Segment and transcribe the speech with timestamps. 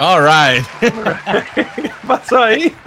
[0.00, 0.64] All right.
[0.80, 2.72] ¿Qué pasó ahí?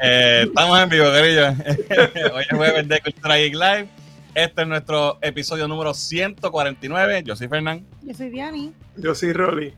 [0.00, 1.48] Eh, estamos en vivo, querido.
[2.34, 3.88] Hoy es jueves de Cultura Geek Live.
[4.34, 7.22] Este es nuestro episodio número 149.
[7.24, 7.84] Yo soy Fernán.
[8.02, 8.72] Yo soy Diani.
[8.96, 9.74] Yo soy Rolly.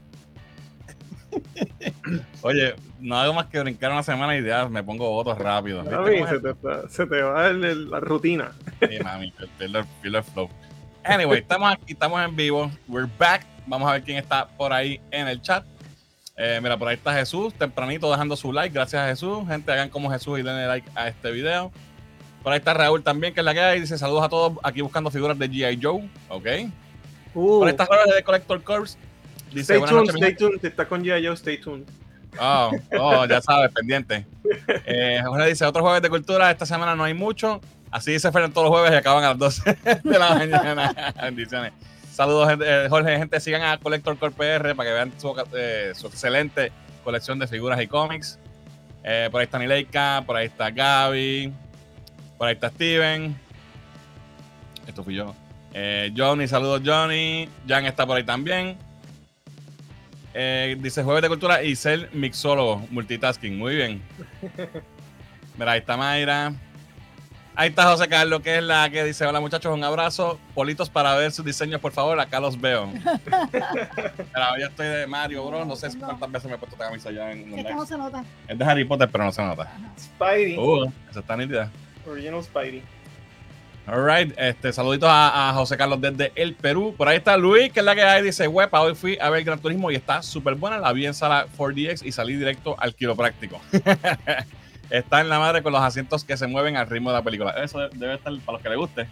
[2.42, 5.82] Oye, no hago más que brincar una semana y ya me pongo votos rápido.
[5.82, 8.52] ¿Viste Mami, se, te, está- se te va el- el- la rutina.
[8.80, 10.50] Sí, mami, el flow.
[11.04, 12.70] Anyway, estamos aquí, estamos en vivo.
[12.88, 13.46] We're back.
[13.70, 15.64] Vamos a ver quién está por ahí en el chat.
[16.36, 18.74] Eh, mira, por ahí está Jesús, tempranito dejando su like.
[18.74, 19.46] Gracias a Jesús.
[19.46, 21.70] Gente, hagan como Jesús y denle like a este video.
[22.42, 23.80] Por ahí está Raúl también, que es la que hay.
[23.80, 25.78] Dice saludos a todos aquí buscando figuras de G.I.
[25.80, 26.10] Joe.
[26.30, 26.46] Ok.
[27.32, 28.98] Uh, Por ahí está Raúl de Collector Corps.
[29.52, 30.44] Dice stay tuned, noches, stay gente".
[30.44, 30.60] tuned.
[30.60, 31.24] Te está con G.I.
[31.24, 31.86] Joe, stay tuned.
[32.40, 34.26] Oh, oh, ya sabes, pendiente.
[34.84, 37.60] Eh, Jorge dice, otro jueves de cultura, esta semana no hay mucho.
[37.92, 41.14] Así dice Fernando todos los jueves y acaban a las 12 de la mañana.
[41.22, 41.72] Bendiciones.
[42.20, 46.06] Saludos, eh, Jorge, gente, sigan a Collector Core PR para que vean su, eh, su
[46.06, 46.70] excelente
[47.02, 48.38] colección de figuras y cómics.
[49.02, 51.50] Eh, por ahí está Nileika, por ahí está Gaby,
[52.36, 53.34] por ahí está Steven.
[54.86, 55.34] Esto fui yo.
[55.72, 57.48] Eh, Johnny, saludos Johnny.
[57.66, 58.76] Jan está por ahí también.
[60.34, 63.56] Eh, dice Jueves de Cultura y ser mixólogo, multitasking.
[63.56, 64.02] Muy bien.
[65.56, 66.52] Mira, ahí está Mayra.
[67.56, 70.38] Ahí está José Carlos, que es la que dice: Hola muchachos, un abrazo.
[70.54, 72.18] Politos para ver sus diseños, por favor.
[72.18, 72.86] Acá los veo.
[72.92, 75.64] Mira, yo estoy de Mario, bro.
[75.64, 77.74] No sé cuántas veces me he puesto esta camisa ya en un live.
[77.74, 78.24] no se nota.
[78.46, 79.70] Es de Harry Potter, pero no se nota.
[79.98, 80.56] Spidey.
[80.56, 81.70] Uh, eso está nítida.
[82.06, 82.82] Original Spidey.
[83.86, 86.94] Alright, este, saluditos a, a José Carlos desde el Perú.
[86.96, 88.22] Por ahí está Luis, que es la que hay.
[88.22, 90.78] Dice, huepa, hoy fui a ver Gran Turismo y está súper buena.
[90.78, 93.60] La vi en sala 4DX y salí directo al quiropráctico.
[94.90, 97.50] está en la madre con los asientos que se mueven al ritmo de la película.
[97.62, 99.08] Eso debe estar, para los que les guste.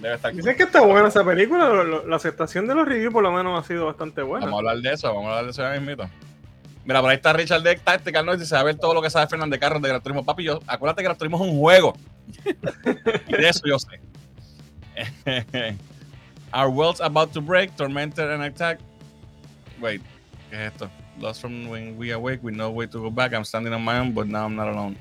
[0.00, 0.32] Debe estar.
[0.34, 1.68] Dicen que está buena esa película.
[1.68, 4.46] lo- lo- la aceptación de los reviews por lo menos ha sido bastante buena.
[4.46, 6.08] Vamos a hablar de eso, vamos a hablar de eso ya mismito.
[6.84, 8.40] Mira, por ahí está Richard de Tactical Noise.
[8.40, 10.24] Dice, a ver todo lo que sabe Fernández de Carros de Gran Turismo.
[10.24, 11.94] Papi, yo, acuérdate que Gran Turismo es un juego.
[13.28, 14.00] y de eso yo sé.
[16.52, 18.78] Our world's about to break, tormented and attack.
[19.80, 20.02] Wait,
[20.50, 20.90] ¿qué es esto?
[21.20, 23.32] Lost from when we awake, with no way to go back.
[23.34, 24.96] I'm standing on my own, but now I'm not alone.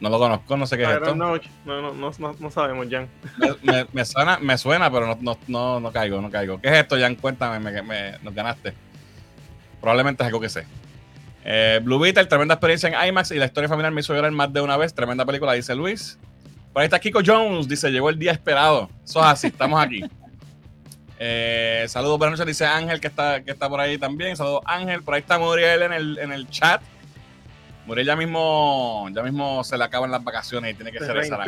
[0.00, 1.04] No lo conozco, no sé qué es I esto.
[1.14, 1.36] don't know.
[1.64, 3.08] No, no, no, no, no sabemos, Jan.
[3.38, 6.60] Me, me- me suena, me suena, pero no, no, no, no caigo, no caigo.
[6.60, 7.14] ¿Qué es esto, Jan?
[7.14, 8.74] Cuéntame, me, me- nos ganaste.
[9.80, 10.66] Probablemente es algo que sé.
[11.44, 14.52] Eh, Blue Beetle, tremenda experiencia en IMAX y la historia familiar me hizo llorar más
[14.52, 14.92] de una vez.
[14.92, 16.18] Tremenda película, dice Luis.
[16.72, 18.88] Por ahí está Kiko Jones, dice, llegó el día esperado.
[19.04, 20.02] Eso es así, estamos aquí.
[21.24, 24.36] Eh, saludos, buenas noches, dice Ángel, que está, que está por ahí también.
[24.36, 25.04] Saludos, Ángel.
[25.04, 26.82] Por ahí está Muriel en el, en el chat.
[27.86, 31.18] Muriel ya mismo, ya mismo se le acaban las vacaciones y tiene que Se ser
[31.18, 31.44] esa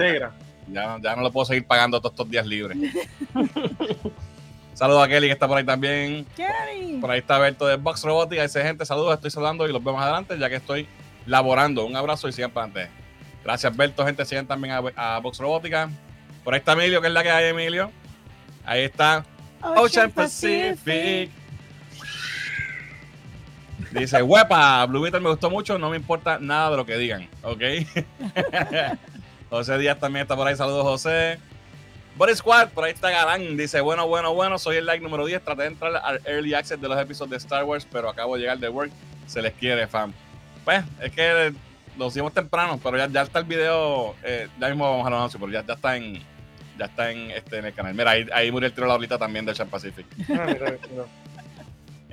[0.69, 2.79] ya, ya no lo puedo seguir pagando todos estos días libres.
[4.75, 6.25] saludos a Kelly que está por ahí también.
[6.37, 7.01] Kenny.
[7.01, 8.43] Por ahí está Berto de Box Robotics.
[8.43, 10.87] Dice gente, saludos, estoy saludando y los vemos adelante ya que estoy
[11.27, 11.85] laborando.
[11.85, 12.95] Un abrazo y sigan para adelante.
[13.43, 14.07] Gracias, Berto.
[14.07, 15.91] Gente, sigan también a, a Box Robótica.
[16.45, 17.91] Por ahí está Emilio, que es la que hay, Emilio.
[18.65, 19.25] Ahí está
[19.65, 21.31] Ocean Pacific.
[23.91, 27.29] Dice, huepa, Blue Beetle me gustó mucho, no me importa nada de lo que digan,
[27.43, 27.63] ¿ok?
[29.51, 31.39] José Díaz también está por ahí, saludos José.
[32.17, 35.43] Body Squad, por ahí está Galán, dice, bueno, bueno, bueno, soy el like número 10,
[35.45, 38.43] traté de entrar al Early Access de los episodios de Star Wars, pero acabo de
[38.43, 38.91] llegar de work,
[39.27, 40.13] se les quiere, fam.
[40.65, 41.55] Pues, es que
[41.97, 45.19] lo hicimos temprano, pero ya, ya está el video, eh, ya mismo vamos a los
[45.19, 46.21] anuncios, pero ya, ya está en...
[46.79, 47.95] Ya está en, este, en el canal.
[47.95, 50.07] Mira, ahí, ahí murió el tiro la bolita también de Ocean Pacific.
[50.31, 50.77] Ah, mira.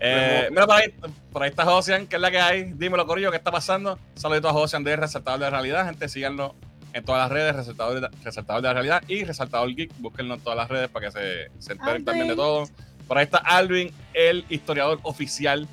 [0.03, 0.87] Eh, mira, por ahí,
[1.31, 2.63] por ahí está Josian, que es la que hay.
[2.73, 3.99] Dímelo, Corillo, ¿qué está pasando?
[4.15, 5.85] Saludito a Josian de Resaltador de la Realidad.
[5.85, 6.55] Gente, síganlo
[6.93, 9.91] en todas las redes, Resaltador de, Resaltador de la Realidad y Resaltador Geek.
[9.99, 12.05] Búsquenlo en todas las redes para que se, se enteren Alvin.
[12.05, 12.67] también de todo.
[13.07, 15.67] Por ahí está Alvin, el historiador oficial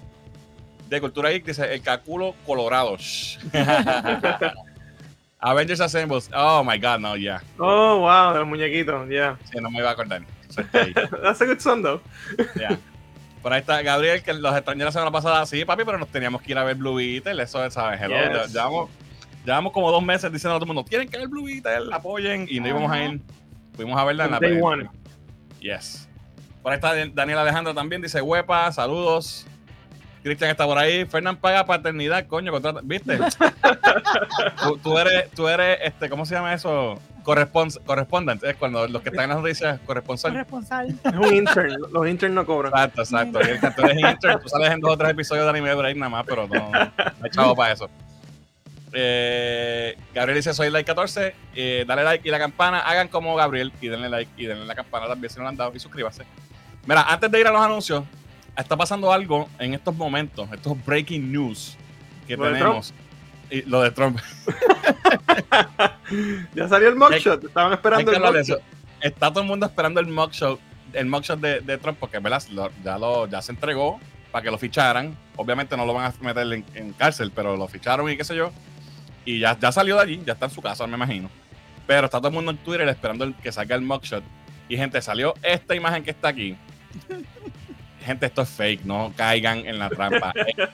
[0.90, 1.46] de Cultura Geek.
[1.46, 2.98] Dice, el Caculo Colorado.
[5.40, 6.28] Avengers Assembles.
[6.34, 7.42] Oh, my God, no, ya.
[7.58, 9.38] Oh, wow, el muñequito, yeah.
[9.52, 10.22] Sí, no me iba a acordar.
[11.22, 12.00] That's a good song, though.
[12.58, 12.78] Ya.
[13.42, 15.46] Por ahí está Gabriel, que los extrañé la semana pasada.
[15.46, 17.40] Sí, papi, pero nos teníamos que ir a ver Blue Beetle.
[17.40, 18.00] Eso es, ¿sabes?
[18.00, 18.16] Hello.
[18.16, 18.52] Yes.
[18.52, 18.90] Ya- Llevamos,
[19.46, 22.46] llevamos como dos meses diciendo a todo el mundo: tienen que ver Blue Beetle, apoyen.
[22.50, 23.20] Y no íbamos a ir.
[23.76, 24.90] Fuimos a verla en la Day one.
[25.60, 26.08] Yes.
[26.62, 28.02] Por ahí está Daniel Alejandro también.
[28.02, 29.46] Dice: Huepa, saludos.
[30.22, 31.04] Cristian está por ahí.
[31.06, 32.80] Fernán paga paternidad, coño, contrata.
[32.82, 33.18] ¿Viste?
[34.62, 37.00] tú, tú eres, tú eres, este, ¿cómo se llama eso?
[37.22, 38.42] Correspons correspondent.
[38.42, 40.32] Es cuando los que están en las noticias, corresponsal.
[40.32, 40.88] Corresponsal.
[41.04, 41.76] Es un intern.
[41.92, 42.72] Los interns no cobran.
[42.72, 43.40] Exacto, exacto.
[43.46, 45.96] Y el tú eres intern, tú sales en dos o tres episodios de anime break
[45.96, 46.78] nada más, pero no, no
[47.22, 47.90] hay chavo para eso.
[48.92, 51.34] Eh, Gabriel dice: Soy like 14.
[51.54, 52.80] eh, dale like y la campana.
[52.80, 55.56] Hagan como Gabriel y denle like y denle la campana también si no lo han
[55.56, 55.72] dado.
[55.74, 56.24] Y suscríbase.
[56.86, 58.04] Mira, antes de ir a los anuncios,
[58.62, 61.76] está pasando algo en estos momentos, estos breaking news
[62.26, 62.94] que ¿Lo de tenemos.
[63.50, 64.18] Y lo de Trump.
[66.54, 68.62] ya salió el mugshot, estaban esperando el de mugshot.
[69.00, 70.60] Está todo el mundo esperando el mugshot,
[70.92, 72.42] el mugshot de, de Trump, porque ¿verdad?
[72.84, 73.98] Ya, lo, ya se entregó
[74.30, 75.16] para que lo ficharan.
[75.36, 78.36] Obviamente no lo van a meter en, en cárcel, pero lo ficharon y qué sé
[78.36, 78.50] yo.
[79.24, 81.30] Y ya, ya salió de allí, ya está en su casa, me imagino.
[81.86, 84.22] Pero está todo el mundo en Twitter esperando el- que salga el mugshot.
[84.68, 86.56] Y gente, salió esta imagen que está aquí.
[88.08, 90.32] Gente, esto es fake, no caigan en la trampa.
[90.46, 90.68] Eh,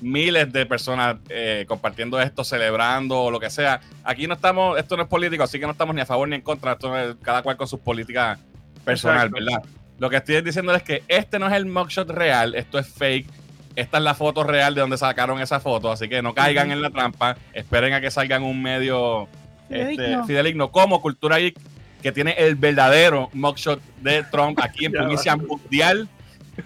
[0.00, 3.80] Miles de personas eh, compartiendo esto, celebrando o lo que sea.
[4.04, 6.36] Aquí no estamos, esto no es político, así que no estamos ni a favor ni
[6.36, 6.74] en contra.
[6.74, 8.38] Esto es cada cual con sus políticas
[8.84, 9.44] personal, Exacto.
[9.44, 9.62] ¿verdad?
[9.98, 13.26] Lo que estoy diciendo es que este no es el mugshot real, esto es fake.
[13.74, 16.80] Esta es la foto real de donde sacaron esa foto, así que no caigan en
[16.80, 17.36] la trampa.
[17.52, 19.28] Esperen a que salgan un medio
[19.68, 21.56] este, fideligno como Cultura Geek,
[22.02, 26.08] que tiene el verdadero mugshot de Trump aquí en primicia mundial.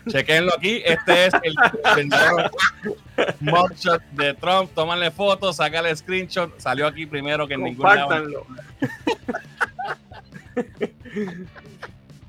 [0.09, 0.83] Chequenlo aquí.
[0.85, 1.55] Este es el
[3.41, 4.71] mugshot de Trump.
[4.75, 6.59] Tómanle fotos, sácale screenshot.
[6.59, 8.47] Salió aquí primero que en ningún lado.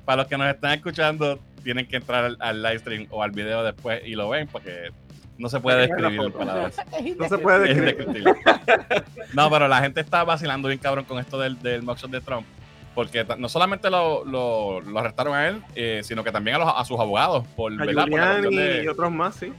[0.05, 3.31] Para los que nos están escuchando, tienen que entrar al, al live stream o al
[3.31, 4.91] video después y lo ven porque
[5.37, 6.75] no se puede describir en palabras.
[7.17, 8.25] No se puede Es describir.
[9.33, 12.45] No, pero la gente está vacilando bien cabrón con esto del, del mugshot de Trump.
[12.95, 16.73] Porque no solamente lo, lo- lo arrestaron a él, eh, sino que también a, los-
[16.75, 18.05] a sus abogados por, A ¿verdad?
[18.07, 19.51] por, la cuestión de, y otros más, sí.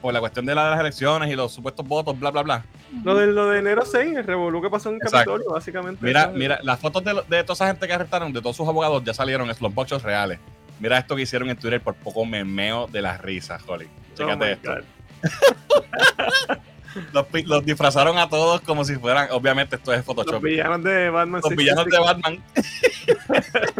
[0.00, 2.64] por la cuestión de, la- de las elecciones y los supuestos votos, bla, bla, bla.
[3.04, 5.32] Lo de, lo de enero 6, el revolú que pasó en Exacto.
[5.32, 6.02] Capitolio, básicamente.
[6.04, 9.04] Mira, mira, las fotos de, de toda esa gente que arrestaron, de todos sus abogados,
[9.04, 10.38] ya salieron es los mugshots reales.
[10.80, 13.86] Mira esto que hicieron en Twitter por poco me meo de las risas, Holly.
[13.86, 14.72] Oh Chécate my esto.
[17.12, 20.42] Los, los disfrazaron a todos como si fueran, obviamente esto es Los Photoshop.
[20.42, 21.90] villanos de Batman Los villanos 66.
[21.90, 22.42] de Batman.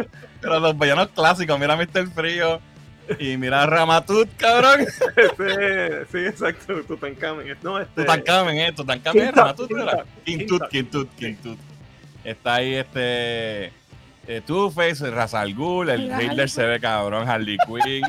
[0.41, 2.07] Pero los villanos clásicos, mira Mr.
[2.13, 2.59] Frío
[3.19, 4.81] y mira Ramatut, cabrón.
[5.15, 7.57] Ese- sí, exacto, Tutankamen.
[7.61, 10.05] No, este, Tutankamen, eh, Tutankamen, Quintut, Ramatut, Quintut, ¿verdad?
[10.23, 11.57] Quintut, Quintut, Quintut.
[12.23, 13.65] Está ahí este
[14.27, 18.03] eh, Two-Face, Ra's al Ghul, el Hitler se ve cabrón, Harley Quinn.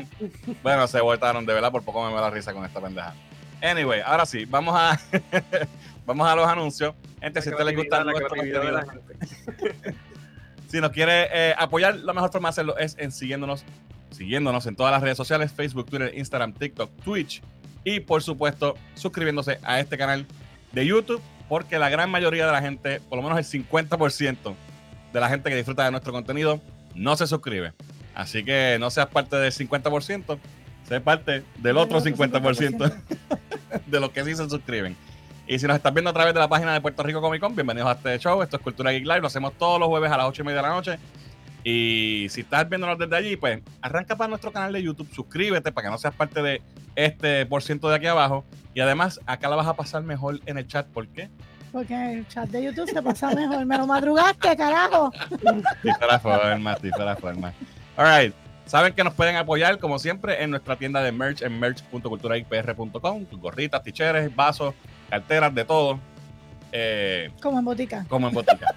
[0.61, 3.13] bueno, se voltaron de verdad, por poco me da la risa con esta pendeja.
[3.61, 4.99] Anyway, ahora sí, vamos a
[6.05, 6.95] vamos a los anuncios.
[7.21, 9.95] Gente, si a usted le gusta la nuestro creatividad de contenido, la gente.
[10.71, 13.65] Si nos quiere eh, apoyar, la mejor forma de hacerlo es en siguiéndonos,
[14.11, 17.41] siguiéndonos en todas las redes sociales, Facebook, Twitter, Instagram, TikTok, Twitch
[17.83, 20.25] y por supuesto suscribiéndose a este canal
[20.71, 24.55] de YouTube porque la gran mayoría de la gente, por lo menos el 50%
[25.11, 26.61] de la gente que disfruta de nuestro contenido
[26.95, 27.73] no se suscribe.
[28.15, 30.39] Así que no seas parte del 50%,
[30.91, 32.93] sé parte del otro 50%
[33.85, 34.97] de los que sí se suscriben.
[35.47, 37.55] Y si nos estás viendo a través de la página de Puerto Rico Comic Con,
[37.55, 38.41] bienvenidos a este show.
[38.41, 39.21] Esto es Cultura Geek Live.
[39.21, 40.99] Lo hacemos todos los jueves a las 8 y media de la noche.
[41.63, 45.87] Y si estás viéndonos desde allí, pues arranca para nuestro canal de YouTube, suscríbete para
[45.87, 46.61] que no seas parte de
[46.95, 48.43] este por ciento de aquí abajo.
[48.73, 50.87] Y además, acá la vas a pasar mejor en el chat.
[50.87, 51.29] ¿Por qué?
[51.71, 53.65] Porque en el chat de YouTube se pasa mejor.
[53.65, 55.09] Me lo madrugaste, carajo.
[55.83, 57.53] Difera forma, difera forma.
[57.95, 58.40] All right.
[58.65, 63.25] Saben que nos pueden apoyar, como siempre, en nuestra tienda de merch en merch.culturaipr.com.
[63.33, 64.73] Gorritas, ticheres, vasos,
[65.09, 65.99] carteras, de todo.
[66.71, 68.05] Eh, Como en botica.
[68.07, 68.67] como en botica.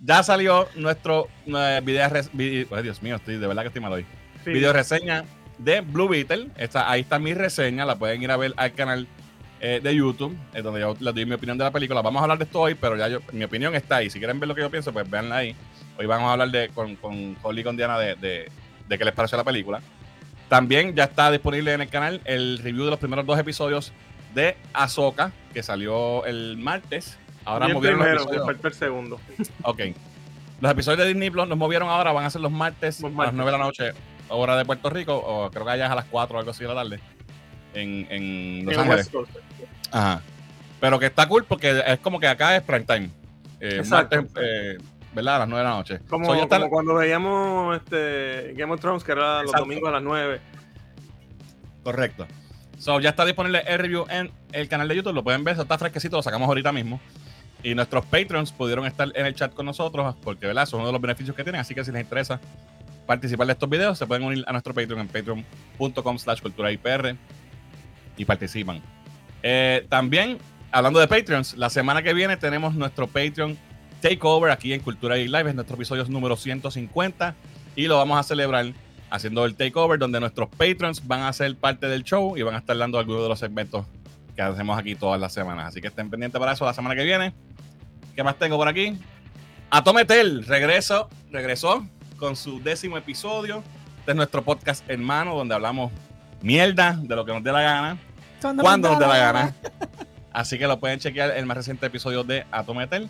[0.00, 3.82] ya salió nuestro eh, video, res- vi- ay, Dios mío, estoy de verdad que estoy
[3.82, 4.06] mal hoy.
[4.44, 4.50] Sí.
[4.52, 5.24] Video reseña
[5.58, 6.48] de Blue Beetle.
[6.56, 9.08] Está, ahí está mi reseña, la pueden ir a ver al canal
[9.58, 12.02] eh, de YouTube, eh, donde yo les doy mi opinión de la película.
[12.02, 14.10] Vamos a hablar de esto hoy, pero ya yo, mi opinión está ahí.
[14.10, 15.56] Si quieren ver lo que yo pienso, pues véanla ahí.
[15.98, 18.50] Hoy vamos a hablar de, con, con Holly y con Diana de, de,
[18.88, 19.80] de qué les pareció la película.
[20.48, 23.92] También ya está disponible en el canal el review de los primeros dos episodios
[24.34, 27.18] de Ahsoka, que salió el martes.
[27.44, 28.64] Ahora Y el movieron los primero, episodios.
[28.64, 29.20] el segundo.
[29.62, 29.80] Ok.
[30.60, 33.08] Los episodios de Disney Plus nos movieron ahora, van a ser los martes, Los a
[33.08, 33.34] las martes.
[33.34, 33.92] 9 de la noche,
[34.28, 36.62] hora de Puerto Rico, o creo que allá es a las 4 o algo así
[36.62, 37.00] de la tarde,
[37.74, 39.10] en, en Los Ángeles.
[39.90, 40.22] Ajá.
[40.80, 43.10] Pero que está cool porque es como que acá es prime time.
[43.60, 44.16] Eh, Exacto.
[44.16, 44.78] martes, eh,
[45.16, 45.36] ¿verdad?
[45.36, 46.00] A las 9 de la noche.
[46.08, 49.88] Como, So, ya está- como cuando veíamos este Game of Thrones, que era los domingos
[49.88, 50.40] a las 9.
[51.82, 52.26] Correcto.
[52.78, 55.14] So, ya está disponible el review en el canal de YouTube.
[55.14, 57.00] Lo pueden ver, eso está fresquecito, lo sacamos ahorita mismo.
[57.62, 60.66] Y nuestros patrons pudieron estar en el chat con nosotros porque, ¿verdad?
[60.66, 61.60] Son uno de los beneficios que tienen.
[61.60, 62.38] Así que si les interesa
[63.06, 67.16] participar de estos videos, se pueden unir a nuestro Patreon en patreon.com slash cultura IPR
[68.16, 68.82] y participan.
[69.42, 70.38] Eh, también,
[70.70, 73.56] hablando de Patreons, la semana que viene tenemos nuestro Patreon
[74.08, 75.48] Takeover aquí en Cultura y Live.
[75.48, 77.34] Es nuestro episodio número 150
[77.74, 78.66] y lo vamos a celebrar
[79.10, 82.58] haciendo el takeover donde nuestros patrons van a ser parte del show y van a
[82.58, 83.84] estar dando algunos de los segmentos
[84.36, 85.66] que hacemos aquí todas las semanas.
[85.66, 87.34] Así que estén pendientes para eso la semana que viene.
[88.14, 88.96] ¿Qué más tengo por aquí?
[89.70, 91.84] Atometel regreso, regresó
[92.16, 93.64] con su décimo episodio.
[93.98, 95.90] Este es nuestro podcast hermano donde hablamos
[96.42, 97.98] mierda de lo que nos dé la gana,
[98.40, 99.54] Cuando cuando nos dé la gana.
[100.32, 103.08] Así que lo pueden chequear el más reciente episodio de Atometel.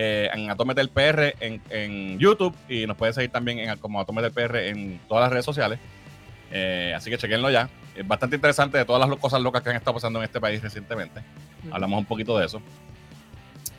[0.00, 4.30] Eh, en Atometel PR en, en YouTube y nos pueden seguir también en, como Atometel
[4.30, 5.80] PR en todas las redes sociales.
[6.52, 7.68] Eh, así que chequenlo ya.
[7.96, 10.62] Es bastante interesante de todas las cosas locas que han estado pasando en este país
[10.62, 11.20] recientemente.
[11.72, 12.62] Hablamos un poquito de eso.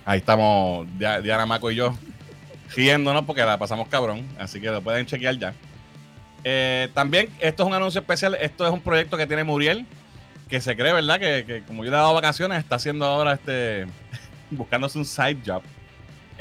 [0.04, 1.98] Ahí estamos Dia- Diana Maco y yo
[2.76, 4.28] riéndonos porque la pasamos cabrón.
[4.38, 5.54] Así que lo pueden chequear ya.
[6.44, 8.36] Eh, también, esto es un anuncio especial.
[8.42, 9.86] Esto es un proyecto que tiene Muriel,
[10.50, 11.18] que se cree, ¿verdad?
[11.20, 13.88] Que, que como yo le he dado vacaciones, está haciendo ahora este.
[14.52, 15.62] buscándose un side job.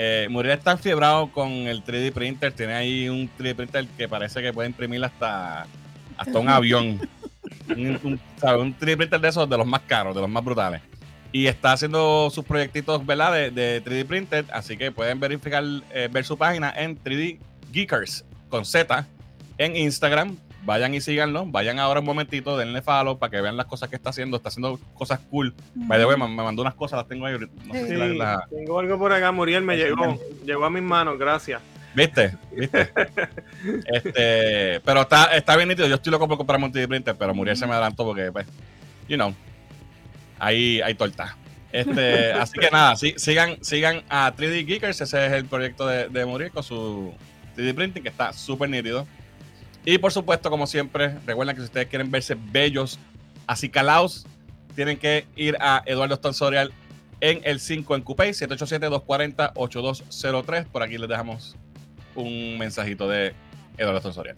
[0.01, 2.53] Eh, Muriel está enfiebrado con el 3D printer.
[2.53, 5.67] Tiene ahí un 3D printer que parece que puede imprimir hasta,
[6.17, 7.01] hasta un avión.
[7.69, 8.63] un, un, ¿sabes?
[8.63, 10.81] un 3D printer de esos, de los más caros, de los más brutales.
[11.33, 13.33] Y está haciendo sus proyectitos, ¿verdad?
[13.33, 14.45] De, de 3D printer.
[14.53, 17.39] Así que pueden verificar, eh, ver su página en 3D
[17.73, 19.05] Geekers con Z
[19.59, 20.37] en Instagram.
[20.65, 21.47] Vayan y síganlo.
[21.47, 24.37] Vayan ahora un momentito, denle follow para que vean las cosas que está haciendo.
[24.37, 25.55] Está haciendo cosas cool.
[25.75, 27.35] By the way, me, me mandó unas cosas, las tengo ahí.
[27.35, 27.53] ahorita.
[27.67, 30.19] No sé si la- la- tengo algo por acá, Muriel me llegó.
[30.45, 31.63] Llegó a mis manos, gracias.
[31.95, 32.37] ¿Viste?
[32.55, 32.91] ¿Viste?
[33.87, 35.89] este, pero está, está bien nítido.
[35.89, 38.47] Yo estoy loco por comprarme un 3D printer, pero Muriel se me adelantó porque, pues,
[39.09, 39.35] you know,
[40.39, 41.37] ahí hay torta.
[41.73, 45.01] Este, así que nada, sí, sigan, sigan a 3D Geekers.
[45.01, 47.13] Ese es el proyecto de, de Muriel con su
[47.57, 49.07] 3D printing que está súper nítido.
[49.91, 52.99] Y por supuesto, como siempre, recuerden que si ustedes quieren verse bellos,
[53.47, 54.27] así calaos,
[54.75, 56.75] tienen que ir a Eduardo Stonsorial
[57.23, 60.67] en el 5 en Coupé, 787-240-8203.
[60.67, 61.57] Por aquí les dejamos
[62.15, 63.35] un mensajito de
[63.79, 64.37] Eduardo Stonsorial.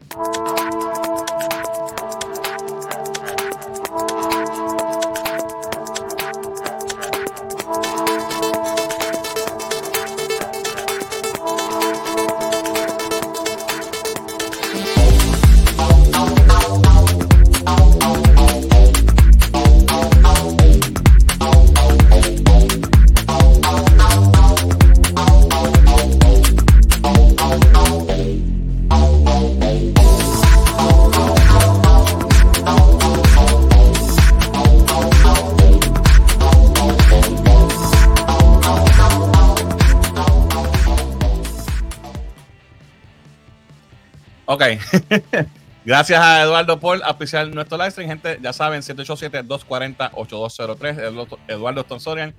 [44.61, 45.47] Ok.
[45.85, 48.09] Gracias a Eduardo por auspiciar nuestro live stream.
[48.11, 50.99] Gente, ya saben, 787-240-8203.
[50.99, 52.35] Eduardo- Eduardo Stonsorian,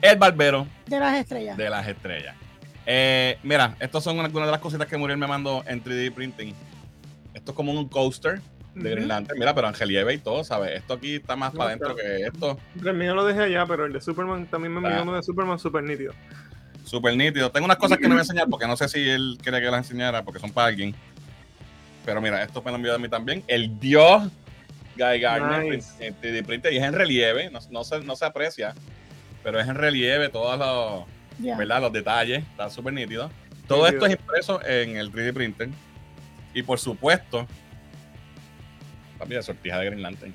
[0.00, 1.56] el barbero De las estrellas.
[1.58, 2.34] de las estrellas.
[2.86, 6.54] Eh, mira, estas son algunas de las cositas que Muriel me mandó en 3D printing.
[7.34, 8.40] Esto es como un coaster
[8.74, 8.90] de.
[8.92, 9.38] Green Lantern.
[9.38, 10.76] Mira, pero Angelieve y todo, ¿sabes?
[10.76, 12.58] Esto aquí está más No, para adentro que esto.
[12.82, 15.02] El mío lo dejé allá, pero el de Superman también me envió Ah.
[15.02, 16.14] uno de Superman super nítido.
[16.84, 17.50] Súper nítido.
[17.50, 19.66] Tengo unas cosas que no voy a enseñar porque no sé si él quiere que
[19.66, 20.94] las enseñara porque son para alguien.
[22.06, 23.42] Pero mira, esto me lo envió a mí también.
[23.48, 24.30] El Dios
[24.96, 26.06] Guy Gardner Nice.
[26.06, 27.50] en 3D printer y es en relieve.
[27.50, 28.74] No, no se, no se aprecia,
[29.42, 31.58] pero es en relieve todos los.
[31.58, 31.82] ¿verdad?
[31.82, 32.44] los detalles.
[32.44, 33.30] Está súper nítido.
[33.66, 35.68] Todo esto es impreso en el 3D printer.
[36.54, 37.46] Y por supuesto,
[39.18, 40.32] papi, la sortija de Green Lantern.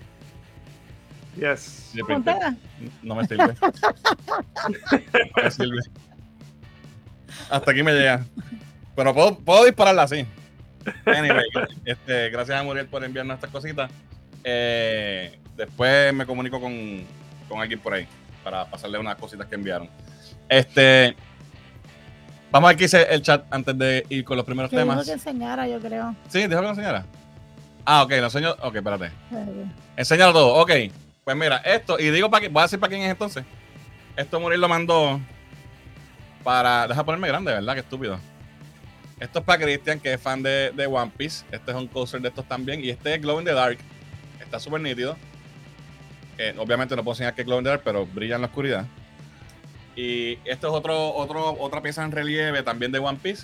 [1.37, 1.93] Yes.
[1.95, 2.33] 3D printer.
[2.35, 2.57] Montana.
[3.01, 3.55] No me sirve.
[3.61, 5.81] No me sirve.
[7.49, 8.25] Hasta aquí me llega.
[8.93, 10.27] Pero puedo, puedo dispararla así.
[11.05, 11.45] Anyway,
[11.85, 13.91] este, gracias a Muriel por enviarnos estas cositas.
[14.43, 17.03] Eh, después me comunico con,
[17.47, 18.07] con alguien por ahí
[18.43, 19.89] para pasarle unas cositas que enviaron.
[20.49, 21.15] Este,
[22.51, 24.89] vamos a ver qué dice el chat antes de ir con los primeros Que dijo
[24.89, 25.05] temas.
[25.05, 26.15] que enseñara, yo creo.
[26.27, 27.05] Sí, dijo que enseñara.
[27.85, 28.51] Ah, ok, lo enseño.
[28.61, 29.11] Ok, espérate.
[29.95, 30.55] Enséñalo todo.
[30.55, 30.71] Ok.
[31.23, 33.45] Pues mira, esto, y digo para qué, voy a decir para quién es entonces.
[34.15, 35.19] Esto Muriel lo mandó
[36.43, 36.87] para.
[36.87, 37.73] Deja ponerme grande, ¿verdad?
[37.75, 38.19] Qué estúpido.
[39.21, 41.45] Esto es para Christian, que es fan de, de One Piece.
[41.51, 42.83] Este es un coaster de estos también.
[42.83, 43.77] Y este es Glow in the Dark.
[44.41, 45.15] Está súper nítido.
[46.37, 48.47] Eh, obviamente no puedo enseñar que es Glow in the Dark, pero brilla en la
[48.47, 48.85] oscuridad.
[49.95, 53.43] Y esto es otro, otro, otra pieza en relieve también de One Piece.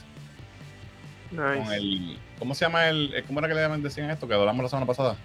[1.36, 1.76] Con Nice.
[1.76, 2.18] el.
[2.40, 3.14] ¿Cómo se llama el.
[3.14, 4.28] eh, ¿Cómo era que le llaman- decían esto?
[4.28, 5.16] Que hablamos la semana pasada.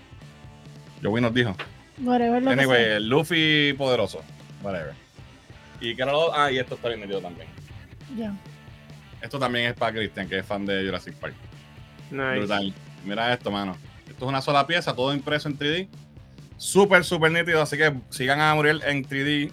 [1.03, 1.57] Joey nos dijo.
[2.03, 4.21] whatever lo que Anyway, el Luffy poderoso.
[4.63, 4.93] Whatever.
[5.81, 6.35] Y que era lo.
[6.35, 7.49] Ah, y esto está bien metido también.
[8.19, 8.35] Ya.
[9.23, 11.35] Esto también es para Christian, que es fan de Jurassic Park.
[12.11, 12.39] Nice.
[12.39, 12.75] Brutal.
[13.05, 13.77] Mira esto, mano.
[14.09, 15.89] Esto es una sola pieza, todo impreso en 3D.
[16.57, 17.63] Súper, súper nítido.
[17.63, 19.51] Así que sigan a Muriel en 3D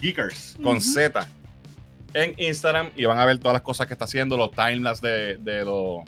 [0.00, 0.80] Geekers con.
[0.80, 1.28] Z
[2.14, 5.36] en Instagram y van a ver todas las cosas que está haciendo, los timelapse de,
[5.36, 6.04] de los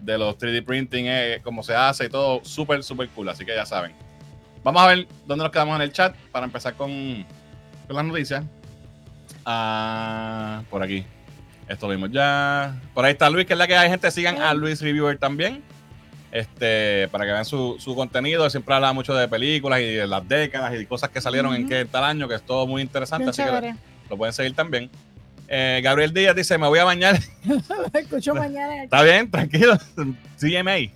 [0.00, 2.44] de los 3D printing, eh, cómo se hace y todo.
[2.44, 3.28] Súper, súper cool.
[3.30, 3.92] Así que ya saben.
[4.62, 7.24] Vamos a ver dónde nos quedamos en el chat para empezar con,
[7.86, 8.44] con las noticias.
[9.46, 11.06] Ah, por aquí.
[11.68, 12.78] Esto lo vimos ya.
[12.92, 14.10] Por ahí está Luis, que es la que hay gente.
[14.10, 15.62] Sigan a Luis Reviewer también.
[16.30, 18.48] Este, para que vean su, su contenido.
[18.50, 21.84] Siempre habla mucho de películas y de las décadas y cosas que salieron en qué
[21.84, 23.30] tal año, que es todo muy interesante.
[23.30, 23.74] Bien así que
[24.10, 24.90] lo pueden seguir también.
[25.48, 27.18] Eh, Gabriel Díaz dice: Me voy a bañar.
[27.92, 28.84] Escucho mañana.
[28.84, 29.78] Está bien, tranquilo.
[30.40, 30.90] CMA.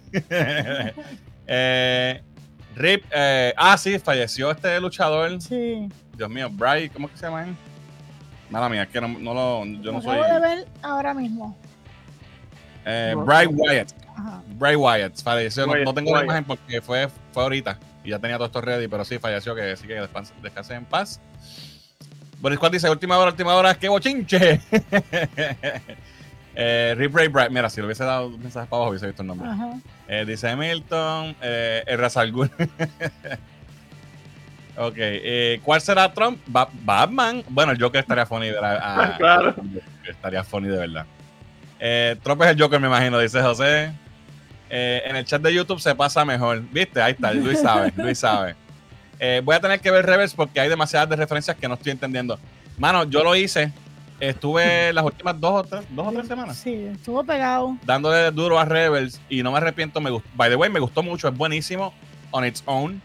[1.47, 2.23] eh,
[2.75, 3.05] Rip.
[3.13, 5.41] eh, ah, sí, falleció este luchador.
[5.41, 5.89] Sí.
[6.17, 7.55] Dios mío, Bray, ¿cómo es que se llama él?
[8.51, 9.65] Mala mía, es que no, no lo.
[9.83, 10.17] Yo no Lo soy.
[10.19, 11.57] acabo de ver ahora mismo.
[12.87, 13.15] Eh.
[13.17, 13.93] Bray Wyatt.
[14.17, 14.43] Ajá.
[14.57, 15.67] Bray Wyatt falleció.
[15.67, 16.25] No- Wyatt, no, tengo la Wyatt.
[16.25, 19.55] imagen porque fue, fue ahorita y ya tenía todo esto ready, pero sí falleció.
[19.55, 21.21] Que sí que descanse, descanse en paz.
[22.41, 24.61] Boris Juan dice: Última hora, última hora, ¡qué bochinche!
[26.55, 29.23] eh, Rip Ray Bray, mira, si le hubiese dado un mensaje para abajo, hubiese visto
[29.23, 29.49] el nombre.
[29.49, 29.71] Ajá.
[30.09, 31.99] Eh, dice Milton, eh, el.
[34.79, 36.39] ok, eh, ¿cuál será Trump?
[36.47, 37.43] Ba- Batman.
[37.49, 38.47] Bueno, el Joker estaría funny.
[38.49, 39.55] De la- Claro.
[40.09, 41.07] Estaría funny de verdad.
[41.81, 43.93] Eh, Trump es el Joker, me imagino, dice José.
[44.71, 46.61] Eh, en el chat de YouTube se pasa mejor.
[46.71, 47.01] ¿Viste?
[47.01, 48.55] Ahí está, Luis sabe, Luis sabe.
[49.21, 51.93] Eh, voy a tener que ver Reverse porque hay demasiadas de referencias que no estoy
[51.93, 52.39] entendiendo.
[52.77, 53.73] Mano, yo lo hice.
[54.21, 57.77] Estuve las últimas dos o tres, dos o tres semanas Sí, estuvo pegado.
[57.85, 60.01] dándole duro a Rebels y no me arrepiento.
[60.01, 61.95] Me gustó, by the way, me gustó mucho, es buenísimo
[62.31, 63.01] on its own.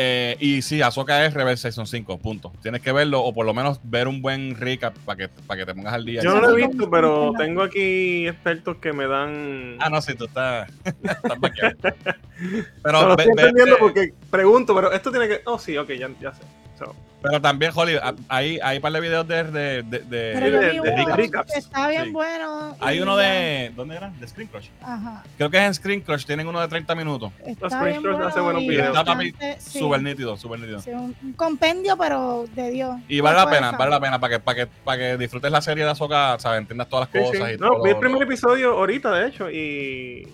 [0.00, 2.52] Eh, y sí, Ahsoka es Rebels Season 5, punto.
[2.62, 5.66] Tienes que verlo o por lo menos ver un buen recap para que, para que
[5.66, 6.22] te pongas al día.
[6.22, 9.76] Yo no lo he visto, pero tengo aquí expertos que me dan.
[9.80, 11.38] Ah, no, sí, tú estás, estás
[12.84, 15.40] Pero, lo ve- estoy entendiendo porque pregunto, pero esto tiene que.
[15.46, 16.42] Oh, sí, ok, ya, ya sé.
[16.78, 17.96] So, pero también, Holly,
[18.28, 19.44] hay, hay un par de videos de.
[19.44, 21.52] de, de- de- Pero yo de- vi de uno recaps.
[21.52, 22.10] que está bien Sí.
[22.12, 22.76] bueno.
[22.80, 23.72] hay uno de.
[23.74, 24.10] ¿Dónde era?
[24.10, 24.68] De Screen Crush.
[24.82, 25.24] Ajá.
[25.36, 27.32] Creo que es en Screen Crush, tienen uno de 30 minutos.
[27.44, 28.96] Está Los bien Screenshot hace bueno buenos y videos.
[28.98, 30.80] Está, sí, Súper nítido, súper nítido.
[30.80, 32.96] sí, un, un compendio, pero de Dios.
[33.08, 35.60] Y vale la pena, vale la pena para que, para que, para que disfrutes la
[35.60, 36.60] serie de Ahsoka, ¿sabes?
[36.60, 37.54] Entiendas todas las sí, cosas sí.
[37.54, 37.82] y No, todo.
[37.82, 40.28] vi el lo- primer episodio ahorita, de hecho, y.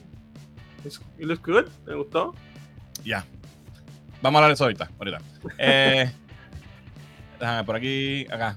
[0.85, 2.35] It looks good, me gustó.
[3.05, 3.25] Ya.
[4.21, 4.91] Vamos a hablar de eso ahorita.
[4.99, 5.19] ahorita.
[5.59, 6.13] Eh,
[7.45, 8.57] déjame por aquí, acá.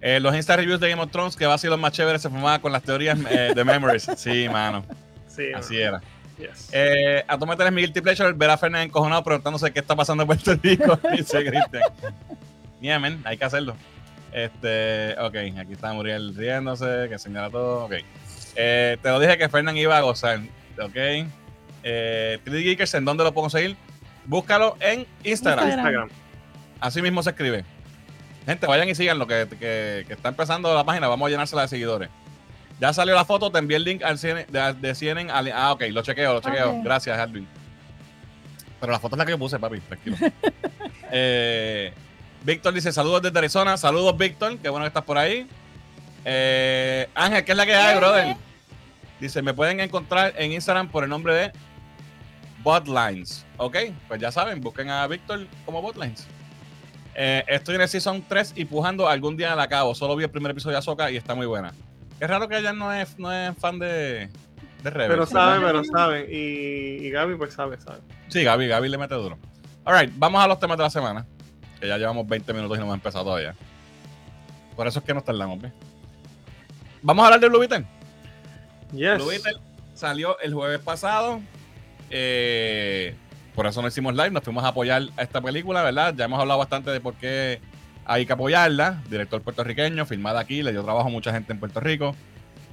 [0.00, 2.20] Eh, los Insta Reviews de Game of Thrones, que va a ser los más chéveres,
[2.20, 4.06] se formaban con las teorías eh, de Memories.
[4.16, 4.84] Sí, mano.
[5.28, 6.00] Sí, Así era.
[6.38, 6.68] yes.
[6.72, 10.26] Eh, a tomar mi guilty pleasure, ver a Fernández encojonado preguntándose qué está pasando en
[10.26, 10.98] Puerto Rico.
[11.16, 11.82] Dice Cristian.
[12.80, 13.76] Yeah, man, hay que hacerlo.
[14.32, 17.86] Este, ok, aquí está Muriel riéndose, que señala todo.
[17.86, 17.94] Ok.
[18.56, 20.40] Eh, te lo dije que Fernan iba a gozar.
[20.80, 20.96] Ok.
[20.96, 23.76] Eh, 3D Geekers, ¿en dónde lo puedo conseguir?
[24.26, 25.64] Búscalo en Instagram.
[25.66, 25.68] Instagram.
[25.68, 26.08] Instagram.
[26.80, 27.64] Así mismo se escribe.
[28.46, 31.08] Gente, vayan y sigan lo que, que, que está empezando la página.
[31.08, 32.10] Vamos a llenársela de seguidores.
[32.80, 35.72] Ya salió la foto, te envié el link al CNN, de, de CNN al- ah,
[35.72, 36.82] ok, lo chequeo, lo chequeo.
[36.82, 37.46] Gracias, Alvin.
[38.80, 40.16] Pero la foto es la que yo puse, papi, tranquilo.
[41.10, 41.92] eh,
[42.42, 43.76] Víctor dice: Saludos desde Arizona.
[43.76, 44.58] Saludos, Víctor.
[44.58, 45.46] Qué bueno que estás por ahí.
[46.24, 48.36] Eh, Ángel, ¿qué es la que hay, brother?
[49.20, 51.52] Dice: Me pueden encontrar en Instagram por el nombre de
[52.62, 53.46] Botlines.
[53.56, 53.76] Ok,
[54.08, 56.26] pues ya saben, busquen a Víctor como Botlines.
[57.14, 59.94] Eh, estoy en el Season 3 y pujando algún día la acabo.
[59.94, 61.72] Solo vi el primer episodio de Azoka y está muy buena.
[62.20, 64.28] Es raro que ella no es, no es fan de,
[64.82, 65.10] de Rebels.
[65.10, 66.26] Pero saben, pero saben.
[66.28, 67.98] Y, y Gaby, pues sabe, sabe.
[68.28, 69.38] Sí, Gaby, Gaby le mete duro.
[69.84, 71.26] Alright, vamos a los temas de la semana.
[71.80, 73.54] Que ya llevamos 20 minutos y no hemos empezado todavía.
[74.74, 75.72] Por eso es que nos tardamos, ¿ves?
[77.02, 77.84] Vamos a hablar de Blue Beetle.
[78.92, 79.16] Yes.
[79.16, 79.60] Blue Beetle
[79.94, 81.40] salió el jueves pasado.
[82.10, 83.14] Eh,
[83.54, 86.14] por eso no hicimos live, nos fuimos a apoyar a esta película, ¿verdad?
[86.16, 87.60] Ya hemos hablado bastante de por qué
[88.04, 89.02] hay que apoyarla.
[89.08, 92.14] Director puertorriqueño, filmada aquí, le dio trabajo a mucha gente en Puerto Rico.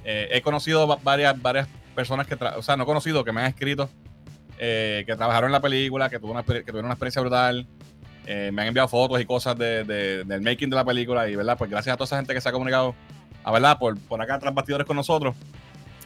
[0.04, 3.46] Eh, he conocido va- varias, varias personas que, o sea, no conocido, que me han
[3.46, 3.88] escrito,
[4.58, 7.66] eh, que trabajaron en la película, que, tuvo una, que tuvieron una experiencia brutal.
[8.26, 11.36] Eh, me han enviado fotos y cosas de- de- del making de la película y,
[11.36, 11.56] ¿verdad?
[11.58, 12.94] Pues gracias a toda esa gente que se ha comunicado,
[13.44, 15.34] a verdad, por, por acá tras bastidores con nosotros.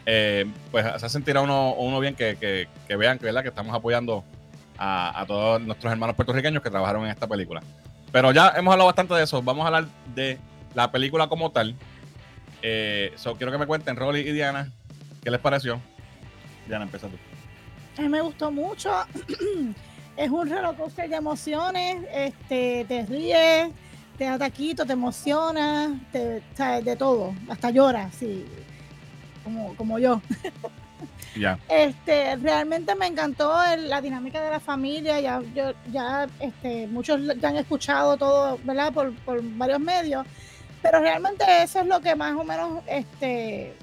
[0.05, 3.43] Pues se hace sentir a uno, uno bien que, que- que vean que, ¿verdad?
[3.43, 4.25] que estamos apoyando
[4.79, 7.63] a, a todos nuestros hermanos puertorriqueños que trabajaron en esta película.
[8.13, 9.43] Pero ya hemos hablado bastante de eso.
[9.43, 10.39] Vamos a hablar de
[10.75, 11.75] la película como tal.
[12.63, 14.73] Eh, so, quiero que me cuenten, Rolly y Diana,
[15.23, 15.81] ¿qué les pareció?
[16.67, 17.17] Diana, empieza tú.
[17.99, 18.91] A mí me gustó mucho.
[20.17, 21.99] es un roller coaster de emociones.
[22.13, 23.71] Este, te ríes,
[24.19, 26.43] te da taquito, te emociona, te,
[26.83, 27.35] de todo.
[27.49, 28.45] Hasta lloras, sí.
[29.45, 30.21] Como, como yo.
[31.69, 35.21] Este, realmente me encantó el- la dinámica de la familia.
[35.21, 38.93] Ya, yo, ya este, muchos ya han escuchado todo, ¿verdad?
[38.93, 40.27] Por, por varios medios.
[40.83, 43.75] Pero realmente eso es lo que más o menos este,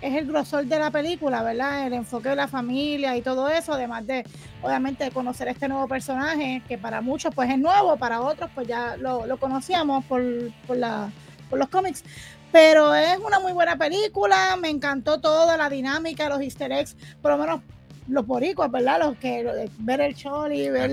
[0.00, 1.86] es el grosor de la película, ¿verdad?
[1.86, 4.24] El enfoque de la familia y todo eso, además de,
[4.62, 8.96] obviamente, conocer este nuevo personaje, que para muchos pues es nuevo, para otros pues ya
[8.96, 10.22] lo, lo conocíamos por,
[10.66, 11.10] por, la,
[11.50, 12.02] por los cómics.
[12.50, 17.32] Pero es una muy buena película, me encantó toda la dinámica, los easter eggs, por
[17.32, 17.60] lo menos
[18.08, 19.00] los boricuas, ¿verdad?
[19.00, 20.90] Los que ver el Choli, ver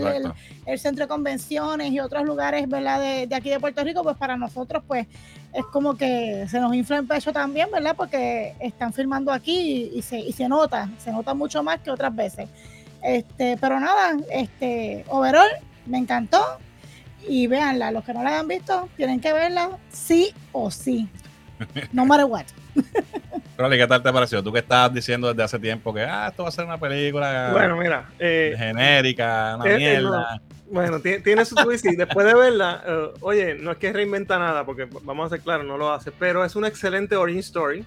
[0.66, 3.00] el, centro de convenciones y otros lugares, ¿verdad?
[3.00, 5.08] De, de, aquí de Puerto Rico, pues para nosotros, pues
[5.54, 7.96] es como que se nos infla el pecho también, ¿verdad?
[7.96, 12.14] Porque están filmando aquí y, se, y se nota, se nota mucho más que otras
[12.14, 12.50] veces.
[13.02, 15.48] Este, pero nada, este, overall,
[15.86, 16.44] me encantó.
[17.28, 21.10] Y véanla, los que no la hayan visto, tienen que verla sí o sí.
[21.92, 22.46] No matter what.
[23.58, 24.44] Rolly, ¿qué tal te pareció?
[24.44, 27.50] Tú que estabas diciendo desde hace tiempo que ah, esto va a ser una película
[27.54, 30.42] bueno, mira, eh, genérica, una eh, eh, mierda.
[30.70, 32.84] bueno, tiene, su twist y después de verla,
[33.22, 36.44] oye, no es que reinventa nada, porque vamos a ser claros, no lo hace, pero
[36.44, 37.86] es una excelente origin story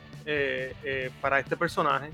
[1.20, 2.10] para este personaje.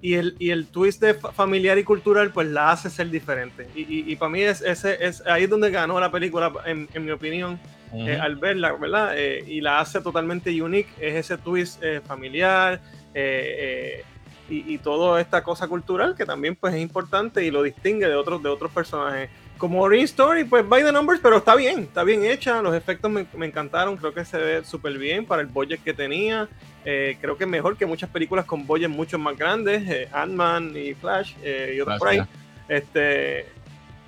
[0.00, 3.66] Y el, y el twist de familiar y cultural, pues la hace ser diferente.
[3.74, 7.06] Y, y, para mí es, ese, es ahí es donde ganó la película, en, en
[7.06, 7.58] mi opinión
[7.94, 9.14] eh, al verla, ¿verdad?
[9.16, 12.80] Eh, y la hace totalmente unique, es ese twist eh, familiar
[13.14, 18.14] y, y, toda esta cosa cultural que también pues es importante y lo distingue de
[18.14, 19.30] otros, de otros personajes.
[19.56, 23.10] Como Origin Story, pues by the numbers, pero está bien, está bien hecha, los efectos
[23.10, 26.48] me, me encantaron, creo que se ve súper bien para el budget que tenía,
[26.82, 31.34] creo que mejor que muchas películas con budget mucho más grandes, Ant-Man y Flash
[31.72, 32.20] y otros por ahí.
[32.68, 33.46] Este,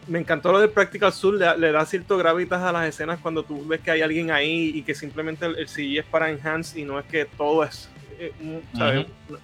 [0.07, 3.67] me encantó lo del Practical Sur, le, da cierto gravitas a las escenas cuando tú
[3.67, 6.99] ves que hay alguien ahí y que simplemente el, CG es para enhance y no
[6.99, 7.89] es que todo es
[8.19, 8.33] eh,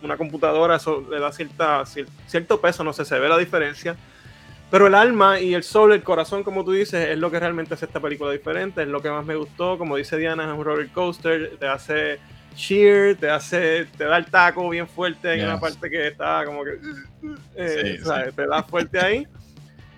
[0.02, 1.84] una computadora, eso le da cierta,
[2.26, 3.96] cierto peso, no sé, se ve la diferencia.
[4.70, 7.74] Pero el alma y el sol, el corazón, como tú dices, es lo que realmente
[7.74, 9.76] hace esta película diferente, es lo que más me gustó.
[9.76, 12.18] Como dice Diana, es un roller coaster, te hace
[12.54, 16.64] cheer, te hace, te da el taco bien fuerte en una parte que está como
[16.64, 16.78] que,
[17.56, 18.00] eh,
[18.34, 19.26] te da fuerte ahí.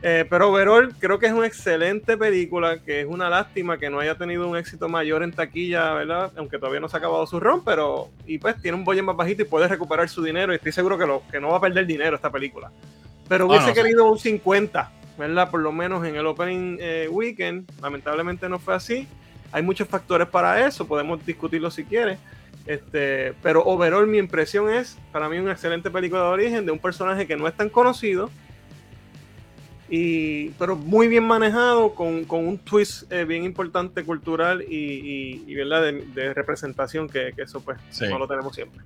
[0.07, 4.01] Eh, pero overall creo que es una excelente película, que es una lástima que no
[4.01, 6.31] haya tenido un éxito mayor en taquilla, ¿verdad?
[6.37, 9.17] Aunque todavía no se ha acabado su ron, pero y pues tiene un budget más
[9.17, 11.61] bajito y puede recuperar su dinero y estoy seguro que, lo, que no va a
[11.63, 12.71] perder dinero esta película.
[13.31, 15.51] Pero hubiese querido un 50, ¿verdad?
[15.51, 19.09] Por lo menos en el opening eh, weekend, lamentablemente no fue así.
[19.53, 22.19] Hay muchos factores para eso, podemos discutirlo si quieres.
[22.67, 26.79] Este, pero overall mi impresión es, para mí, una excelente película de origen de un
[26.79, 28.31] personaje que no es tan conocido,
[29.89, 35.55] y, pero muy bien manejado, con, con un twist eh, bien importante cultural y, y,
[35.55, 35.83] ¿verdad?
[35.83, 38.81] De, representación, que, que, eso pues no lo tenemos siempre.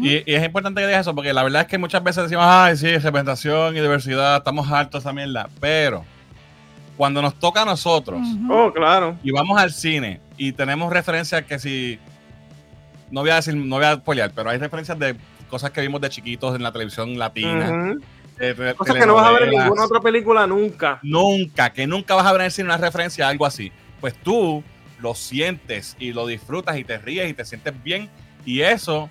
[0.00, 2.76] y, es importante que digas eso, porque la verdad es que muchas veces decimos, ay,
[2.76, 6.04] sí, representación y diversidad, estamos hartos esa mierda, pero
[6.96, 9.16] cuando nos toca a nosotros, oh, claro.
[9.22, 11.98] y vamos al cine y tenemos referencias que si,
[13.10, 15.16] no voy a decir, no voy a apoyar, pero hay referencias de
[15.48, 17.96] cosas que vimos de chiquitos en la televisión latina.
[18.38, 20.98] Eh, Cosa que no vas a ver en ninguna otra película nunca.
[21.02, 23.72] Nunca, que nunca vas a ver en una referencia a algo así.
[24.00, 24.62] Pues tú
[25.00, 28.10] lo sientes y lo disfrutas y te ríes y te sientes bien.
[28.44, 29.08] Y eso,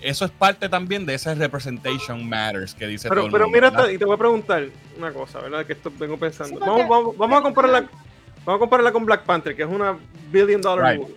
[0.00, 3.92] eso es parte también de ese representation matters que dice pero, todo el Pero mira,
[3.92, 4.66] y te voy a preguntar
[4.98, 5.66] una cosa, ¿verdad?
[5.66, 6.58] Que esto vengo pensando.
[6.58, 7.88] Vamos, vamos, a compararla,
[8.44, 9.96] vamos a compararla con Black Panther, que es una
[10.30, 11.16] billion dollar movie.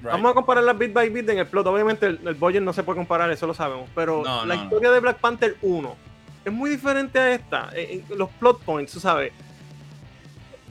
[0.00, 1.66] Vamos a compararla bit by bit en el plot.
[1.66, 3.88] Obviamente el, el budget no se puede comparar, eso lo sabemos.
[3.94, 6.03] Pero la historia de Black Panther 1
[6.44, 7.70] es muy diferente a esta.
[7.74, 9.32] Eh, los plot points, tú sabes.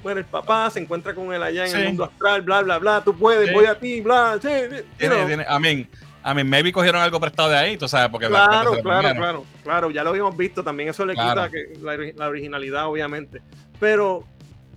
[0.01, 3.01] Bueno, el papá se encuentra con él allá en el mundo astral, bla, bla, bla.
[3.03, 4.37] Tú puedes, voy a ti, bla.
[4.41, 4.49] Sí,
[4.97, 5.87] tiene, tiene, I mean,
[6.25, 9.91] I mean, maybe cogieron algo prestado de ahí, tú sabes, porque claro, claro, claro, claro,
[9.91, 11.77] ya lo habíamos visto también, eso le quita que,
[12.15, 13.41] la, originalidad, obviamente.
[13.79, 14.25] Pero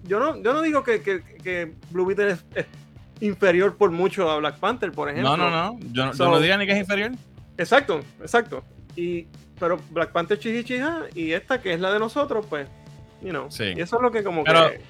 [0.05, 2.67] yo no, yo no digo que, que, que Blue Beetle es,
[3.21, 5.37] inferior por mucho a Black Panther, por ejemplo.
[5.37, 7.13] No, no, no, yo, yo no diría ni que es inferior.
[7.57, 8.63] Exacto, exacto.
[8.95, 9.27] Y
[9.59, 12.69] pero Black Panther Chihichiha y esta que es la de nosotros, pues,
[13.23, 13.51] you know.
[13.51, 13.75] Sí.
[13.77, 14.81] Y eso es lo que como que...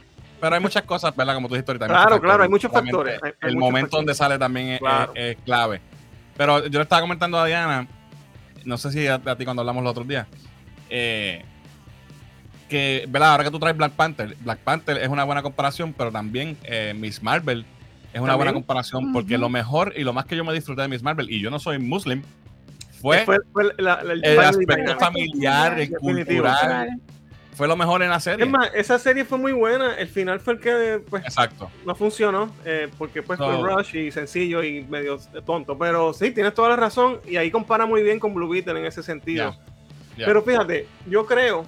[0.40, 1.35] Pero hay muchas cosas, ¿verdad?
[1.35, 3.18] Como tú dijiste Claro, claro, hay muchos factores.
[3.40, 4.79] el momento donde sale también
[5.14, 5.81] es, clave.
[6.37, 7.87] Pero yo le estaba comentando a Diana,
[8.64, 10.26] no sé si a, ti cuando hablamos los otros días,
[10.90, 11.42] eh,
[12.68, 13.33] que, ¿verdad?
[13.33, 16.92] Ahora que tú traes Black Panther, Black Panther es una buena comparación, pero también eh,
[16.94, 17.64] Miss Marvel
[18.12, 20.88] es una buena comparación, porque lo mejor y lo más que yo me disfruté de
[20.88, 22.22] Miss Marvel, y yo no soy muslim,
[23.00, 23.24] fue,
[23.78, 27.00] el aspecto familiar, cultural.
[27.56, 28.44] Fue lo mejor en la serie.
[28.44, 29.94] Es más, esa serie fue muy buena.
[29.94, 31.70] El final fue el que pues, Exacto.
[31.87, 32.52] no funcionó.
[32.66, 35.78] Eh, porque pues fue rush y sencillo y medio tonto.
[35.78, 37.18] Pero sí, tienes toda la razón.
[37.26, 39.56] Y ahí compara muy bien con Blue Beetle en ese sentido.
[40.16, 41.64] Pero fíjate, yo creo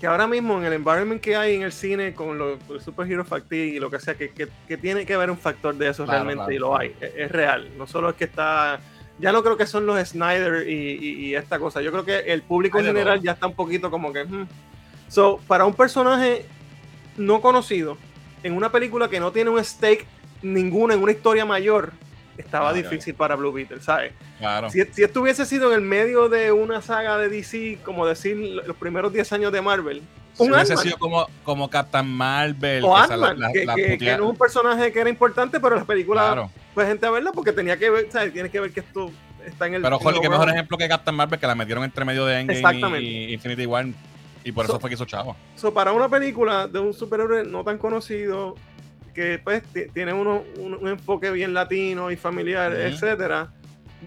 [0.00, 3.24] que ahora mismo en el environment que hay en el cine con los Super Hero
[3.24, 6.54] Factory y lo que sea, que, que, tiene que haber un factor de eso realmente
[6.54, 6.94] y lo hay.
[7.00, 7.70] es, real.
[7.76, 8.78] No solo es que está
[9.18, 11.80] ya no creo que son los Snyder y, esta cosa.
[11.82, 14.24] Yo creo que el público en general ya está un poquito como que.
[14.24, 14.46] Hmm.
[15.08, 16.46] So, para un personaje
[17.16, 17.96] no conocido,
[18.42, 20.06] en una película que no tiene un stake
[20.42, 21.92] ninguno, en una historia mayor,
[22.36, 24.12] estaba difícil para Blue Beetle, ¿sabes?
[24.38, 24.68] Claro.
[24.68, 28.36] Si, si esto hubiese sido en el medio de una saga de DC, como decir
[28.36, 32.82] los primeros 10 años de Marvel, Si hubiese sido como, como Captain Marvel.
[32.84, 34.98] o que esa la- la- que, la que- que putea- no es un personaje que
[35.00, 36.50] era importante, pero en las películas Claro.
[36.74, 38.32] Pues gente a verla porque tenía que ver, ¿sabes?
[38.32, 39.10] Tienes que ver que esto
[39.46, 39.82] está en el.
[39.82, 43.00] Pero, joder, qué mejor ejemplo que Captain Marvel que la metieron entre medio de Endgame
[43.00, 43.86] y Infinity War.
[44.42, 45.36] Y por So- eso fue que hizo chavo.
[45.56, 48.54] So, para una película de un superhéroe no tan conocido,
[49.14, 52.80] que pues ti- tiene uno, un, un enfoque bien latino y familiar, Ujú.
[52.80, 53.48] etcétera,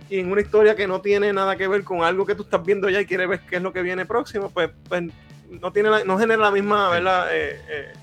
[0.09, 2.63] y en una historia que no tiene nada que ver con algo que tú estás
[2.63, 5.05] viendo ya y quieres ver qué es lo que viene próximo, pues, pues
[5.49, 7.29] no tiene la- no genera la misma, ¿verdad?
[7.33, 7.93] Eh, eh,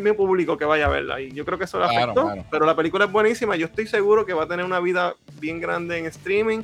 [0.00, 2.44] público que vaya a verla y yo creo que eso le Claro, afectó claro.
[2.50, 5.60] pero la película es buenísima yo estoy seguro que va a tener una vida bien
[5.60, 6.60] grande en streaming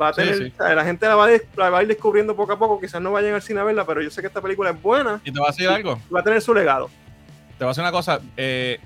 [0.00, 0.52] va a tener sí.
[0.58, 3.00] la gente la va, a, des- la va a ir descubriendo poco a poco quizás
[3.00, 5.30] no vayan al cine a verla pero yo sé que esta película es buena Y
[5.32, 6.00] te voy a decir algo.
[6.14, 6.90] va a tener su legado
[7.58, 8.20] Te voy a decir una cosa.
[8.36, 8.78] eh,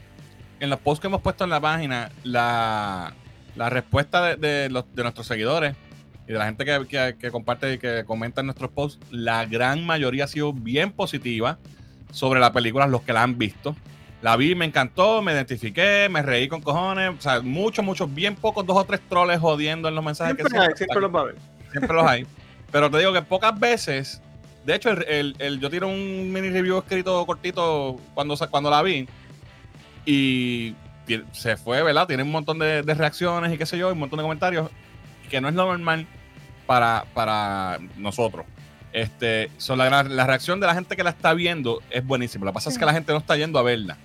[0.61, 3.15] en los posts que hemos puesto en la página, la,
[3.57, 5.75] la respuesta de, de los, de nuestros seguidores
[6.29, 9.47] y de la gente que, que- que comparte y que comenta en nuestros posts, la
[9.47, 11.59] gran mayoría ha sido bien positiva
[12.11, 13.75] sobre la película, los que la han visto.
[14.23, 17.11] La vi, me encantó, me identifiqué, me reí con cojones.
[17.19, 20.59] O sea, muchos, muchos, bien pocos, dos o tres troles jodiendo en los mensajes siempre,
[20.59, 21.37] que hay, siempre los va a ver
[21.71, 22.27] siempre los hay.
[22.71, 24.21] Pero te digo que pocas veces,
[24.67, 28.83] de hecho, el, el- el- yo tiro un mini review escrito cortito cuando, cuando la
[28.83, 29.09] vi
[30.05, 30.75] y
[31.33, 32.07] se fue, ¿verdad?
[32.07, 34.71] Tiene un montón de, de reacciones y qué sé yo, y un montón de comentarios
[35.29, 36.07] que no es lo normal
[36.67, 38.47] para, para nosotros.
[38.93, 42.45] Este, son la, la reacción de la gente que la está viendo es buenísima.
[42.45, 43.97] Lo que pasa es que la gente no está yendo a verla.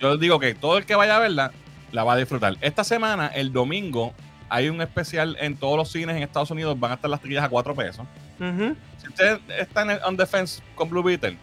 [0.00, 1.52] Yo digo que todo el que vaya a verla
[1.92, 2.56] la va a disfrutar.
[2.60, 4.14] Esta semana, el domingo,
[4.48, 6.78] hay un especial en todos los cines en Estados Unidos.
[6.78, 8.06] Van a estar las taquillas a 4 pesos.
[8.40, 8.76] Ujú.
[8.98, 11.36] Si usted está en el On Defense con Blue Beetle,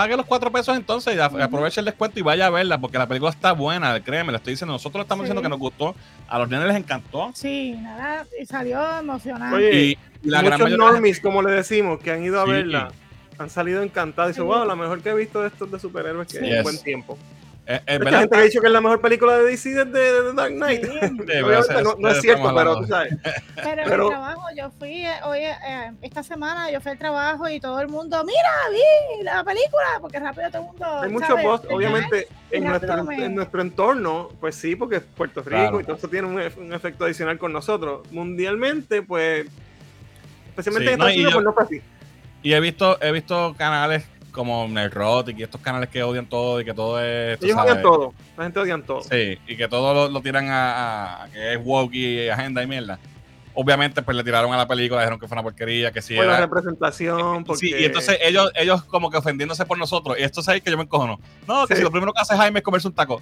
[0.00, 3.06] pague los 4 pesos entonces y aproveche el descuento y vaya a verla porque la
[3.06, 4.02] película está buena.
[4.02, 4.72] Créeme, le estoy diciendo.
[4.72, 5.26] Nosotros estamos Sí.
[5.26, 5.94] diciendo que nos gustó.
[6.26, 7.30] A los nenes les encantó.
[7.34, 9.56] Sí, nada, y salió emocionante.
[9.56, 12.50] Oye, Y, la muchos normies como le decimos que han ido a Sí.
[12.50, 12.92] verla
[13.38, 14.48] han salido encantados y dicen Sí.
[14.48, 16.44] wow la mejor que he visto de estos de superhéroes que Sí.
[16.46, 16.62] en Yes.
[16.62, 17.39] buen tiempo gente-
[17.72, 20.52] eh, eh, gente ha dicho que es la mejor película de DC desde de, Dark
[20.54, 20.90] Knight Sí,
[21.26, 21.60] pero
[21.98, 23.16] no, es cierto pero tú sabes
[23.54, 26.98] Pero, en Pero- el trabajo, yo fui eh, hoy, eh, esta semana, yo fui al
[26.98, 30.86] trabajo y todo el mundo, mira, vi la película, porque rápido todo el mundo.
[31.02, 31.44] hay mucho ¿sabes?
[31.44, 31.74] voz Ajá.
[31.74, 35.80] obviamente en nuestro, en nuestro entorno pues sí porque es Puerto Rico Claro.
[35.80, 39.46] y todo eso tiene un, ef- un efecto adicional con nosotros mundialmente pues
[40.48, 41.82] especialmente Sí, en Estados Unidos yo- pues no fue así
[42.42, 46.64] Y he visto, he visto canales como Nerdrotic y estos canales que odian todo y
[46.64, 47.40] que todo es.
[47.42, 50.46] ellos sabes, odian todo la gente odian todo Sí, y que todo lo, lo tiran
[50.50, 52.98] a, que es woke y agenda y mierda.
[53.52, 56.24] Obviamente, pues le tiraron a la película, dijeron que fue una porquería, que sí por
[56.24, 56.40] la era.
[56.46, 60.16] representación porque Sí, y entonces ellos, ellos como que ofendiéndose por nosotros.
[60.18, 61.18] Y esto es ahí que yo me encojono.
[61.48, 61.78] No, que Sí.
[61.78, 63.20] si lo primero que hace Jaime es comerse un taco.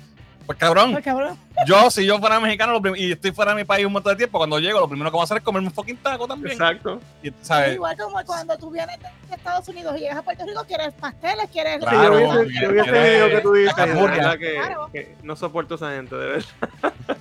[0.48, 1.36] Pues cabrón, Ay, cabrón.
[1.66, 4.16] yo si yo fuera mexicano lo y estoy fuera de mi país un montón de
[4.16, 6.52] tiempo, cuando llego lo primero que voy a hacer es comerme un fucking taco también.
[6.52, 7.74] exacto Y, ¿sabes?
[7.74, 11.50] Igual como cuando tú vienes de Estados Unidos y llegas a Puerto Rico, quieres pasteles,
[11.52, 11.80] quieres.
[11.80, 14.88] Claro, yo vi ese- que- que- video que tú dices, que, Claro.
[14.90, 16.46] que no soporto a esa gente, de verdad.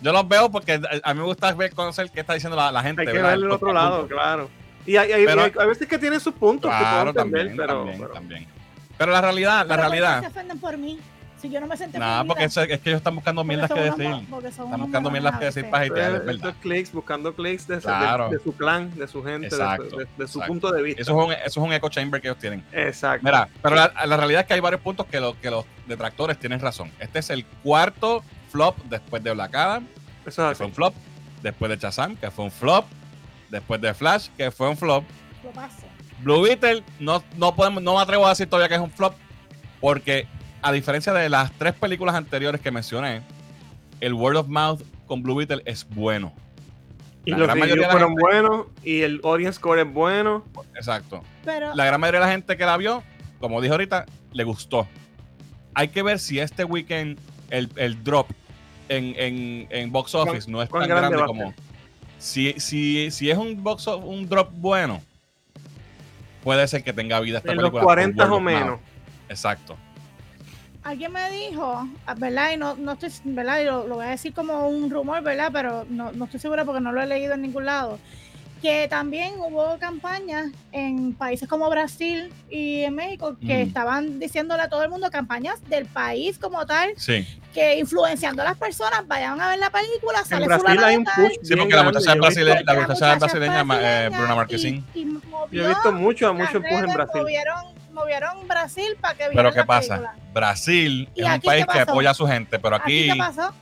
[0.00, 2.70] Yo los veo porque a- a mí me gusta ver, conocer qué está diciendo la,
[2.70, 3.00] la gente.
[3.02, 3.30] Hay que ¿verdad?
[3.30, 4.48] ver el otro lado, claro.
[4.86, 7.48] Y hay, hay- Pero- hay- hay veces que tienen sus puntos que Claro, puedo entender,
[7.48, 8.46] también, pero, también, pero- también.
[8.96, 10.20] Pero la realidad, la Pero ¿por qué realidad.
[10.20, 11.00] se ofenden por mí?
[11.40, 13.80] Si yo no me senté Nada, porque eso- es que ellos están buscando mierdas que
[13.80, 14.06] decir.
[14.44, 16.54] Están buscando mierdas que decir para hatear, es Estos verdad.
[16.60, 18.28] clics, buscando clics de, su- Claro.
[18.30, 20.46] de- de su clan, de su gente, de su- Exacto, de, de su exacto.
[20.46, 21.02] punto de vista.
[21.02, 22.64] Eso es, un, eso es un echo chamber que ellos tienen.
[22.72, 23.24] Exacto.
[23.24, 26.38] Mira, pero la, la realidad es que hay varios puntos que, los que los detractores
[26.38, 26.90] tienen razón.
[26.98, 29.86] Este es el cuarto flop después de Black Adam,
[30.26, 30.94] Eso que fue un flop.
[31.42, 32.84] Después de Shazam, que fue un flop.
[33.48, 35.04] Después de Flash, que fue un flop.
[35.44, 35.52] Lo.
[36.20, 39.14] Blue Beetle, no, no, podemos, no me atrevo a decir todavía que es un flop,
[39.80, 40.26] porque
[40.62, 43.22] a diferencia de las tres películas anteriores que mencioné,
[44.00, 46.32] el word of mouth con Blue Beetle es bueno.
[47.24, 48.08] Y la los gran mayoría reviews de la fueron
[48.40, 50.44] gente- buenos y el audience score es bueno.
[50.74, 51.22] Exacto.
[51.44, 53.02] Pero La gran mayoría de la gente que la vio,
[53.40, 54.86] como dije ahorita, le gustó.
[55.74, 57.18] Hay que ver si este weekend
[57.50, 58.28] el, el drop
[58.88, 61.54] en, en, en box office no es tan grande como.
[62.18, 65.00] Si, si, si es un box of- un drop bueno,
[66.42, 67.82] puede ser que tenga vida esta En los película.
[67.82, 68.52] por 40 word o mouth.
[68.54, 68.80] menos.
[69.28, 69.76] Exacto.
[70.88, 72.52] Alguien me dijo, ah, ¿verdad?
[72.52, 73.60] Y no, no estoy, ¿verdad?
[73.60, 75.50] Y lo, lo voy a decir como un rumor, ¿verdad?
[75.52, 77.98] Pero no, no estoy segura porque no lo he leído en ningún lado.
[78.62, 83.68] Que también hubo campañas en países como Brasil y en México que Mm.
[83.68, 87.24] estaban diciéndole a todo el mundo campañas del país como tal, Sí.
[87.54, 90.96] que influenciando a las personas vayan a ver la película, En sale Brasil fulano hay
[90.96, 93.64] un push Sí, porque la muchacha yo he visto- brasileña, la muchacha muchacha brasileña, eh,
[93.64, 94.84] brasileña Bruna y- Marquezine.
[94.94, 97.20] y movió Yo he visto mucho, las mucho empuje en Brasil.
[97.20, 97.64] Movieron,
[97.98, 99.96] movieron Brasil para que Pero ¿qué la pasa?
[99.96, 100.16] película.
[100.32, 103.52] Brasil ¿Y es un país que apoya a su gente, pero ¿Aquí aquí qué pasó?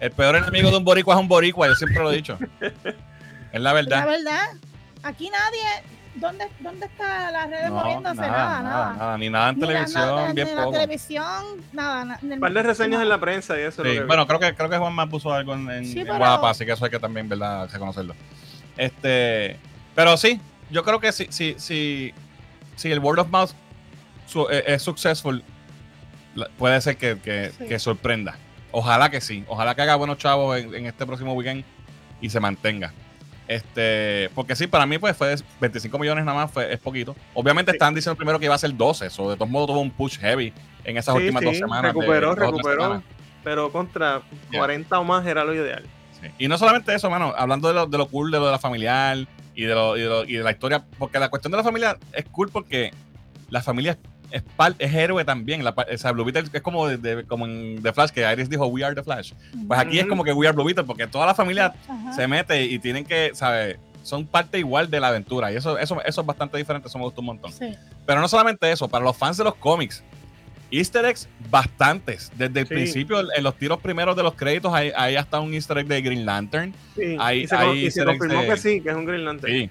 [0.00, 2.38] El peor enemigo de un boricua es un boricua, yo siempre lo he dicho.
[3.52, 4.00] Es la verdad.
[4.00, 4.46] La verdad,
[5.02, 5.84] aquí nadie.
[6.14, 8.20] ¿Dónde, dónde está las redes No, moviéndose?
[8.20, 9.18] nada, Nada, nada, nada.
[9.18, 10.72] Ni nada en Ni la- televisión, nada, bien ni la poco.
[10.72, 12.04] televisión, nada.
[12.04, 13.82] na- Un par de reseñas en la prensa y eso.
[13.82, 15.86] es Sí, lo que- bueno, creo que, creo que Juan más puso algo en, en,
[15.86, 18.14] Sí, en pero- Guadalajara, así que eso hay que también, ¿verdad?, reconocerlo.
[18.76, 19.58] Este,
[19.94, 20.38] pero sí,
[20.70, 22.12] yo creo que si, si, si,
[22.76, 23.52] si el word of mouth
[24.26, 25.42] su- eh, es successful,
[26.58, 27.66] puede ser que, que- Sí.
[27.66, 28.36] que sorprenda.
[28.70, 31.64] Ojalá que sí, ojalá que haga buenos chavos en, en este próximo weekend
[32.20, 32.92] y se mantenga.
[33.48, 37.14] Este, porque sí, para mí pues fue 25 millones nada más, fue, es poquito.
[37.34, 37.76] Obviamente Sí.
[37.76, 40.18] estaban diciendo primero que iba a ser 12, eso de todos modos tuvo un push
[40.18, 40.52] heavy
[40.84, 41.92] en esas Sí, últimas dos semanas.
[41.92, 42.82] Recuperó, recuperó.
[42.84, 43.02] semanas.
[43.44, 44.58] Pero contra Ya.
[44.60, 45.84] 40 o más era lo ideal.
[46.38, 48.58] Y no solamente eso, mano, hablando de lo, de lo cool de lo de la
[48.60, 49.18] familiar
[49.56, 51.64] y de, lo, y, de lo- y de la historia, porque la cuestión de la
[51.64, 52.92] familia es cool porque
[53.50, 53.98] la familia
[54.32, 55.62] es, par- es héroe también.
[55.64, 58.48] La, o sea, Blue Beetle es como, de, de- como en The Flash, que Iris
[58.50, 59.32] dijo, We are the Flash.
[59.66, 62.12] Pues aquí es como que We are Blue Beetle, porque toda la familia Ajá.
[62.14, 63.78] se mete y tienen que, ¿sabes?
[64.02, 65.52] Son parte igual de la aventura.
[65.52, 67.52] Y eso, eso, eso es bastante diferente, eso me gustó un montón.
[67.52, 67.72] Sí.
[68.04, 70.02] Pero no solamente eso, para los fans de los cómics,
[70.72, 72.32] Easter eggs bastantes.
[72.36, 72.74] Desde el Sí.
[72.74, 76.00] principio, en los tiros primeros de los créditos, hay, hay hasta un Easter egg de
[76.02, 76.72] Green Lantern.
[76.96, 79.24] Sí, Hay- y se, hay y se confirmó de- que sí, que es un Green
[79.24, 79.52] Lantern.
[79.52, 79.70] Sí.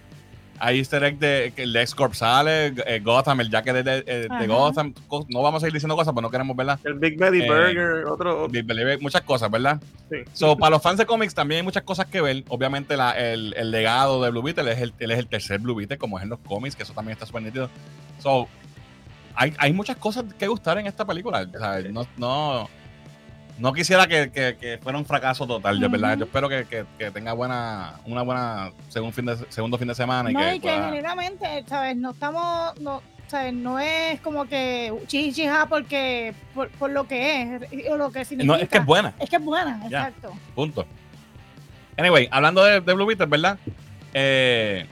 [0.63, 4.45] Hay easter egg de el X-Corp sale, eh, Gotham, el jacket de, de- de Ajá.
[4.45, 4.93] Gotham.
[5.29, 6.79] No vamos a ir diciendo cosas, pero no queremos, ¿verdad?
[6.83, 8.43] El Big Betty Eh, Burger, otro.
[8.43, 9.81] otro- Big Believer, Muchas cosas, ¿verdad?
[10.11, 10.17] sí.
[10.33, 12.43] So, para los fans de cómics también hay muchas cosas que ver.
[12.49, 15.73] Obviamente la- el, el legado de Blue Beetle es el, él es el tercer Blue
[15.73, 17.67] Beetle, como es en los cómics, que eso también está súper nítido.
[18.19, 18.47] So,
[19.33, 21.47] hay, hay muchas cosas que gustar en esta película.
[21.55, 22.69] o sea, no, no,
[23.61, 26.17] no quisiera que, que- que fuera un fracaso total, de verdad.
[26.17, 29.95] Yo espero que, que- que tenga buena, una buena segundo fin de, segundo fin de
[29.95, 30.31] semana.
[30.31, 31.95] y No, que y que pueda- generalmente, ¿sabes?
[31.95, 33.53] No estamos, no, ¿sabes?
[33.53, 38.55] No es como que chichija porque, por, por lo que es, o lo que significa.
[38.57, 39.13] no, es que es buena.
[39.19, 40.31] Es que es buena, exacto.
[40.55, 40.85] Punto.
[41.97, 43.59] Anyway, hablando de, de Blue Beetle, ¿verdad?
[44.13, 44.85] Eh,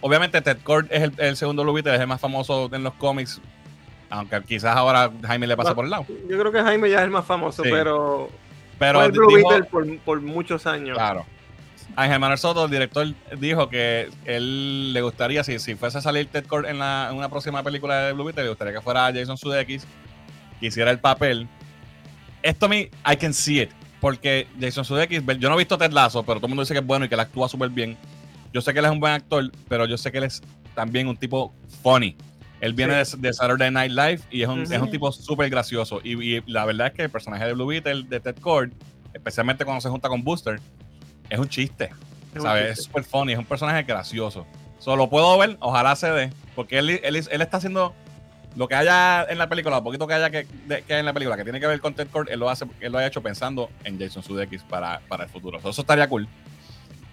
[0.00, 2.94] obviamente Ted Kord es el, el segundo Blue Beetle, es el más famoso en los
[2.94, 3.40] cómics.
[4.10, 6.04] Aunque quizás ahora Jaime le pasa por el lado.
[6.28, 7.70] Yo creo que Jaime ya es el más famoso, Sí.
[7.72, 8.28] pero,
[8.78, 10.96] Pero fue el Blue dijo- Beetle por, por muchos años.
[10.96, 11.24] Claro.
[11.96, 13.06] Ángel Manuel Soto, el director,
[13.38, 17.16] dijo que él le gustaría, si, si fuese a salir Ted Kord en, la- en
[17.16, 19.86] una próxima película de Blue Beetle, le gustaría que fuera Jason Sudeikis,
[20.60, 21.48] que hiciera el papel.
[22.42, 23.70] Esto a mí, I can see it.
[24.00, 26.80] Porque Jason Sudeikis, yo no he visto Ted Lasso, pero todo el mundo dice que
[26.80, 27.96] es bueno y que él actúa súper bien.
[28.52, 30.40] Yo sé que él es un buen actor, pero yo sé que él es
[30.74, 32.16] también un tipo funny.
[32.60, 36.00] Él viene de, de Saturday Night Live y es un, es un tipo súper gracioso.
[36.04, 38.70] Y, y la verdad es que el personaje de Blue Beetle, de Ted Kord,
[39.14, 40.60] especialmente cuando se junta con Booster,
[41.30, 41.90] es un chiste.
[42.32, 42.64] Es un ¿sabes?
[42.66, 42.80] chiste.
[42.80, 44.46] Es súper funny, es un personaje gracioso.
[44.78, 47.94] Solo puedo ver, ojalá se dé, porque él, él, él está haciendo
[48.56, 51.06] lo que haya en la película, lo poquito que haya que, de- que hay en
[51.06, 53.06] la película, que tiene que ver con Ted Kord, él lo, hace, él lo ha
[53.06, 55.58] hecho pensando en Jason Sudeikis para, para el futuro.
[55.58, 56.26] Eso estaría cool.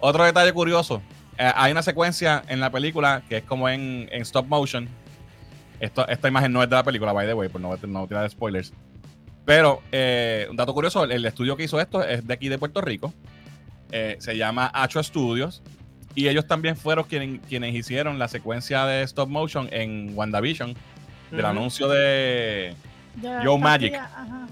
[0.00, 1.00] Otro detalle curioso,
[1.36, 4.88] eh, hay una secuencia en la película que es como en, en stop motion.
[5.80, 8.28] Esto, esta imagen no es de la película, by the way, por no, no tirar
[8.30, 8.72] spoilers.
[9.44, 12.80] Pero, eh, un dato curioso, el, estudio que hizo esto es de aquí de Puerto
[12.80, 13.14] Rico.
[13.90, 15.62] Eh, se llama Acho Studios.
[16.14, 20.74] Y ellos también fueron quienes, quienes hicieron la secuencia de stop motion en WandaVision,
[21.30, 22.74] del anuncio de...
[23.22, 23.94] Yo está Magic.
[23.94, 24.46] ajá.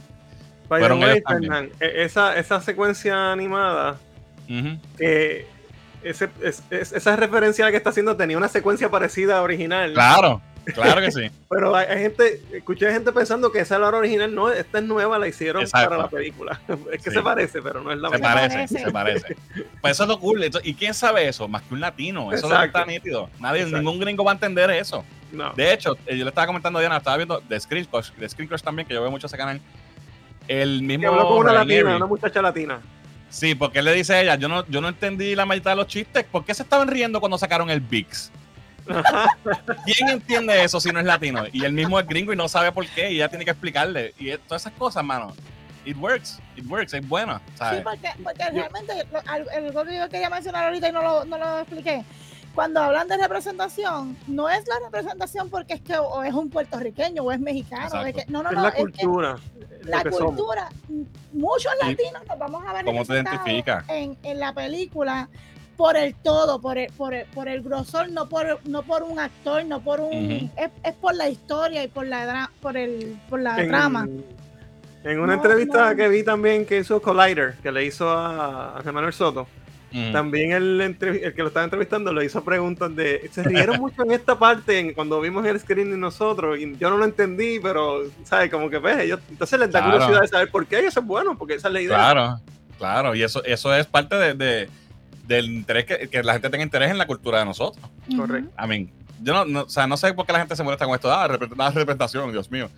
[0.69, 1.71] Fueron ellos también.
[1.81, 3.97] E- esa, esa secuencia animada,
[4.49, 4.79] Ujú.
[4.97, 5.47] que
[6.03, 9.93] ese, es- es- esa referencia que está haciendo tenía una secuencia parecida a original.
[9.93, 10.41] Claro,
[10.75, 11.31] claro que sí.
[11.51, 14.79] Pero hay, hay gente, escuché gente pensando que esa es la hora original, no, esta
[14.79, 15.91] es nueva, la hicieron Exacto.
[15.91, 16.61] para la película.
[16.93, 17.17] Es que Sí.
[17.17, 18.35] se parece, pero no es la Se misma.
[18.35, 18.79] parece, parece.
[18.85, 19.37] se parece.
[19.81, 20.43] Pues eso es lo cool.
[20.43, 21.49] Entonces, ¿Y quién sabe eso?
[21.49, 22.33] Más que un latino.
[22.33, 22.79] Eso es lo que Exacto.
[22.79, 23.31] está nítido.
[23.41, 23.79] Nadie, Exacto.
[23.79, 25.05] ningún gringo va a entender eso.
[25.33, 25.53] No.
[25.55, 28.29] De hecho, eh, yo le estaba comentando a Diana, estaba viendo de Screen Crush, de
[28.29, 29.61] Screen Crush también, que yo veo mucho ese canal.
[30.49, 31.01] El mismo.
[31.03, 32.81] Que habló con una latina, una muchacha latina.
[33.29, 35.77] Sí, porque él le dice a ella, yo no, yo no entendí la mitad de
[35.77, 36.25] los chistes.
[36.25, 38.31] ¿Por qué se estaban riendo cuando sacaron el Bix?
[39.85, 41.45] ¿Quién entiende eso si no es latino?
[41.53, 44.15] Y él mismo es gringo y no sabe por qué, y ella tiene que explicarle.
[44.19, 45.33] Y es- todas esas cosas, mano.
[45.85, 47.39] It works, it works, es buena.
[47.39, 47.83] Sí, ¿sabes?
[47.83, 51.25] porque, porque realmente lo- al- el algo que yo quería mencionar ahorita y no lo,
[51.25, 52.05] no lo expliqué.
[52.57, 57.23] Cuando hablan de representación, no es la representación porque es que o es un puertorriqueño
[57.23, 58.05] o es mexicano.
[58.05, 58.63] es que- no, no, es no.
[58.63, 59.37] la es que cultura.
[59.85, 60.19] la somos.
[60.35, 60.69] cultura,
[61.33, 63.85] muchos latinos nos vamos a ver ¿Cómo te representados identifica?
[63.89, 65.29] En, en la película
[65.77, 69.19] por el todo, por el, por el, por el grosor, no por, no por un
[69.19, 70.51] actor, no por un...
[70.57, 74.09] Es, es por la historia y por la, dra- por el, por la En, trama.
[75.05, 75.97] en una No, entrevista no.
[75.97, 79.47] que vi también que hizo Collider, que le hizo a, a Manuel Soto,
[79.93, 80.13] Mm.
[80.13, 83.31] También el, el, que lo estaba entrevistando lo hizo preguntas de.
[83.33, 86.59] Se rieron mucho en esta parte cuando vimos el screen de nosotros.
[86.59, 88.51] Y yo no lo entendí, pero, ¿sabes?
[88.51, 89.21] Como que pues ellos.
[89.31, 91.81] Entonces les da curiosidad de saber por qué ellos son buenos, porque esa es la
[91.81, 91.97] idea.
[91.97, 92.41] Claro,
[92.79, 93.15] claro.
[93.15, 94.69] Y eso, eso es parte de,
[95.27, 97.85] del interés que, que, la gente tenga interés en la cultura de nosotros.
[98.17, 98.51] Correcto.
[98.63, 98.91] I mean,
[99.23, 101.13] yo no, o sea, no sé por qué la gente se molesta con esto.
[101.13, 102.69] Ah, representación, Dios mío.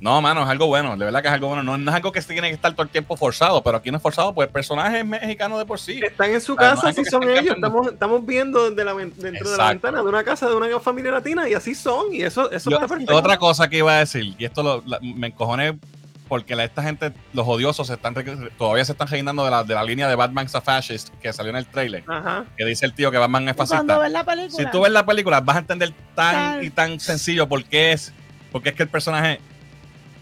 [0.00, 1.62] No, mano, es algo bueno, de verdad que es algo bueno.
[1.62, 3.98] No, es algo que se tiene que estar todo el tiempo forzado, pero aquí no
[3.98, 6.00] es forzado, pues el personaje es mexicano de por sí.
[6.02, 7.54] Están en su casa, así son ellos.
[7.54, 11.12] Estamos, estamos viendo de la, dentro de la ventana de una casa de una familia
[11.12, 12.12] latina y así son.
[12.12, 13.14] Y eso, eso está perfecto.
[13.14, 15.78] Otra cosa que iba a decir, y esto me encojoné
[16.32, 18.14] porque esta gente, los odiosos, están,
[18.56, 21.50] todavía se están reinando de la, de la línea de Batman's a Fascist que salió
[21.50, 22.04] en el trailer.
[22.56, 23.84] Que dice el tío que Batman es fascista.
[24.48, 28.14] Si tú ves la película, vas a entender tan y tan sencillo por qué es,
[28.50, 29.40] porque es que el personaje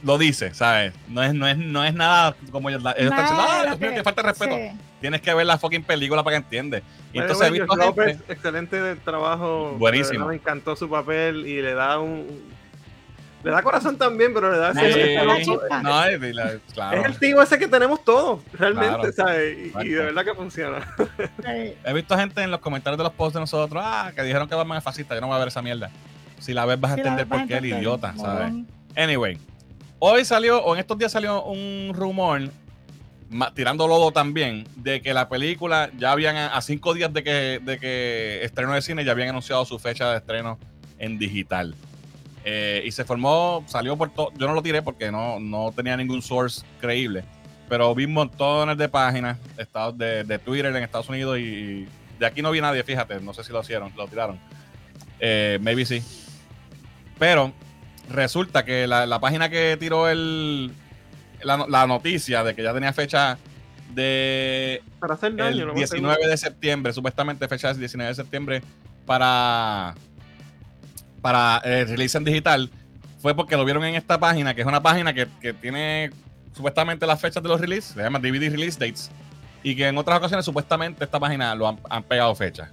[0.02, 0.92] lo dice, ¿sabes?
[1.06, 3.90] No es, no es, no es nada como ellos, ellos están diciendo, ah, Dios mío,
[3.94, 4.56] que falta respeto.
[5.00, 6.82] Tienes que ver la fucking película para que entiendas.
[7.12, 9.76] Y entonces he visto gente, excelente trabajo.
[9.78, 10.26] Buenísimo.
[10.26, 12.26] Me encantó su papel y le da un,
[13.43, 14.80] le da corazón también, pero le da sí,
[15.82, 17.01] no, es, claro.
[17.01, 19.74] es el tío ese que tenemos todos, realmente, ¿sabes?
[19.82, 20.95] Y, de verdad que funciona.
[21.84, 24.55] He visto gente en los comentarios de los posts de nosotros, ah, que dijeron que
[24.55, 25.91] Batman es fascista, yo no voy a ver esa mierda.
[26.38, 28.53] Si la ves vas a entender por qué el idiota, ¿sabes?
[28.97, 29.38] Anyway,
[30.03, 32.49] Hoy salió, o en estos días salió un rumor,
[33.55, 37.78] tirando lodo también, de que la película ya habían, a cinco días de que, de
[37.78, 40.59] que estreno de cine, ya habían anunciado su fecha de estreno
[40.99, 41.74] en digital.
[42.45, 45.97] Eh, y se formó, salió por todo, yo no lo tiré porque no, no tenía
[45.97, 47.22] ningún source creíble,
[47.68, 49.36] pero vi montones de páginas
[49.95, 51.86] de, de Twitter en Estados Unidos y
[52.18, 54.38] de aquí no vi nadie, fíjate, no sé si lo hicieron, lo tiraron.
[55.18, 56.03] Eh, maybe sí.
[57.18, 57.53] Pero
[58.11, 60.72] resulta que la, página que tiró el,
[61.43, 63.38] la, noticia de que ya tenía fecha
[63.95, 68.62] de para hacer el 19 de septiembre, supuestamente fecha del 19 de septiembre
[69.05, 69.95] para
[71.20, 72.70] para el release en digital
[73.20, 75.26] fue porque lo vieron en esta página, que es una página que,
[75.60, 76.10] tiene
[76.54, 79.10] supuestamente las fechas de los releases, se llama DVD Release Dates,
[79.62, 82.70] y que en otras ocasiones supuestamente esta página lo han, han pegado fechas.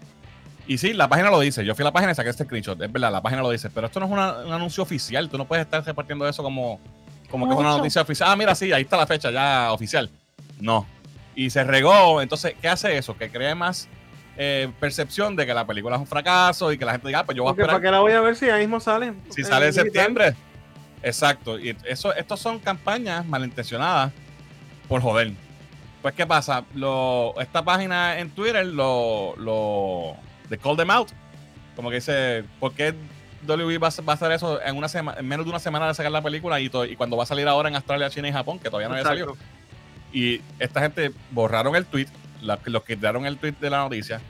[0.68, 1.64] Y sí, la página lo dice.
[1.64, 2.82] Yo fui a la página y saqué este screenshot.
[2.82, 3.70] Es verdad, la página lo dice.
[3.70, 4.20] Pero esto no es un
[4.54, 5.30] anuncio oficial.
[5.30, 6.82] Tú no puedes estar repartiendo eso como,
[7.30, 8.30] como que es una noticia oficial.
[8.30, 10.10] Ah, mira, sí, ahí está la fecha ya oficial.
[10.60, 10.86] No.
[11.36, 12.22] Y se regó.
[12.22, 13.18] Entonces, ¿qué hace eso?
[13.18, 13.88] Que cree más
[14.38, 17.26] eh, percepción de que la película es un fracaso y que la gente diga, ah,
[17.26, 17.72] pues yo voy a esperar.
[17.72, 19.14] ¿Para qué la voy a ver si ahí mismo sale?
[19.30, 20.36] Si sale en septiembre.
[21.04, 21.60] Exacto.
[21.60, 24.12] Y eso, estos son campañas malintencionadas
[24.88, 25.32] por joder.
[26.02, 26.64] Pues, ¿qué pasa?
[26.74, 30.16] Lo, esta página en Twitter lo, lo
[30.50, 31.10] de call them out.
[31.76, 32.94] Como que dice, ¿por qué
[33.46, 36.12] WB va, a hacer eso en, una semana, en menos de una semana de sacar
[36.12, 38.70] la película y, y cuando va a salir ahora en Australia, China y Japón, que
[38.70, 39.36] todavía no había salido?
[40.14, 42.08] Y esta gente borraron el tweet,
[42.42, 44.22] los que tiraron el tweet de la noticia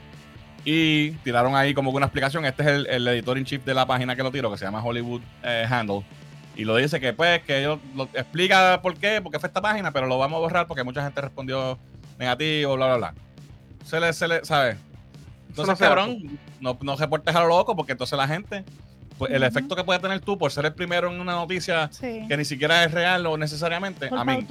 [0.64, 2.44] y tiraron ahí como una explicación.
[2.44, 4.82] Este es el, editor in chief de la página que lo tiró, que se llama
[4.82, 6.04] Hollywood eh, Handle.
[6.56, 9.92] Y lo dice que pues, que ellos lo explica por qué, porque fue esta página,
[9.92, 11.78] pero lo vamos a borrar porque mucha gente respondió
[12.18, 13.14] negativo, bla, bla, bla.
[13.84, 14.76] Se le, se le, ¿sabes?
[15.48, 18.64] Entonces, cabrón, no, no reportes a lo loco porque entonces la gente,
[19.16, 22.36] pues el efecto que puede tener tú por ser el primero en una noticia que
[22.36, 24.46] ni siquiera es real o necesariamente, a mí.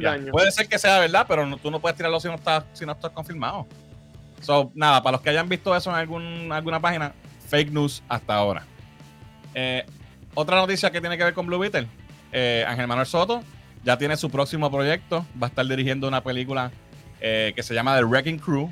[0.00, 0.32] Daño.
[0.32, 2.92] Puede ser que sea verdad, pero tú no puedes tirarlo si no estás, si no
[2.92, 3.66] estás confirmado.
[4.40, 7.12] So, nada, para los que hayan visto eso en algún, alguna página,
[7.48, 8.64] fake news hasta ahora.
[9.54, 9.84] Eh,
[10.34, 11.86] otra noticia que tiene que ver con Blue Beetle.
[12.32, 13.42] Eh, Ángel Manuel Soto
[13.84, 15.26] ya tiene su próximo proyecto.
[15.40, 16.70] Va a estar dirigiendo una película
[17.20, 18.68] eh, que se llama The Wrecking Crew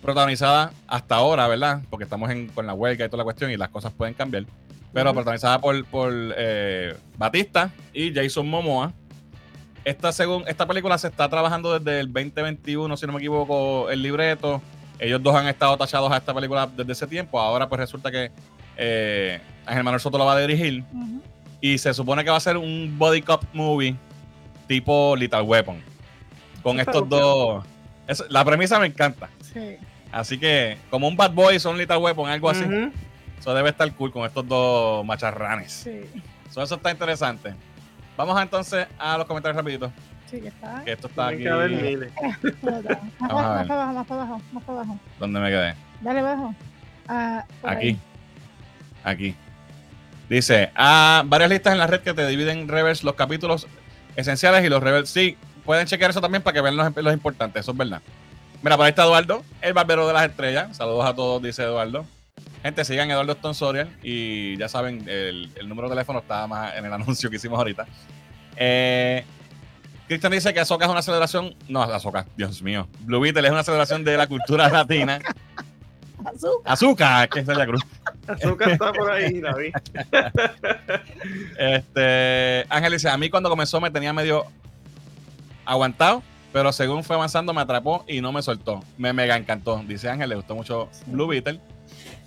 [0.00, 1.82] protagonizada hasta ahora, ¿verdad?
[1.88, 4.44] Porque estamos con la huelga y toda la cuestión y las cosas pueden cambiar.
[4.92, 8.92] Pero protagonizada por, por eh, Batista y Jason Momoa.
[9.84, 14.02] Esta, según, esta película se está trabajando desde el 2021, si no me equivoco, el
[14.02, 14.62] libreto.
[14.98, 17.40] Ellos dos han estado tachados a esta película desde ese tiempo.
[17.40, 18.30] Ahora pues resulta que
[18.76, 20.84] eh, Ángel Manuel Soto la va a dirigir.
[21.60, 23.96] Y se supone que va a ser un body cop movie
[24.68, 25.82] tipo Little Weapon.
[26.62, 27.64] Con estos dos...
[28.28, 29.28] la premisa me encanta.
[29.52, 29.76] Sí.
[30.12, 32.64] Así que, como un Bad Boy, son Little Weapon, algo así.
[33.38, 35.72] Eso debe estar cool con estos dos macharranes.
[35.72, 36.02] Sí.
[36.48, 37.54] eso está interesante.
[38.24, 39.90] Vamos entonces a los comentarios rapiditos.
[40.30, 40.84] Sí, ya está.
[40.84, 41.42] Que esto está aquí.
[42.62, 42.78] más,
[43.18, 44.98] para abajo, más para abajo, más para abajo.
[45.18, 45.74] ¿Dónde me quedé?
[46.00, 46.54] Dale abajo.
[47.08, 47.98] Ah, aquí.
[49.02, 49.34] Aquí.
[50.28, 53.66] Dice, ah, varias listas en la red que te dividen reverse los capítulos
[54.14, 55.12] esenciales y los reverse.
[55.12, 58.02] Sí, pueden chequear eso también para que vean los, los importantes, eso es verdad.
[58.62, 60.76] Mira, por ahí está Eduardo, el barbero de las estrellas.
[60.76, 62.06] Saludos a todos, dice Eduardo.
[62.62, 66.92] Gente, sigan Eduardo Stonsorial y ya saben, el, número de teléfono está más en el
[66.92, 67.86] anuncio que hicimos ahorita.
[68.56, 69.24] Eh,
[70.06, 71.54] Cristian dice que Azoka es una celebración.
[71.68, 72.86] No, Azoka, Dios mío.
[73.00, 75.20] Blue Beetle es una celebración de la cultura latina.
[76.24, 76.72] Azúcar.
[76.72, 77.82] Azúcar, que es Celia Cruz.
[78.28, 79.74] Azúcar está por ahí, David.
[81.58, 84.46] Este, Ángel dice, a mí cuando comenzó me tenía medio
[85.64, 88.84] aguantado, pero según fue avanzando me atrapó y no me soltó.
[88.98, 89.82] Me mega encantó.
[89.86, 91.60] Dice Ángel, le gustó mucho Blue Beetle.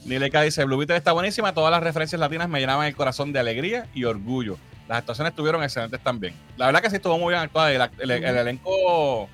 [0.06, 3.40] Nileka dice, Blue Beetle está buenísima, todas las referencias latinas me llenaban el corazón de
[3.40, 4.58] alegría y orgullo.
[4.88, 6.36] Las actuaciones estuvieron excelentes también.
[6.58, 7.72] La verdad que sí estuvo muy bien actuada.
[7.72, 7.82] El,
[8.12, 9.28] el- el elenco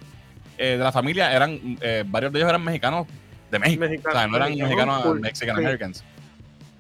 [0.58, 3.06] eh, de la familia eran, eh, varios de ellos eran mexicanos
[3.52, 3.82] de México.
[3.82, 5.20] Mexicano, o sea, no eran mexicano, mexicanos cool.
[5.20, 5.62] Mexican Sí.
[5.62, 6.04] Americans.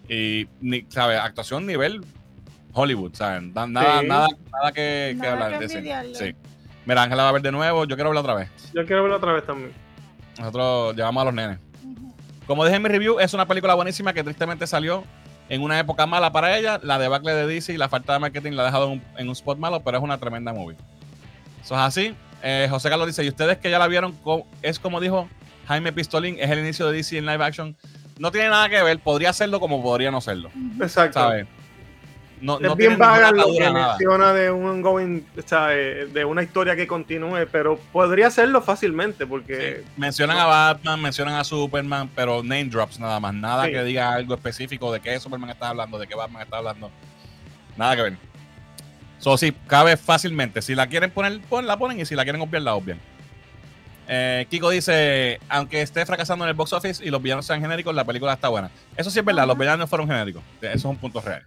[0.07, 1.19] Y, ni, ¿sabes?
[1.19, 2.01] Actuación nivel
[2.73, 3.53] Hollywood, ¿sabes?
[3.53, 4.07] Da- Nada, Sí.
[4.07, 6.15] nada, nada que, que Nada hablar que de.
[6.15, 6.35] Sí.
[6.85, 7.83] Mira, Ángela va a ver de nuevo.
[7.85, 8.49] Yo quiero verla otra vez.
[8.73, 9.73] Yo quiero verlo otra vez también.
[10.39, 11.59] Nosotros llevamos a los nenes.
[12.47, 15.03] Como dije en mi review, es una película buenísima que tristemente salió
[15.49, 16.79] en una época mala para ella.
[16.83, 19.27] La debacle de DC y la falta de marketing la ha dejado en un, en
[19.27, 20.77] un spot malo, pero es una tremenda movie.
[21.63, 22.15] Eso es así.
[22.43, 24.15] Eh, José Carlos dice, ¿y ustedes que ya la vieron?
[24.61, 25.27] Es como dijo
[25.67, 27.75] Jaime Pistolín, es el inicio de DC en live action.
[28.17, 30.51] No tiene nada que ver, podría serlo como podría no serlo.
[30.79, 31.19] Exacto.
[31.19, 31.47] ¿Sabes?
[32.41, 33.89] No, Es no bien vaga lo que nada.
[33.97, 38.61] menciona de un ongoing, o sea, eh, de una historia que continúe, pero podría hacerlo
[38.63, 39.91] fácilmente porque Sí.
[39.97, 43.33] Mencionan a Batman, mencionan a Superman, pero name drops nada más.
[43.35, 43.71] Nada Sí.
[43.71, 46.89] que diga algo específico de qué Superman está hablando, de qué Batman está hablando.
[47.77, 48.17] Nada que ver.
[49.19, 50.63] So, sí, cabe fácilmente.
[50.63, 52.99] Si la quieren poner, pon- la ponen y si la quieren obviar, la obvian.
[54.07, 57.93] Eh, Kiko dice, aunque esté fracasando en el box office y los villanos sean genéricos,
[57.93, 58.71] la película está buena.
[58.97, 60.41] Eso sí es verdad, los villanos fueron genéricos.
[60.59, 61.43] Eso es un punto real.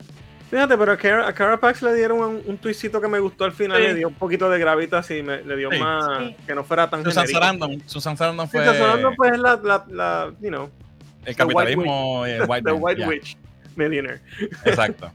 [0.51, 3.53] Fíjate, pero a Cara, a Cara Pax le dieron un, un que me gustó al
[3.53, 3.89] final, Sí.
[3.89, 5.79] le dio un poquito de gravitas y me, le dio Sí.
[5.79, 6.37] más, Sí.
[6.47, 7.41] que no fuera tan Susan genérico.
[7.41, 10.71] Sarandon, Susan Sarandon Sí, fue Susan Sarandon, pues es la, la, la, you know,
[11.25, 13.07] el capitalismo y el white the man, White.
[13.07, 13.37] Witch
[13.77, 14.21] Millionaire.
[14.65, 15.11] Exacto.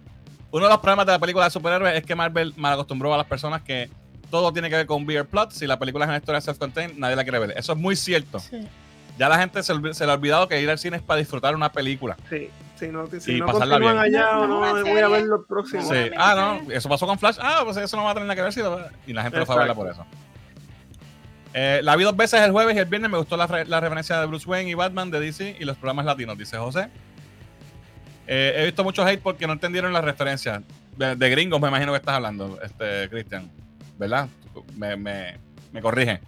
[0.52, 3.18] Uno de los problemas de la película de superhéroes es que Marvel mal acostumbró a
[3.18, 3.90] las personas que
[4.32, 5.52] todo tiene que ver con beer plot.
[5.52, 7.54] Si la película es una historia self-contained, nadie la quiere ver.
[7.56, 8.40] Eso es muy cierto.
[8.40, 8.68] Sí.
[9.18, 11.54] Ya la gente se, se le ha olvidado que ir al cine es para disfrutar
[11.56, 12.18] una película.
[12.30, 12.50] Sí,
[12.80, 14.16] si no, si Y no pasarla continúan bien.
[14.24, 15.82] allá No, o no, voy a ver lo próximo.
[15.84, 16.10] No, Sí.
[16.18, 17.38] Ah, no, eso pasó con Flash.
[17.42, 18.54] Ah, pues eso no va a tener nada que ver.
[18.54, 20.06] sí, lo- Y la gente lo fue a verla por eso.
[21.54, 23.10] Eh, la vi dos veces el jueves y el viernes.
[23.10, 25.78] Me gustó la, re- la referencia de Bruce Wayne y Batman de DC y los
[25.78, 26.90] programas latinos, dice José.
[28.28, 30.62] Eh, he visto mucho hate porque no entendieron las referencias.
[30.96, 33.50] De, de gringos, me imagino que estás hablando, este Cristian.
[33.98, 34.28] ¿Verdad?
[34.76, 35.38] Me, me,
[35.72, 36.20] me corrige.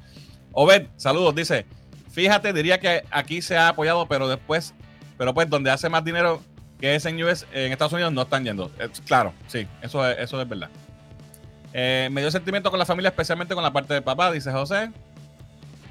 [0.54, 1.66] Obed, saludos, dice.
[2.12, 4.74] Fíjate, diría que aquí se ha apoyado, pero después,
[5.22, 6.42] pero pues donde hace más dinero
[6.80, 8.72] que es en US, en Estados Unidos, no están yendo.
[9.06, 10.68] Claro, sí, eso es, eso es verdad.
[11.74, 14.90] Eh, me dio sentimiento con la familia, especialmente con la parte de papá, dice José.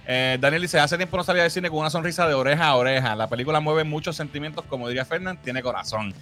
[0.08, 2.74] Eh, Daniel dice, hace tiempo no salía del cine con una sonrisa de oreja a
[2.74, 3.14] oreja.
[3.14, 6.12] La película mueve muchos sentimientos, como diría Fernán, tiene corazón.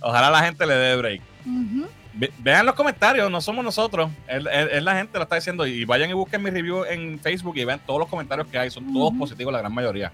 [0.00, 1.20] Ojalá la gente le dé break.
[2.14, 5.66] Ve- vean los comentarios, no somos nosotros, es, es- es la gente lo está diciendo.
[5.66, 8.70] Y vayan y busquen mi review en Facebook y vean todos los comentarios que hay,
[8.70, 10.12] son todos positivos, la gran mayoría.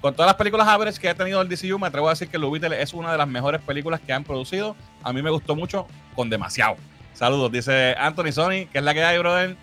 [0.00, 2.38] Con todas las películas average que ha tenido el DCU, me atrevo a decir que
[2.38, 4.76] Beetle es una de las mejores películas que han producido.
[5.02, 6.76] A mí me gustó mucho, con demasiado.
[7.14, 9.56] Saludos, dice Anthony Sony, que es la que hay, brother.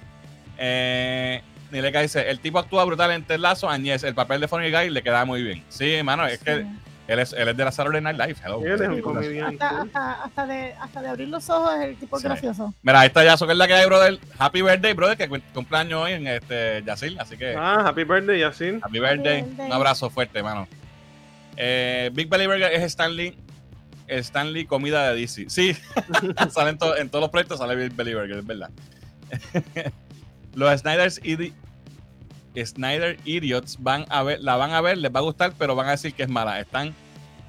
[0.58, 4.04] Eh, Nileca dice: El tipo actúa brutal en Ted Lasso, Añez.
[4.04, 5.64] El papel de Funny Guy le queda muy bien.
[5.70, 6.66] Sí, hermano, es que.
[7.08, 8.36] Él es, él es de la Saturday Night Live.
[8.44, 8.66] Hello.
[8.66, 9.64] Él es un comediante.
[9.64, 12.24] Hasta, hasta, hasta, de, hasta de abrir los ojos es el tipo Sí.
[12.28, 12.74] gracioso.
[12.82, 14.20] Mira, ahí está Yaso, que es la que hay, brother.
[14.40, 17.20] Happy birthday, brother, que cu- cumpleaños hoy en este Yacil.
[17.20, 18.80] Así que Ah, happy birthday, Yacine.
[18.82, 19.42] happy birthday.
[19.44, 19.66] birthday.
[19.68, 20.68] Un abrazo fuerte, hermano.
[21.58, 23.38] Eh, Big Belly Burger es Stanley.
[24.08, 25.46] Stanley comida de DC.
[25.50, 25.76] Sí,
[26.52, 28.70] sale en, to- en todos los proyectos sale Big Belly Burger, es verdad.
[30.54, 31.54] los Snyder's Idi-
[32.64, 35.88] Snyder Idiots van a ver, la van a ver, les va a gustar, pero van
[35.88, 36.60] a decir que es mala.
[36.60, 36.94] Están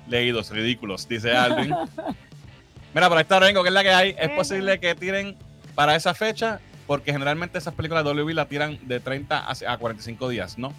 [0.09, 1.75] leídos, ridículos, dice Alvin.
[2.95, 4.15] Mira, por ahí está Rengo, que es la que hay.
[4.19, 5.37] Es posible que tiren
[5.75, 9.77] para esa fecha, porque generalmente esas películas de WB la tiran de 30 a a
[9.77, 10.73] 45 días, ¿no?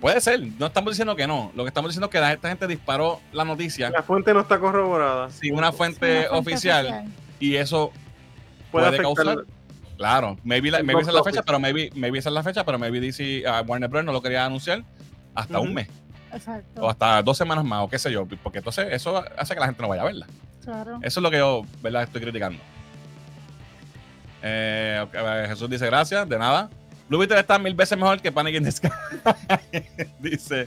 [0.00, 1.50] Puede ser, no estamos diciendo que no.
[1.56, 4.40] Lo que estamos diciendo es que la- esta gente disparó la noticia La fuente no
[4.40, 5.30] está corroborada.
[5.30, 7.04] sin una Sí, fuente, una fuente oficial,
[7.40, 7.90] y eso
[8.70, 9.24] Puede, puede afectar.
[9.36, 9.44] causar-
[9.96, 12.64] Claro, maybe, la- maybe esa es la fecha, pero maybe, maybe esa es la fecha,
[12.64, 14.04] pero maybe DC, ah, Warner Bros.
[14.04, 14.82] no lo quería anunciar
[15.34, 15.88] hasta un mes
[16.32, 16.82] Exacto.
[16.82, 19.66] o hasta dos semanas más o qué sé yo, porque entonces eso hace que la
[19.66, 20.26] gente no vaya a verla.
[20.64, 20.98] Claro.
[21.02, 22.02] Eso es lo que yo, ¿verdad?
[22.04, 22.58] Estoy criticando.
[24.42, 25.06] Eh,
[25.48, 26.68] Jesús dice gracias, de nada.
[27.08, 28.88] Blue Beetle está mil veces mejor que Panic in the Sky.
[30.18, 30.66] dice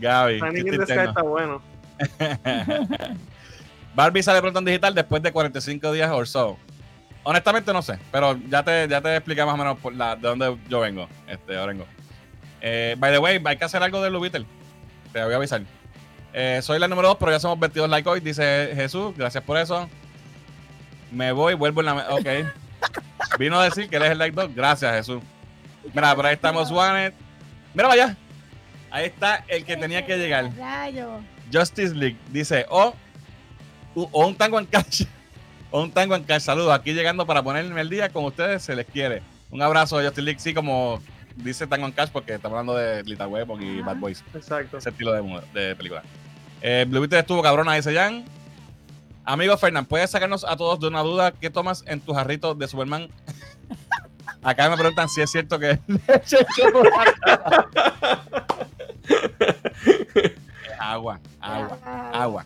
[0.00, 0.40] Gaby.
[0.40, 1.62] Panic in the Sky está bueno.
[3.94, 6.56] Barbie sale pronto en digital después de 45 días o so.
[7.28, 10.26] Honestamente no sé, pero ya te, ya te expliqué más o menos por la, de
[10.26, 11.10] dónde yo vengo.
[11.26, 11.84] Este, yo vengo.
[12.62, 14.46] Eh, by the way, hay que hacer algo de Beetle.
[15.12, 15.60] Te voy a avisar.
[16.32, 19.12] Eh, soy la número 2, pero ya somos 22 likes hoy, dice Jesús.
[19.14, 19.90] Gracias por eso.
[21.12, 22.14] Me voy, vuelvo en la...
[22.14, 22.28] Ok.
[23.38, 24.54] Vino a decir que él es el like dog.
[24.54, 25.22] Gracias, Jesús.
[25.92, 27.12] Mira, por ahí estamos, Juanet.
[27.74, 28.16] Mira, vaya.
[28.90, 30.50] Ahí está el que tenía que llegar.
[31.52, 32.16] Justice League.
[32.30, 32.94] Dice, o,
[33.94, 35.02] o un tango en cash.
[35.70, 36.42] O un tango en cash.
[36.42, 36.72] Saludos.
[36.72, 38.62] Aquí llegando para ponerme el día con ustedes.
[38.62, 39.22] Se les quiere.
[39.50, 40.40] Un abrazo, Justice League.
[40.40, 41.00] Sí, como
[41.36, 43.80] dice Tango en Cash, porque estamos hablando de Little Weapon y.
[43.80, 44.24] Bad Boys.
[44.34, 44.78] Exacto.
[44.78, 46.02] Ese estilo de, de película.
[46.60, 48.24] Eh, Blue Beetle estuvo cabrona, dice Jan.
[49.24, 51.32] Amigo Fernán, ¿puedes sacarnos a todos de una duda?
[51.32, 53.08] ¿Qué tomas en tu jarrito de Superman?
[54.42, 55.78] Acá me preguntan si es cierto que
[60.80, 62.10] agua, agua, Ah.
[62.14, 62.44] agua.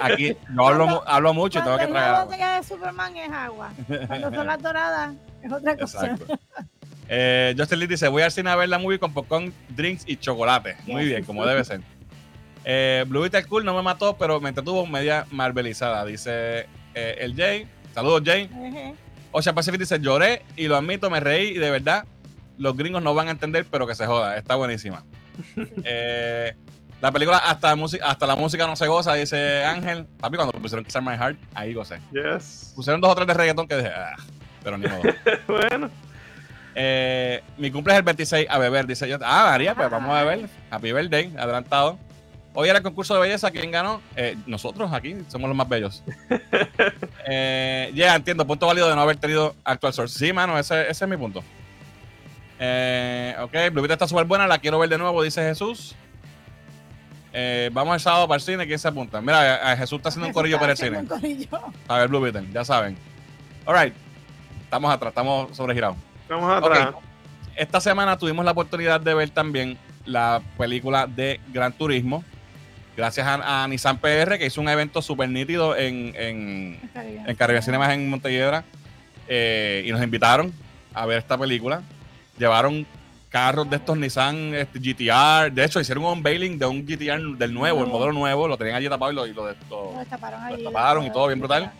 [0.00, 3.72] Aquí no hablo, hablo mucho y tengo que tragar la botella de Superman es agua.
[4.06, 6.06] Cuando son las doradas es otra cosa.
[6.06, 6.38] Exacto.
[7.08, 10.16] Eh, Justin Lee dice, voy al cine a ver la movie con popcorn, drinks y
[10.16, 10.76] chocolate.
[10.86, 11.80] Muy bien, como debe ser.
[12.64, 17.34] Eh, Blue Beetle Cool no me mató, pero me entretuvo media marvelizada, dice eh, el
[17.34, 17.66] Jay.
[17.94, 18.50] Saludos, Jay.
[18.62, 18.94] Ejé.
[19.32, 22.04] Ocean Pacific dice, lloré y lo admito, me reí y de verdad
[22.58, 24.36] los gringos no van a entender, pero que se joda.
[24.36, 25.04] Está buenísima.
[25.84, 26.54] Eh,
[27.00, 30.06] la película hasta, música, hasta la música no se goza, dice Ángel.
[30.20, 32.00] Papi, cuando pusieron Kiss My Heart, ahí gocé.
[32.12, 32.72] Yes.
[32.74, 34.16] Pusieron dos o tres de reggaetón que dije, ah,
[34.62, 35.02] pero ni modo.
[35.46, 35.90] bueno.
[36.74, 39.16] Eh, mi cumple es el 26 a beber, dice yo.
[39.22, 40.48] Ah, María, pues vamos a beber.
[40.70, 41.98] Happy birthday, adelantado.
[42.54, 43.50] Hoy era el concurso de belleza.
[43.50, 44.00] ¿Quién ganó?
[44.16, 46.02] Eh, nosotros aquí somos los más bellos.
[47.30, 48.46] Eh, ya entiendo.
[48.46, 50.18] Punto válido de no haber tenido actual source.
[50.18, 51.44] Sí, mano, ese, ese es mi punto.
[52.58, 54.46] Eh, ok, Blue Beetle está súper buena.
[54.46, 55.94] La quiero ver de nuevo, dice Jesús.
[57.40, 58.66] Eh, vamos el sábado para el cine.
[58.66, 59.20] ¿Quién se apunta?
[59.20, 60.98] Mira, eh, Jesús está haciendo un corillo para el cine.
[60.98, 61.48] un corillo.
[61.86, 62.96] A ver, Blue Beetle, ya saben.
[63.64, 63.94] Alright.
[64.64, 65.96] Estamos atrás, estamos sobregirados.
[66.28, 66.94] Vamos atrás.
[67.54, 72.24] Esta semana tuvimos la oportunidad de ver también la película de Gran Turismo.
[72.96, 77.62] Gracias a, a Nissan PR, que hizo un evento súper nítido en, en, en Caribbean
[77.62, 78.64] Cinemas en Montelledra.
[79.28, 80.52] eh, y nos invitaron
[80.92, 81.82] a ver esta película.
[82.36, 82.84] Llevaron
[83.28, 85.52] carros de estos Nissan este, GTR.
[85.52, 88.48] De hecho, hicieron un unveiling de un GTR del nuevo, el modelo nuevo.
[88.48, 90.56] Lo tenían allí tapado y lo, y lo- lo- Lo destaparon allí.
[90.56, 91.70] destaparon y todo bien brutal.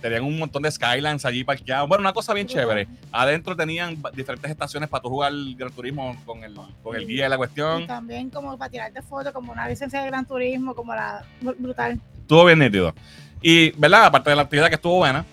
[0.00, 1.88] tenían un montón de Skylines allí parqueados.
[1.88, 2.86] Bueno, una cosa bien chévere.
[3.10, 7.28] Adentro tenían diferentes estaciones para tú jugar Gran Turismo con el, con el guía de
[7.30, 7.86] la Y cuestión.
[7.86, 11.98] también como para tirarte fotos, como una licencia de Gran Turismo, como la br- brutal.
[12.20, 12.94] Estuvo bien nítido.
[13.42, 14.04] Y, ¿verdad?
[14.06, 15.24] Aparte de la actividad que estuvo buena,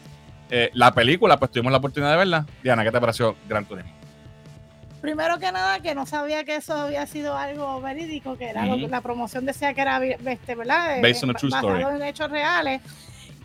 [0.50, 2.46] eh, la película, pues tuvimos la oportunidad de verla.
[2.64, 3.92] Diana, ¿qué te pareció Gran Turismo?
[5.04, 8.78] Primero que nada, que no sabía que eso había sido algo verídico, que era lo
[8.78, 8.90] que Ujú.
[8.92, 11.02] la promoción decía que era este, ¿verdad?
[11.02, 11.96] Based on a Eh, true basado story.
[11.98, 12.82] en hechos reales.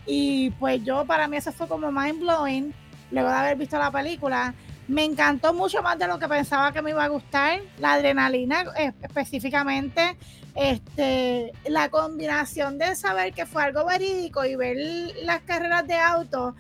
[0.07, 2.73] Y pues yo, para mí, eso fue como mind blowing,
[3.11, 4.55] luego de haber visto la película.
[4.87, 7.59] Me encantó mucho más de lo que pensaba que me iba a gustar.
[7.81, 10.17] La adrenalina, eh, específicamente,
[10.55, 14.77] este, la combinación de saber que fue algo verídico y ver
[15.25, 16.55] las carreras de auto,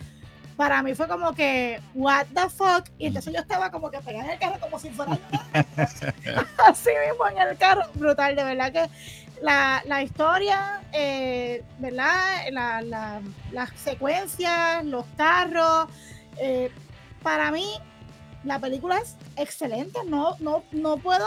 [0.58, 2.84] para mí fue como que, what the fuck.
[2.98, 5.16] Y entonces yo estaba como que pegada en el carro como si fuera
[6.68, 7.82] así mismo en el carro.
[7.94, 8.90] Brutal, de verdad que
[9.40, 12.18] la, la historia, eh, ¿verdad?
[12.50, 13.20] La, la-
[13.52, 15.86] las secuencias, los carros.
[16.38, 16.70] eh,
[17.22, 17.72] para mí,
[18.44, 20.00] la película es excelente.
[20.06, 21.24] No, no, no puedo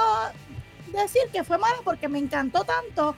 [0.92, 3.16] decir que fue mala porque me encantó tanto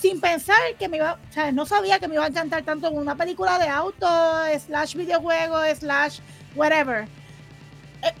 [0.00, 2.88] sin pensar que me iba, o sea, no sabía que me iba a encantar tanto
[2.88, 4.06] en una película de auto,
[4.66, 6.20] slash videojuego, slash
[6.54, 7.06] whatever.
[8.02, 8.12] Eh,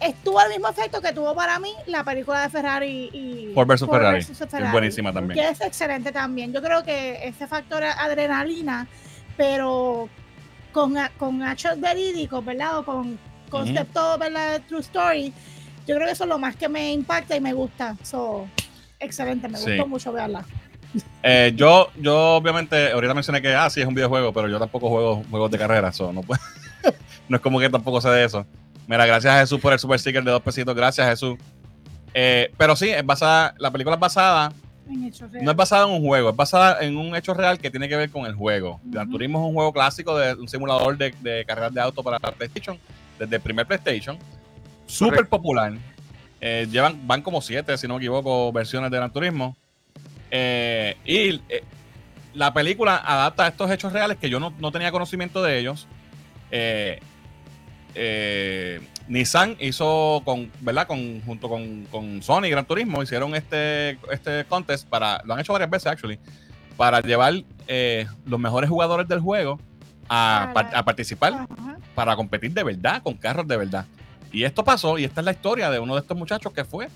[0.00, 3.88] Estuvo al mismo efecto que tuvo para mí la película de Ferrari y Ford versus
[3.88, 5.38] Ferrari, versus que es buenísima también.
[5.38, 6.52] Que es excelente también.
[6.52, 8.88] Yo creo que ese factor adrenalina,
[9.36, 10.08] pero
[10.72, 12.78] con, con hechos verídicos, ¿verdad?
[12.78, 13.18] O con
[13.50, 14.60] concepto, ¿verdad?
[14.68, 15.32] True story.
[15.86, 17.96] Yo creo que eso es lo más que me impacta y me gusta.
[18.02, 18.48] So,
[18.98, 19.66] excelente, me Sí.
[19.70, 20.44] gustó mucho verla.
[21.22, 24.88] Eh, yo, yo obviamente, ahorita mencioné que, ah, sí, es un videojuego, pero yo tampoco
[24.88, 26.40] juego juegos de carrera, so, no, puedo-
[27.28, 28.44] no es como que tampoco sé de eso.
[28.86, 31.38] Mira, gracias a Jesús por el super sticker de dos pesitos, gracias Jesús.
[32.12, 34.52] Eh, pero sí, es basada, la película es basada,
[34.88, 35.12] En
[35.44, 37.94] no es basada en un juego, es basada en un hecho real que tiene que
[37.96, 38.80] ver con el juego.
[38.82, 39.12] Gran Ujú.
[39.12, 42.32] Turismo es un juego clásico de un simulador de, de carreras de auto para la
[42.32, 42.76] PlayStation,
[43.16, 44.18] desde el primer PlayStation,
[44.86, 45.72] súper popular.
[46.40, 49.56] Eh, llevan, van como siete, si no me equivoco, versiones de Gran Turismo.
[50.30, 51.64] Eh, y eh,
[52.34, 55.86] la película adapta estos hechos reales que yo no, no tenía conocimiento de ellos.
[56.50, 57.00] Eh,
[57.94, 60.86] eh, Nissan hizo con, ¿verdad?
[60.86, 65.52] Con, junto con, con Sony Gran Turismo, hicieron este, este contest para, lo han hecho
[65.52, 66.18] varias veces actually,
[66.76, 67.34] para llevar
[68.24, 69.58] los mejores jugadores del juego
[70.08, 71.76] a, Para- a participar Ajá.
[71.94, 73.84] para competir de verdad, con carros de verdad.
[74.32, 76.88] Y esto pasó, y esta es la historia de uno de estos muchachos que fue,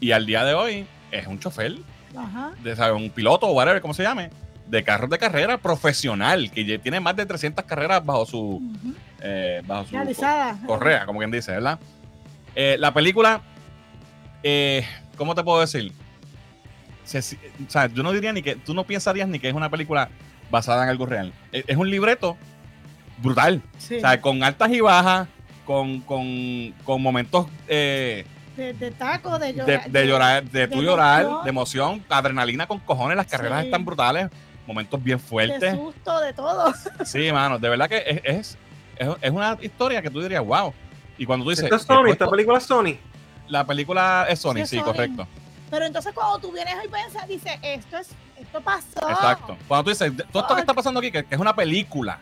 [0.00, 1.76] y al día de hoy es un chofer,
[2.16, 2.52] Ajá.
[2.62, 2.92] de, ¿sabe?
[2.94, 4.30] un piloto o whatever, como se llame,
[4.66, 8.62] de carros de carrera profesional, que ya tiene más de 300 carreras bajo su,
[9.20, 9.96] eh, bajo su
[10.66, 11.78] correa, como quien dice, ¿verdad?
[12.54, 13.40] Eh, la película,
[14.42, 14.84] eh,
[15.16, 15.92] ¿cómo te puedo decir?
[17.04, 17.18] Se-
[17.66, 20.08] o sea, yo no diría ni que, tú no pensarías ni que es una película
[20.50, 21.32] basada en algo real.
[21.52, 22.36] Es, es un libreto
[23.18, 23.96] brutal, Sí.
[23.96, 25.28] o sea, con altas y bajas,
[25.66, 28.24] con, con, con momentos eh,
[28.60, 29.90] de, de taco, de de, llorar.
[29.90, 31.44] de llorar, de, de tú llorar, emoción.
[31.44, 33.66] de emoción, adrenalina con cojones, las carreras Sí.
[33.66, 34.28] están brutales,
[34.66, 35.74] momentos bien de fuertes.
[35.74, 36.72] susto, de todo.
[37.04, 38.58] Sí, mano, de verdad que es, es,
[38.96, 40.72] es, es una historia que tú dirías, wow.
[41.18, 42.96] Y cuando tú dices, Esto es Sony, esta película es Sony.
[43.48, 44.84] la película es Sony, Sí, es sí, Sony.
[44.84, 45.26] correcto.
[45.70, 49.08] Pero entonces cuando tú vienes y piensas, dices, esto es, esto pasó.
[49.08, 49.56] Exacto.
[49.68, 52.18] Cuando tú dices, todo esto que está pasando aquí, que, que es una película,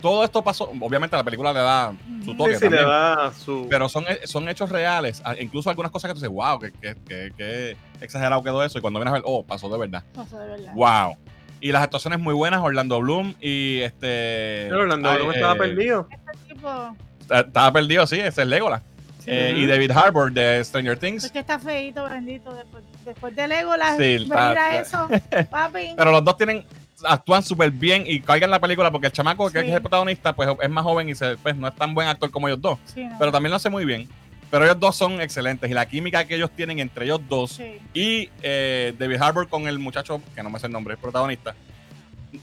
[0.00, 1.92] todo esto pasó, obviamente la película le da
[2.24, 3.66] su toque Sí, sí, le da su.
[3.70, 7.32] pero son, son hechos reales, incluso algunas cosas que tú dices, wow, que, que, que,
[7.36, 10.02] que exagerado quedó eso, y cuando vienes a ver, oh, pasó de verdad.
[10.14, 10.72] Pasó de verdad.
[10.74, 11.16] Wow.
[11.60, 14.66] Y las actuaciones muy buenas, Orlando Bloom y este...
[14.70, 16.08] Pero Orlando ay, Bloom estaba eh, perdido.
[16.10, 16.96] Este tipo,
[17.28, 18.82] Estaba perdido, sí, ese es Legolas.
[19.26, 21.24] Eh, y David Harbour de Stranger Things.
[21.24, 22.54] es que está feito, bendito.
[22.54, 25.08] Después, después de Legolas, Sí, venir está- a eso,
[25.50, 25.92] papi.
[25.94, 26.64] Pero los dos tienen
[27.04, 30.48] actúan súper bien y caigan la película porque el chamaco que es el protagonista pues
[30.60, 32.78] es más joven y se, pues, no es tan buen actor como ellos dos.
[32.84, 33.16] Sí, no.
[33.18, 34.08] Pero también lo hace muy bien.
[34.50, 37.78] Pero ellos dos son excelentes y la química que ellos tienen entre ellos dos Sí.
[37.94, 41.54] y eh, David Harbour con el muchacho, que no me sé el nombre, es protagonista,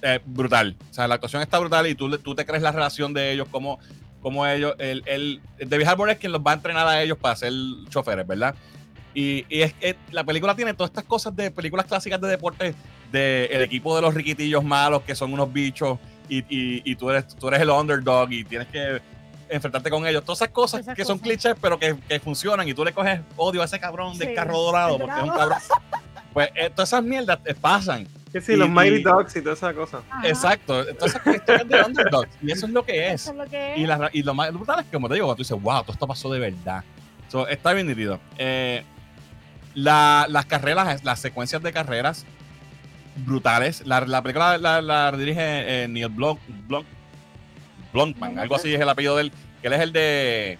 [0.02, 0.78] eh, brutal.
[0.90, 3.50] O sea, la actuación está brutal y tú, tú te crees la relación de ellos,
[3.52, 3.80] como,
[4.22, 7.36] como ellos, el, el, David Harbour es quien los va a entrenar a ellos para
[7.36, 7.52] ser
[7.90, 8.56] choferes, ¿verdad?
[9.14, 12.38] Y, y es que la película tiene todas estas cosas de películas clásicas de
[13.12, 15.98] deporte, de el equipo de los riquitillos malos que son unos bichos
[16.30, 19.02] y, y- y tú, eres, tú eres el underdog y tienes que
[19.50, 20.24] enfrentarte con ellos.
[20.26, 21.28] Todas esas cosas Esas que son cosas.
[21.30, 24.36] clichés, pero que, que funcionan y tú le coges odio a ese cabrón del Sí,
[24.36, 25.58] carro dorado el porque es un cabrón.
[26.34, 28.08] Pues eh, todas esas mierdas eh, pasan.
[28.34, 30.02] Que sí, y- los Mighty y- Dogs y toda esa cosa.
[30.10, 30.28] Ajá.
[30.28, 30.86] Exacto.
[30.96, 32.30] Todas esas historias de underdogs.
[32.42, 33.22] Y eso es lo que es.
[33.22, 33.80] Eso es lo que es.
[33.80, 35.82] Y, la- y lo más brutal es que, como te digo, cuando tú dices, wow,
[35.84, 36.84] todo esto pasó de verdad.
[37.30, 38.20] So, está bien nítido.
[38.38, 38.84] Eh,
[39.74, 42.26] la- las carreras, las secuencias de carreras
[43.26, 43.86] brutales.
[43.86, 46.38] La, la película la, la dirige eh, Neil Blom-
[47.94, 50.60] Blomkamp, algo así es el apellido de él, que él es el de,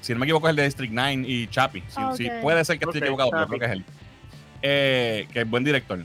[0.00, 1.82] si no me equivoco, es el de District 9 y Chappie.
[1.88, 3.84] Si, Ah, si puede ser que Ok, estoy equivocado, pero creo que es él.
[4.62, 6.04] Eh, que es buen director.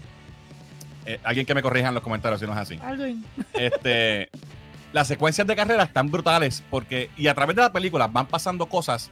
[1.06, 2.80] Eh, alguien que me corrija en los comentarios si no es así
[3.56, 4.30] este,
[4.94, 8.68] las secuencias de carrera están brutales porque, y a través de la película van pasando
[8.68, 9.12] cosas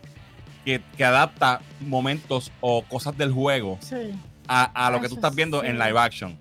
[0.63, 4.13] que, que adapta momentos o cosas del juego Sí.
[4.47, 5.67] a, a lo que tú estás viendo sí.
[5.67, 6.37] en live action.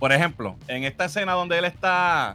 [0.00, 2.34] Por ejemplo, en esta escena donde él está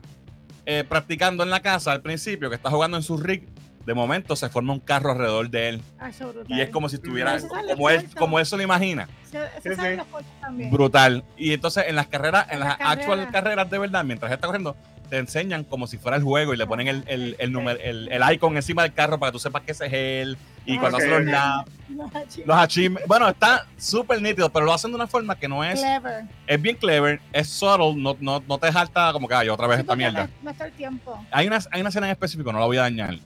[0.66, 3.48] eh, practicando en la casa al principio, que está jugando en su rig,
[3.86, 6.58] de momento se forma un carro alrededor de él Ah, eso brutal.
[6.58, 7.38] y es como si estuviera,
[7.76, 9.08] como él, como él se lo imagina.
[9.30, 10.64] Sí, eso Sí, sí.
[10.72, 11.24] Brutal.
[11.38, 13.70] Y entonces en las carreras, en En las las actual carreras.
[13.70, 14.76] de verdad, mientras él está corriendo,
[15.10, 18.10] te enseñan como si fuera el juego y le ponen el, el, el, número- el,
[18.12, 20.38] el icon encima del carro para que tú sepas que ese es él.
[20.66, 21.28] Y Ah, cuando ok, hace los ok.
[21.28, 22.48] laps, No, chico.
[22.48, 23.08] los achievements.
[23.08, 25.80] Bueno, está súper nítido, pero lo hacen de una forma que no es.
[25.80, 26.26] Clever.
[26.48, 29.78] Es bien clever, es subtle, no, no, no te jalta como que ay, otra vez
[29.78, 30.24] Sí, esta mierda.
[30.26, 31.24] No, no está el tiempo.
[31.32, 33.18] Hay una, hay una escena en específico, no la voy a dañar.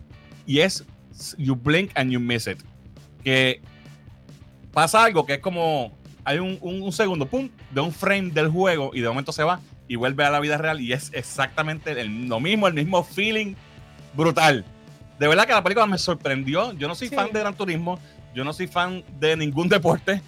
[0.46, 0.86] Y es
[1.38, 2.60] You blink and you miss it.
[3.24, 3.62] Que
[4.74, 5.98] pasa algo que es como.
[6.26, 9.44] Hay un, un- un segundo, pum, de un frame del juego y de momento se
[9.44, 13.04] va y vuelve a la vida real y es exactamente el- lo mismo, el mismo
[13.04, 13.56] feeling
[14.14, 14.64] brutal.
[15.20, 16.72] De verdad que la película me sorprendió.
[16.74, 17.16] Yo no soy Sí.
[17.16, 18.00] fan de Gran Turismo,
[18.34, 20.22] yo no soy fan de ningún deporte.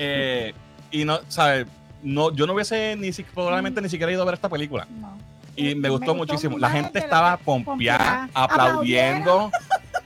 [0.00, 0.54] eh,
[0.92, 1.66] y no, ¿sabes?
[2.04, 4.86] No, yo no hubiese ni probablemente ni siquiera ido a ver esta película.
[4.90, 5.18] No.
[5.56, 6.56] Y me gustó muchísimo.
[6.56, 9.50] La gente estaba pompeada, aplaudiendo.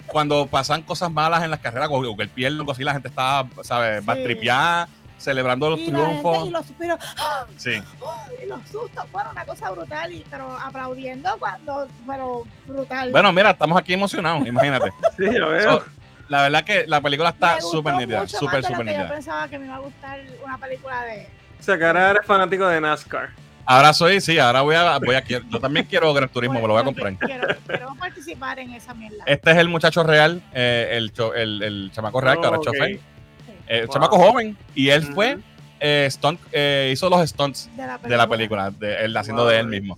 [0.07, 3.09] Cuando pasan cosas malas en las carreras, o que el pierde, algo así, la gente
[3.09, 4.03] estaba, ¿sabes?
[4.05, 4.23] Más Sí.
[5.23, 6.49] Celebrando los Y triunfos.
[6.49, 6.99] y los suspiros,
[7.57, 7.83] Sí.
[8.43, 13.11] y los sustos, bueno, una cosa brutal, y, pero aplaudiendo cuando, pero brutal.
[13.13, 14.91] Bueno, mira, estamos aquí emocionados, imagínate.
[15.17, 15.79] Sí, yo veo.
[15.79, 15.85] So,
[16.29, 19.09] la verdad que la película está súper nítida, súper, súper que Yo nítida.
[19.09, 21.29] pensaba que me iba a gustar una película de.
[21.61, 23.31] O sea, que ahora eres fanático de NASCAR.
[23.65, 26.67] Ahora soy, sí, ahora voy a, voy a, quiero- yo también quiero Gran Turismo, me
[26.67, 27.15] lo voy a comprar.
[27.19, 29.23] Quiero, quiero participar en esa mierda.
[29.25, 32.65] Este es el muchacho real, eh, el, cho- el, el chamaco real, que ahora es
[32.67, 33.01] chofer.
[33.67, 33.93] Eh, Wow.
[33.95, 34.57] chamaco joven.
[34.75, 35.39] Y él fue,
[35.81, 38.09] eh, stunt, eh, hizo los stunts de la película.
[38.09, 39.51] de la película, de él haciendo Wow.
[39.53, 39.97] de él mismo.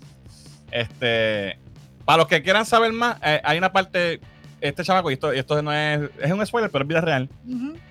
[0.70, 1.58] Este,
[2.04, 4.20] para los que quieran saber más, eh, hay una parte,
[4.60, 7.28] este chamaco, y esto, y esto no es, es un spoiler, pero es vida real.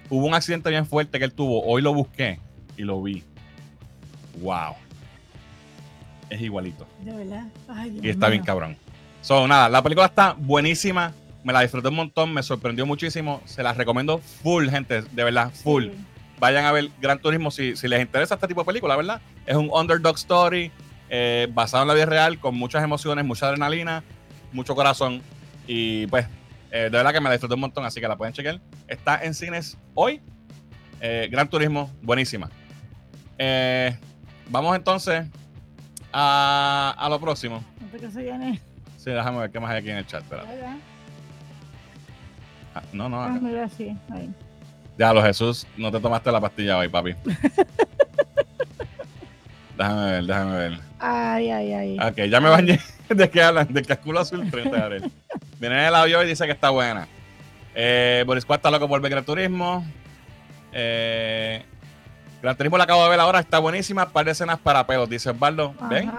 [0.09, 1.63] Hubo un accidente bien fuerte que él tuvo.
[1.65, 2.39] Hoy lo busqué
[2.78, 3.24] y lo vi.
[4.41, 4.76] Wow.
[6.30, 6.88] Es igualito.
[7.01, 7.45] De verdad.
[7.67, 8.78] Ay, Dios Y está bien cabrón.
[9.21, 11.13] So, nada, la película está buenísima.
[11.43, 13.41] Me la disfruté un montón, me sorprendió muchísimo.
[13.45, 15.85] Se las recomiendo full, gente, de verdad, full.
[15.85, 15.91] Sí.
[16.39, 19.21] Vayan a ver Gran Turismo si, si les interesa este tipo de película, ¿verdad?
[19.45, 20.71] Es un underdog story.
[21.09, 24.03] eh, basado en la vida real, con muchas emociones, mucha adrenalina,
[24.51, 25.21] mucho corazón.
[25.67, 26.25] Y pues,
[26.71, 28.59] eh, de verdad que me la disfruté un montón, así que la pueden chequear.
[28.87, 30.21] Está en cines hoy.
[31.01, 32.49] Eh, Gran Turismo, buenísima.
[34.49, 35.25] Vamos entonces
[36.11, 37.63] a, a lo próximo.
[38.97, 40.23] Sí, déjame ver qué más hay aquí en el chat.
[40.23, 40.43] espera.
[42.76, 43.21] Ah, no, no.
[43.21, 44.30] Ah, mira, sí, ahí.
[44.97, 47.15] Ya, lo Jesús, no te tomaste la pastilla hoy, papi.
[49.78, 50.80] déjame ver, déjame ver.
[50.99, 51.99] Ay, ay, ay.
[51.99, 52.80] Ok, ya me bañé.
[53.09, 53.74] ¿De qué hablan?
[53.74, 55.11] De Casculo Azul 30 de abril.
[55.59, 57.07] Viene el audio y dice que está buena.
[57.76, 59.86] Eh, Boris Cuart está loco por Gran Turismo.
[60.71, 61.63] Eh,
[62.41, 64.09] Gran Turismo la acabo de ver ahora, está buenísima.
[64.09, 65.74] Par de escenas para pelos, dice Osvaldo.
[65.89, 66.11] ¿Ven?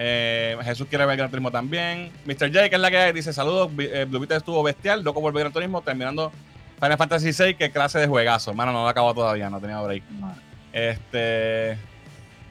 [0.00, 2.12] Eh, Jesús quiere ver Gran Turismo también.
[2.24, 2.52] Mr.
[2.52, 3.70] J, que es la que hay, dice: Saludos.
[3.78, 5.82] Eh, Blue Beetle estuvo bestial, loco por ver Gran Turismo.
[5.82, 6.32] Terminando
[6.80, 8.54] Final Fantasy VI, qué clase de juegazo.
[8.54, 10.04] Mano, no lo acabo todavía, no tenía break.
[10.10, 10.34] No.
[10.72, 11.76] Este.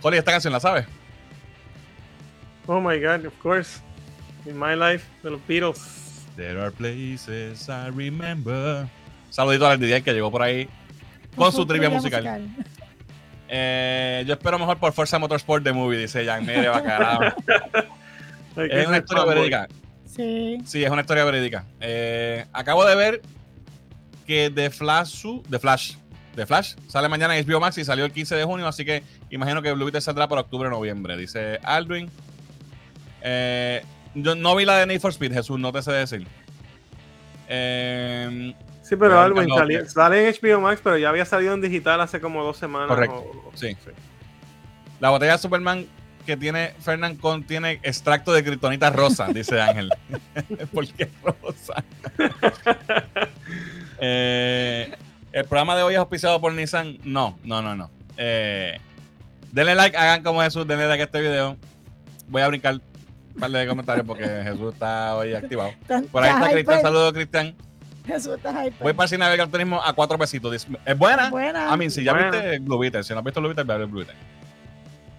[0.01, 0.85] Holly, esta canción la sabes.
[2.67, 3.79] Oh my god, of course.
[4.45, 6.25] In my life, de los Beatles.
[6.35, 8.87] There are places I remember.
[9.29, 10.67] Saludito al DJ que llegó por ahí
[11.35, 12.47] con su trivia musical.
[13.47, 16.45] Eh, yo espero mejor por Forza Motorsport The Movie, dice Jan.
[16.45, 17.33] Mire, bacalao.
[18.57, 19.67] Es una historia verídica.
[20.05, 20.57] Sí.
[20.65, 21.65] Sí, es una historia verídica.
[21.79, 23.21] Eh, acabo de ver
[24.25, 25.93] que The Flash, The Flash,
[26.35, 29.03] The Flash sale mañana en HBO Max y salió el 15 de junio, así que
[29.29, 32.09] imagino que Blue Beetle saldrá por octubre o noviembre, dice Aldwin.
[33.21, 33.83] Eh,
[34.15, 36.27] yo no vi la de Need for Speed, Jesús, no te sé decir.
[37.47, 38.55] Eh,
[38.87, 39.15] Sí, pero
[39.57, 42.57] salió- que- sale en HBO Max, pero ya había salido en digital hace como dos
[42.57, 42.87] semanas.
[42.89, 43.75] Correcto, o- o- sí.
[44.99, 45.85] La botella de Superman
[46.25, 49.89] que tiene Fernand contiene extracto de kriptonita rosa, dice Ángel.
[50.73, 51.83] ¿Por qué rosa?
[53.99, 54.95] Eh,
[55.31, 56.97] el programa de hoy es auspiciado por Nissan.
[57.03, 57.89] No, no, no, no.
[58.17, 58.79] Eh,
[59.51, 61.57] denle like, hagan como Jesús, denle like a este video.
[62.27, 65.71] Voy a brincar un par de comentarios porque Jesús está hoy activado.
[66.11, 67.55] Por ahí está Cristian, saludos Cristian.
[68.13, 68.51] Jesús está.
[68.81, 70.67] Voy para el cine de ver Gran Turismo a cuatro pesitos.
[70.85, 71.29] Es buena.
[71.29, 71.71] Buena.
[71.71, 72.31] A mí, si ya Bueno.
[72.31, 74.15] viste Blue Beetle, si no has visto Blue Beetle, ve a ver Blue Beetle.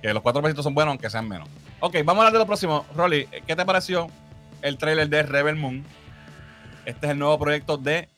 [0.02, 1.48] Que los cuatro besitos son buenos, aunque sean menos.
[1.80, 2.86] Ok, vamos a hablar de lo próximo.
[2.96, 4.08] Rolly, ¿qué te pareció
[4.62, 5.84] el trailer de Rebel Moon?
[6.84, 8.08] Este es el nuevo proyecto de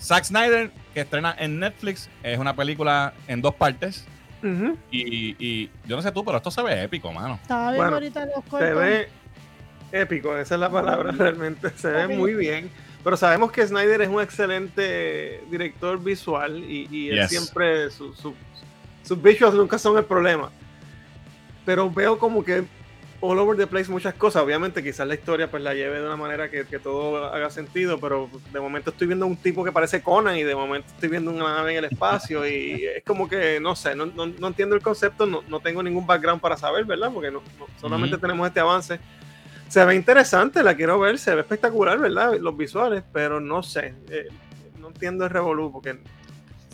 [0.00, 2.10] Zack Snyder, que estrena en Netflix.
[2.22, 4.06] Es una película en dos partes.
[4.90, 7.38] Y, y yo no sé tú, pero esto se ve épico, mano.
[7.40, 8.76] Estaba viendo Bueno, ahorita los Se cortos.
[8.76, 9.08] ve
[9.92, 11.70] épico, esa es la palabra realmente.
[11.76, 12.70] Se ve muy bien.
[13.04, 17.28] Pero sabemos que Snyder es un excelente director visual y, y él Yes.
[17.30, 18.34] siempre, su- su-
[19.02, 20.50] sus visuals nunca son el problema.
[21.66, 22.64] Pero veo como que
[23.20, 24.42] all over the place muchas cosas.
[24.42, 27.98] Obviamente quizás la historia pues la lleve de una manera que, que todo haga sentido,
[28.00, 31.30] pero de momento estoy viendo un tipo que parece Conan y de momento estoy viendo
[31.30, 34.74] una nave en el espacio y es como que, no sé, no, no- no entiendo
[34.76, 37.10] el concepto, no, no tengo ningún background para saber, ¿verdad?
[37.12, 37.42] Porque no,
[37.80, 38.22] solamente Ujú.
[38.22, 38.98] tenemos este avance.
[39.68, 42.34] Se ve interesante, la quiero ver, se ve espectacular, ¿verdad?
[42.40, 44.28] Los visuales, pero no sé, eh,
[44.78, 45.98] no entiendo el revolú porque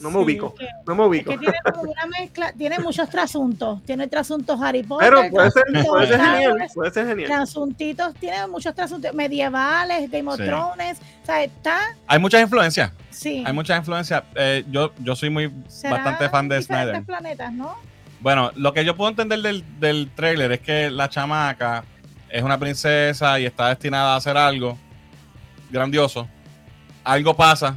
[0.03, 1.31] no me Sí, ubico, es que- no me Es ubico.
[1.33, 3.83] que tiene una mezcla, tiene muchos trasuntos.
[3.85, 7.27] Tiene trasuntos Harry Potter, Pero puede ser, puede genial, puede ser genial.
[7.29, 10.45] Trasuntitos, tiene muchos trasuntos medievales, Game of Sí.
[10.45, 10.99] Thrones.
[11.23, 12.93] O sea, está, Hay muchas influencias.
[13.11, 13.45] sí.
[13.47, 14.23] Hay muchas influencias.
[14.35, 15.49] Eh, yo, yo soy muy
[15.89, 17.03] bastante fan de Snyder.
[17.05, 17.77] planetas, ¿no?
[18.21, 21.85] Bueno, lo que yo puedo entender del, del trailer es que la chamaca
[22.31, 24.79] es una princesa y está destinada a hacer algo
[25.71, 26.29] grandioso.
[27.05, 27.77] Algo pasa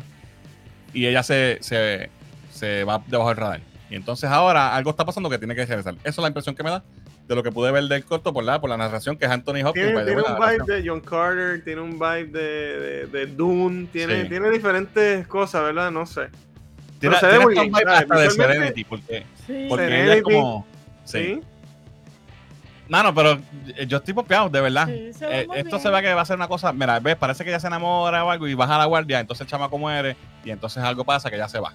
[0.94, 2.10] y ella se, se,
[2.52, 3.62] se va debajo del radar.
[3.90, 5.96] Y entonces ahora algo está pasando que tiene que regresar.
[6.04, 6.84] Esa es la impresión que me da
[7.28, 9.64] de lo que pude ver del corto por la, por la narración que es Anthony
[9.66, 10.06] Hopkins.
[10.06, 12.40] Tiene, un vibe de John Carter, tiene un vibe de,
[12.80, 14.30] de, de Dune, tiene, Sí.
[14.30, 15.90] tiene diferentes cosas, ¿verdad?
[15.92, 16.28] No sé.
[17.00, 17.32] Tiene, pero
[18.10, 19.66] se de Serenity porque, Sí.
[19.70, 20.66] porque ella es como...
[21.06, 21.20] Sí.
[21.20, 21.42] Sí.
[22.90, 23.40] Mano, pero
[23.88, 24.88] yo estoy popeado, de verdad.
[24.88, 25.82] Sí, se ve Eh, esto bien.
[25.82, 26.74] se ve que va a ser una cosa.
[26.74, 29.48] Mira, ves, parece que ella se enamora o algo y baja la guardia, entonces el
[29.48, 31.74] chamaco muere y entonces algo pasa que ya se va.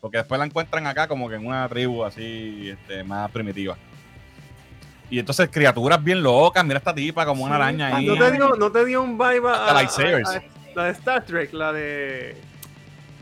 [0.00, 3.76] Porque después la encuentran acá como que en una tribu así este, más primitiva.
[5.10, 8.06] Y entonces criaturas bien locas, mira esta tipa como una araña ahí.
[8.06, 10.28] ¿No te dio, no te dio un vibe a, lightsabers.
[10.28, 10.42] a- a-
[10.74, 12.36] la de Star Trek, la de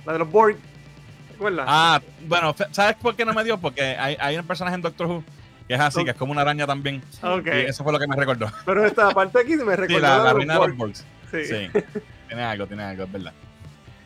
[0.04, 0.56] la de los Borg?
[0.56, 1.66] ¿Te acuerdas?
[1.68, 3.56] Ah, bueno, ¿sabes por qué no me dio?
[3.58, 5.24] Porque hay, hay un personaje en Doctor Who
[5.68, 7.02] que es así, que es como una araña también.
[7.44, 8.50] Y eso fue lo que me recordó.
[8.64, 10.76] Pero esta parte aquí me Sí, recordó la, la, la de reina los de los
[10.76, 10.76] Borg.
[10.76, 11.04] Borgs.
[11.30, 11.44] Sí.
[11.44, 13.32] Sí, tiene algo, tiene algo, es verdad.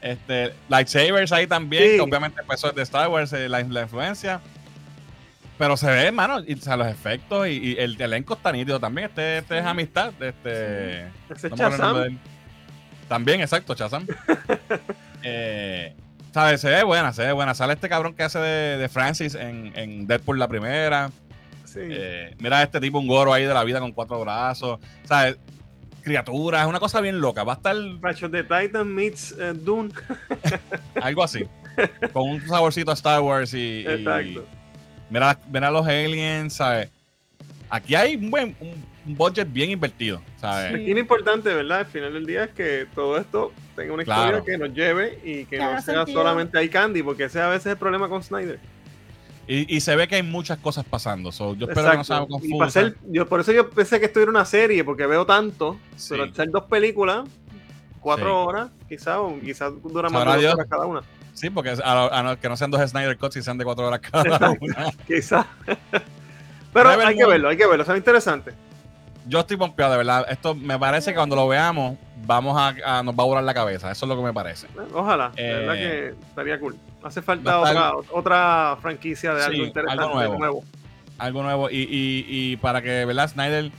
[0.01, 1.97] Este, lightsabers ahí también, Sí.
[1.97, 4.41] que obviamente empezó de Star Wars, eh, la, la influencia.
[5.59, 8.81] Pero se ve, hermano, y, o sea, los efectos y, y el elenco está nítido
[8.81, 9.09] también.
[9.09, 10.11] Este, este es amistad.
[10.19, 12.19] Este, Ese es no él.
[13.09, 14.07] También, exacto, Chazam.
[15.23, 15.95] eh,
[16.33, 16.61] ¿Sabes?
[16.63, 17.55] Se ve buena, se ve buena.
[17.55, 21.11] Sale este cabrón que hace de, de Francis en, en Deadpool la primera.
[21.73, 21.81] Sí.
[21.83, 24.81] Eh, mira este tipo, un goro ahí de la vida con cuatro brazos.
[25.05, 25.37] ¿Sabes?
[26.03, 27.45] Criaturas, es una cosa bien loca.
[27.45, 29.91] Va a estar Ratchet of the Titan meets eh, Dune.
[31.03, 31.45] algo así.
[32.13, 33.59] con un saborcito a Star Wars y.
[33.83, 34.45] y- Exacto.
[35.11, 36.89] mira, mira los aliens, ¿sabes?
[37.69, 40.73] Aquí hay un buen un, un budget bien invertido, ¿sabes?
[40.75, 40.93] Sí.
[40.93, 41.81] Lo importante, ¿verdad?
[41.81, 44.39] Al final del día es que todo esto tenga una Claro.
[44.39, 46.19] historia que nos lleve y que no sea sentido.
[46.19, 48.59] solamente hay candy, porque ese a veces es el problema con Snyder.
[49.53, 51.33] Y, y se ve que hay muchas cosas pasando.
[51.33, 52.23] so, yo espero que no sea.
[52.23, 52.59] Y confuso.
[52.59, 55.77] para ser- yo, por eso yo pensé que esto era una serie, porque veo tanto,
[55.97, 56.11] Sí.
[56.11, 57.29] pero al ser dos películas,
[58.01, 58.33] cuatro Sí.
[58.49, 61.01] horas, quizás, o quizás dura más de dos horas cada una.
[61.35, 63.65] Sí, porque a lo- a no- que no sean dos Snyder Cuts y sean de
[63.65, 64.87] cuatro horas cada una.
[65.09, 65.47] Quizás.
[66.73, 68.55] pero Rebel hay que verlo, hay que verlo, son interesantes.
[69.27, 70.27] Yo estoy pompeado, de verdad.
[70.31, 71.97] Esto me parece que cuando lo veamos,
[72.27, 73.91] vamos a, a- nos va a volar la cabeza.
[73.91, 74.67] Eso es lo que me parece.
[74.95, 76.77] Ojalá, de Eh, verdad que estaría cool.
[77.03, 80.65] Hace falta otra, otra franquicia de Sí, algo interesante, algo nuevo.
[81.19, 81.71] Algo nuevo.
[81.71, 83.29] Y, y, y para que, ¿verdad?
[83.29, 83.71] Snyder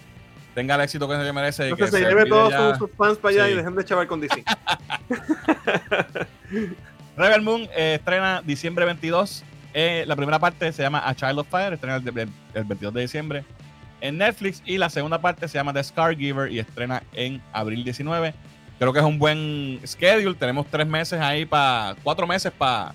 [0.54, 1.70] tenga el éxito que se merece.
[1.70, 3.52] y que se se lleve todos ya- sus, sus fans para allá Sí.
[3.52, 4.44] y dejen de chaval con DC.
[7.18, 9.44] Rebel Moon eh, estrena diciembre 22.
[9.74, 12.94] Eh, la primera parte se llama A Child of Fire, estrena el, el- el 22
[12.94, 13.44] de diciembre
[14.02, 14.62] en Netflix.
[14.66, 18.34] Y la segunda parte se llama The Scargiver y estrena en abril 19.
[18.80, 20.36] Creo que es un buen schedule.
[20.36, 22.94] Tenemos tres meses ahí para, cuatro meses para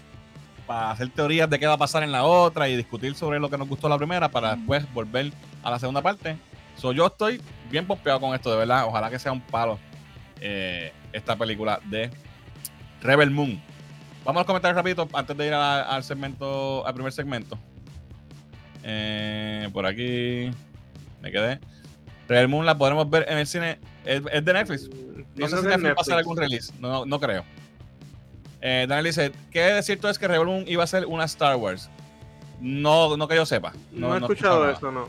[0.90, 3.56] hacer teorías de qué va a pasar en la otra y discutir sobre lo que
[3.56, 5.32] nos gustó la primera para después volver
[5.62, 6.36] a la segunda parte.
[6.76, 7.40] So, yo estoy
[7.70, 8.84] bien pompeado con esto, de verdad.
[8.86, 9.78] Ojalá que sea un palo
[10.40, 12.10] eh, esta película de
[13.00, 13.62] Rebel Moon.
[14.24, 17.56] Vamos a los comentarios rapidito antes de ir a- al segmento, al primer segmento.
[18.82, 20.50] Eh, por aquí
[21.20, 21.60] me quedé.
[22.28, 23.78] Rebel Moon la podremos ver en el cine.
[24.04, 24.90] Es, es de Netflix.
[25.36, 26.72] No sé si Netflix va a hacer algún release.
[26.80, 27.44] No, no, no creo.
[28.60, 31.56] Eh, Daniel dice: ¿Qué de cierto es que Rebel Moon iba a ser una Star
[31.56, 31.90] Wars?
[32.60, 33.72] No, no que yo sepa.
[33.92, 35.08] No, he escuchado eso, no.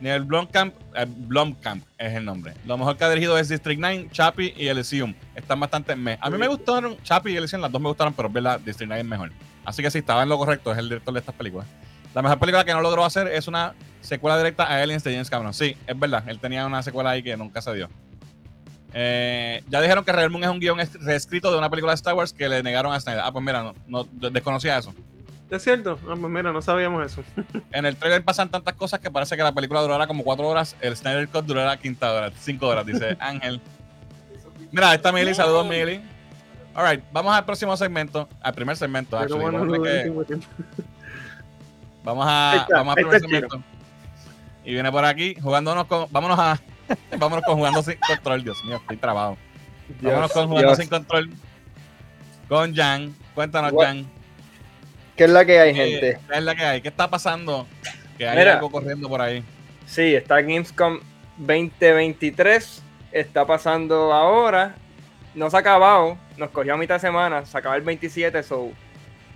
[0.00, 2.54] Ni el Blomkamp, eh, Blomkamp es el nombre.
[2.66, 5.14] Lo mejor que ha dirigido es District 9, Chappie y Elysium.
[5.34, 5.92] Están bastante.
[5.92, 8.88] A mí me gustaron Chappie y Elysium, las dos me gustaron, pero es verdad, District
[8.88, 9.30] 9 es mejor.
[9.64, 11.66] Así que sí, estaba en lo correcto, es el director de estas películas.
[12.14, 15.28] La mejor película que no logró hacer es una secuela directa a Aliens de James
[15.30, 15.52] Cameron.
[15.52, 17.88] Sí, es verdad, él tenía una secuela ahí que nunca se dio.
[18.92, 21.96] Eh, ya dijeron que Rebel Moon es un guion es- reescrito de una película de
[21.96, 23.22] Star Wars que le negaron a Snyder.
[23.24, 24.94] Ah, pues mira, no, no desconocía eso.
[25.50, 25.98] ¿Es cierto?
[26.08, 27.22] Ah, pues mira, no sabíamos eso.
[27.72, 30.76] En el trailer pasan tantas cosas que parece que la película durará como cuatro horas.
[30.80, 33.60] El Snyder Cut durará quinta hora, cinco horas, dice Ángel.
[34.70, 36.00] Mira, ahí está Mili, saludos Mili.
[36.74, 39.16] Alright, vamos al próximo segmento, al primer segmento.
[39.18, 39.42] Actually.
[39.42, 40.12] bueno, no que-.
[42.04, 43.62] Vamos a, está, vamos ahí primer segmento.
[44.64, 46.06] Y viene por aquí, jugándonos con.
[46.10, 46.60] Vámonos a.
[47.18, 49.36] vámonos con jugando sin control, Dios mío, estoy trabado.
[50.00, 50.78] vámonos con jugando Dios.
[50.78, 51.30] sin control.
[52.48, 53.14] Con Jan.
[53.34, 53.86] Cuéntanos, What?
[53.86, 54.06] Jan.
[55.16, 56.18] ¿Qué es la que hay, ¿Qué gente?
[56.28, 56.80] qué es la que hay?
[56.82, 57.66] ¿Qué está pasando?
[58.18, 58.54] Que hay Mira.
[58.54, 59.44] algo corriendo por ahí.
[59.86, 61.00] Sí, está Gamescom
[61.38, 62.82] 2023.
[63.12, 64.74] Está pasando ahora.
[65.34, 66.18] No se ha acabado.
[66.36, 67.46] Nos cogió a mitad de semana.
[67.46, 68.42] Se acaba el 27.
[68.42, 68.72] So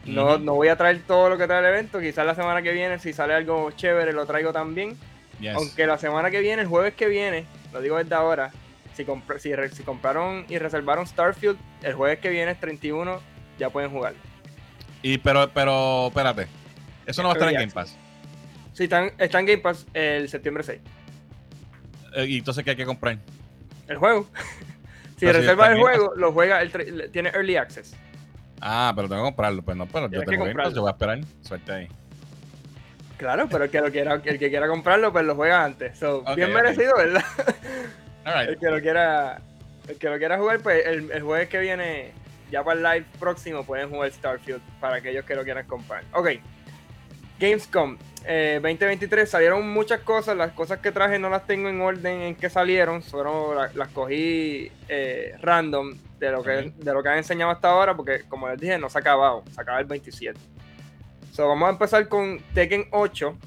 [0.07, 2.01] no, no voy a traer todo lo que trae el evento.
[2.01, 4.97] Quizás la semana que viene, si sale algo chévere, lo traigo también.
[5.41, 5.55] Yes.
[5.55, 8.51] Aunque la semana que viene, el jueves que viene, lo digo desde ahora.
[8.95, 13.21] Si, compr- si, si compraron y reservaron Starfield, el jueves que viene es 31,
[13.59, 14.15] ya pueden jugar.
[15.03, 16.49] Y pero, pero, espérate.
[17.07, 17.97] Eso no va a estar en Game Pass.
[18.73, 20.81] Si están, está en Game Pass el septiembre 6.
[22.17, 23.19] Eh, y entonces, ¿qué hay que comprar?
[23.87, 24.27] El juego.
[25.17, 27.95] si reservas el juego, lo juega, el tiene Early Access.
[28.61, 29.63] Ah, pero tengo que comprarlo.
[29.63, 30.75] Pues no, pero yo que tengo Pass, comprarlo.
[30.75, 31.19] yo voy a esperar.
[31.43, 31.89] Suerte ahí.
[33.17, 35.99] Claro, pero el que, lo quiera, el que quiera comprarlo, pues lo juega antes.
[35.99, 36.55] So, bien ok.
[36.55, 37.25] merecido, ¿verdad?
[38.49, 39.41] El que lo quiera
[39.89, 42.13] el que lo quiera jugar, pues el, el jueves que viene,
[42.51, 46.05] ya para el live próximo, pueden jugar Starfield para aquellos que lo quieran comprar.
[46.13, 46.29] Ok.
[47.41, 47.97] Gamescom
[48.27, 50.37] eh, 2023 salieron muchas cosas.
[50.37, 53.01] Las cosas que traje no las tengo en orden en que salieron.
[53.03, 57.71] Solo la- las cogí eh, random de lo, que, de lo que han enseñado hasta
[57.71, 57.97] ahora.
[57.97, 59.45] Porque, como les dije, no se ha acabado.
[59.53, 60.39] Se acaba el 27.
[61.33, 63.39] So, vamos a empezar con Tekken 8.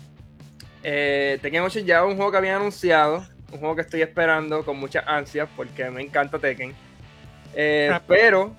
[0.83, 3.25] Eh, Tekken 8 ya es un juego que habían anunciado.
[3.51, 6.73] Un juego que estoy esperando con muchas ansias porque me encanta Tekken.
[7.53, 8.55] Eh, pero,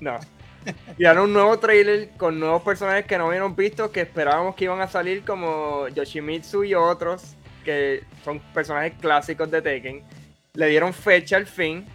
[0.00, 0.18] no.
[0.96, 4.80] Tiraron un nuevo trailer con nuevos personajes que no habíamos visto, que esperábamos que iban
[4.80, 10.02] a salir como Yoshimitsu y otros, que son personajes clásicos de Tekken.
[10.54, 11.86] Le dieron fecha al fin.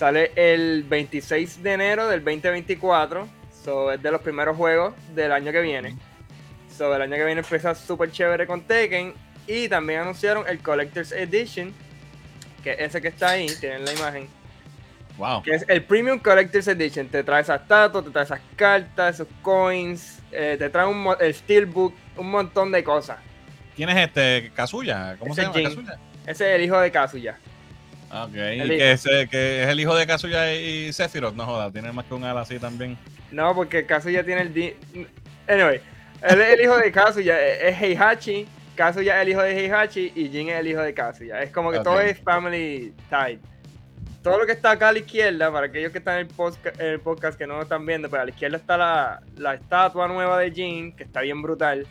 [0.00, 3.28] Sale el 26 de enero del 2024.
[3.62, 5.94] So, es de los primeros juegos del año que viene.
[6.74, 9.12] So, el año que viene empieza súper chévere con Tekken.
[9.46, 11.74] Y también anunciaron el Collector's Edition,
[12.64, 14.26] que es ese que está ahí, tienen la imagen.
[15.18, 15.42] Wow.
[15.42, 17.06] Que es el Premium Collector's Edition.
[17.08, 21.34] Te trae esas estatuas, te trae esas cartas, esos coins, eh, te trae un, el
[21.34, 23.18] Steelbook, un montón de cosas.
[23.76, 24.50] ¿Quién es este?
[24.54, 25.16] ¿Kazuya?
[25.18, 25.58] ¿Cómo Ese se llama?
[25.58, 25.64] Jin.
[25.64, 25.98] ¿Kazuya?
[26.22, 27.38] Ese es el hijo de Kazuya.
[28.12, 29.06] Ok, El y que, es
[29.68, 32.98] el hijo de Kazuya y Sephiroth, no joda, tiene más que un ala así también.
[33.30, 34.52] No, porque Kazuya tiene el...
[34.54, 34.74] di-
[35.48, 35.80] Anyway,
[36.22, 37.40] él es el hijo de Kazuya.
[37.40, 38.46] Es Heihachi.
[38.74, 41.42] Kazuya es el hijo de Heihachi y Jin es el hijo de Kazuya.
[41.42, 43.38] Es como que todo es family tied.
[44.22, 46.72] Todo lo que está acá a la izquierda, para aquellos que están en el, posca-
[46.78, 49.54] en el podcast que no lo están viendo, pero a la izquierda está la, la
[49.54, 51.86] estatua nueva de Jin, que está bien brutal.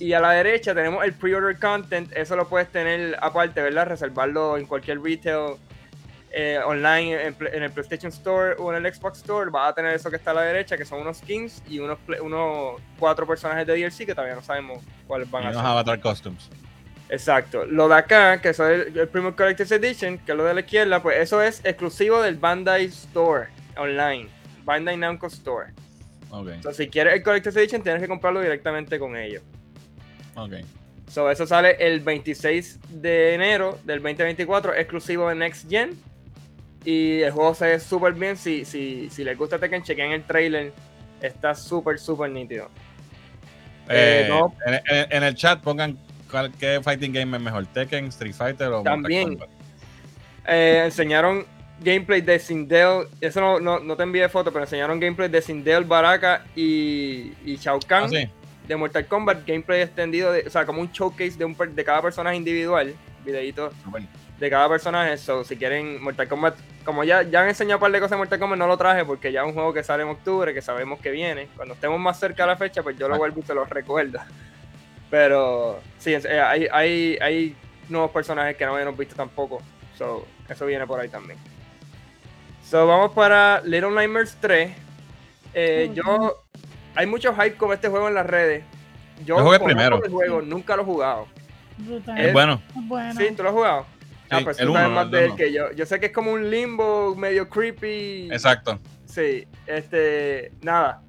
[0.00, 2.12] Y a la derecha tenemos el pre-order content.
[2.14, 3.88] Eso lo puedes tener aparte, ¿verdad?
[3.88, 5.56] Reservarlo en cualquier retail
[6.30, 9.50] eh, online en, el PlayStation Store o en el Xbox Store.
[9.50, 11.98] Vas a tener eso que está a la derecha, que son unos skins y unos,
[12.22, 15.70] unos cuatro personajes de DLC que todavía no sabemos cuáles van Y a unos ser.
[15.70, 16.50] Avatar Costumes.
[17.08, 17.64] Exacto.
[17.64, 20.60] Lo de acá, que es el, el Premium Collector's Edition, que es lo de la
[20.60, 24.28] izquierda, pues eso es exclusivo del Bandai Store online.
[24.64, 25.72] Bandai Namco Store.
[26.30, 29.42] Ok, Entonces, si quieres el Collector's Edition, tienes que comprarlo directamente con ellos.
[30.44, 30.54] Ok.
[31.10, 35.98] So, eso sale el 26 de enero del 2024, exclusivo de Next Gen.
[36.84, 38.36] Y el juego se ve súper bien.
[38.36, 40.72] Si, si, si les gusta Tekken, chequen el trailer.
[41.20, 42.68] Está súper, súper nítido.
[43.88, 44.54] Eh, Eh, no.
[44.66, 45.98] en, en- en el chat pongan
[46.30, 49.38] cuál, qué fighting game es mejor, Tekken, Street Fighter o También.
[50.46, 51.46] Eh, enseñaron
[51.80, 53.06] gameplay de Sindel.
[53.20, 57.56] Eso no, no, no te envié foto, pero enseñaron gameplay de Sindel, Baraka y, y
[57.56, 58.28] Shao Kahn Ah, sí.
[58.68, 59.46] De Mortal Kombat.
[59.46, 62.94] Gameplay extendido, de, o sea, como un showcase de, un, de cada personaje individual.
[63.24, 63.72] Videito
[64.38, 65.16] de cada personaje.
[65.18, 66.54] So, si quieren Mortal Kombat,
[66.84, 69.04] como ya, ya han enseñado un par de cosas de Mortal Kombat, no lo traje
[69.04, 71.48] porque ya es un juego que sale en octubre, que sabemos que viene.
[71.56, 74.20] Cuando estemos más cerca de la fecha, pues yo lo vuelvo y se lo recuerdo.
[75.10, 77.56] Pero sí, eh, hay, hay, hay
[77.88, 79.60] nuevos personajes que no habíamos visto tampoco.
[79.96, 81.38] So, eso viene por ahí también.
[82.64, 84.70] So, vamos para Little Nightmares 3.
[85.54, 86.44] Eh, yo.
[86.98, 88.64] Hay mucho hype con este juego en las redes.
[89.24, 90.04] Yo Yo jugué conozco primero.
[90.04, 91.28] el juego, nunca lo he jugado.
[91.76, 92.18] Brutal.
[92.18, 92.60] Es bueno.
[93.16, 93.86] Sí, ¿tú lo has jugado?
[94.30, 95.70] ah, pues el tú sabes uno, más el de él que yo.
[95.72, 98.28] Yo sé que es como un limbo medio creepy.
[98.32, 98.80] Exacto.
[99.06, 101.00] Sí, este, nada.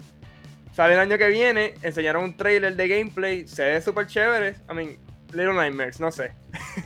[0.74, 4.58] Sale el año que viene, enseñaron un trailer de gameplay, se ve súper chévere.
[4.70, 4.98] I mean,
[5.34, 6.34] Little Nightmares, no sé.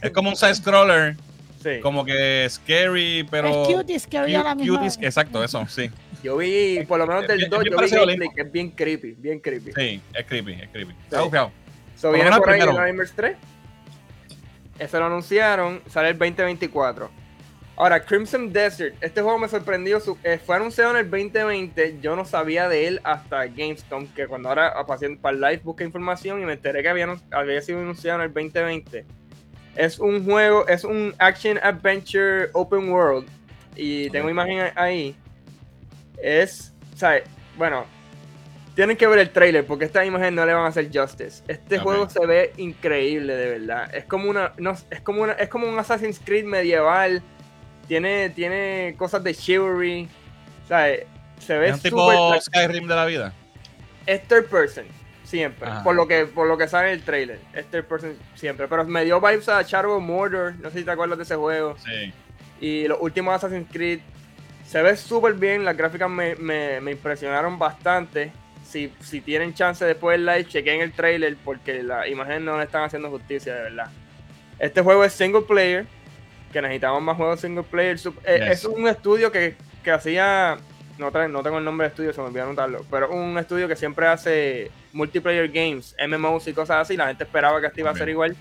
[0.01, 1.17] Es como un side scroller,
[1.61, 1.81] Sí.
[1.81, 3.49] como que scary, pero.
[3.49, 5.91] es cutie, scary a la misma exacto, eso, sí.
[6.23, 8.69] Yo vi, por lo menos del Bien- 2, bien yo vi gameplay que es bien
[8.71, 9.71] creepy, bien creepy.
[9.73, 10.91] Sí, es creepy, es creepy.
[10.93, 10.97] Sí.
[11.03, 11.51] Está bufiado.
[11.97, 13.37] So, Por viene por ahí Nightmares 3.
[14.79, 17.09] Eso lo anunciaron, sale el 2024.
[17.75, 22.15] Ahora, Crimson Desert, este juego me sorprendió, su- eh, fue anunciado en el 2020, yo
[22.15, 26.41] no sabía de él hasta Gamescom, que cuando ahora apareció para el live busqué información
[26.41, 29.05] y me enteré que había, sido anunciado en el 2020.
[29.75, 33.27] Es un juego, es un action adventure open world
[33.75, 34.31] y tengo Ok.
[34.31, 35.15] imagen ahí.
[36.23, 37.21] Es, sea,
[37.57, 37.85] bueno,
[38.75, 41.43] tienen que ver el trailer porque esta imagen no le van a hacer justice.
[41.47, 43.93] Este juego se ve increíble de verdad.
[43.93, 47.21] Es como una, no, es como una, es como un Assassin's Creed medieval.
[47.87, 50.07] Tiene, tiene cosas de chivalry.
[50.67, 50.95] Sea,
[51.39, 53.33] se ve Es un tipo Skyrim de la vida.
[54.05, 54.85] es third person
[55.25, 55.83] siempre Ajá.
[55.83, 58.83] por lo que por lo que sale en el trailer es third person siempre pero
[58.85, 61.75] me dio vibes a Shadow of Mordor no sé si te acuerdas de ese juego
[61.83, 62.13] Sí.
[62.61, 63.99] y los últimos Assassin's Creed
[64.73, 68.31] se ve súper bien las gráficas me, me- me impresionaron bastante
[68.65, 72.63] si, si tienen chance después del live chequen el trailer porque las imágenes no le
[72.63, 73.91] están haciendo justicia de verdad
[74.57, 75.85] este juego es single player
[76.51, 78.49] que necesitamos más juegos single player eh, Yes.
[78.49, 80.57] es un estudio que, que hacía
[80.97, 82.85] no, no tengo el nombre de estudio, se me olvidó anotarlo.
[82.91, 86.95] Pero un estudio que siempre hace multiplayer games, MMOs y cosas así.
[86.95, 88.35] La gente esperaba que este iba a ser igual,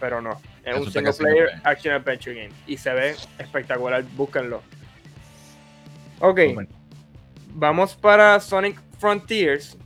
[0.00, 0.40] pero no.
[0.64, 1.50] Es un single player.
[1.64, 2.54] action adventure game.
[2.66, 4.62] Y se ve espectacular, búsquenlo.
[6.20, 6.68] Ok, Super.
[7.54, 9.76] vamos para Sonic Frontiers.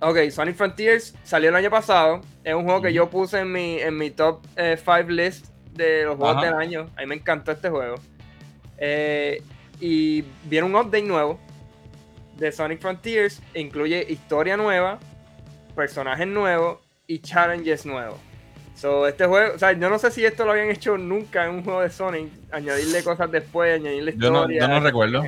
[0.00, 2.20] Ok, Sonic Frontiers salió el año pasado.
[2.42, 6.16] Es un juego que yo puse en mi, en mi top 5 list de los
[6.16, 6.46] juegos Ajá.
[6.46, 6.90] del año.
[6.96, 7.96] A mí me encantó este juego.
[8.78, 9.42] Eh,
[9.78, 11.38] y viene un update nuevo
[12.36, 13.42] de Sonic Frontiers.
[13.54, 14.98] Incluye historia nueva,
[15.76, 18.18] personajes nuevos y challenges nuevos.
[18.80, 21.50] So, este juego, o sea, yo no sé si esto lo habían hecho nunca en
[21.56, 25.22] un juego de Sonic, añadirle cosas después, añadirle Yo no, yo no recuerdo.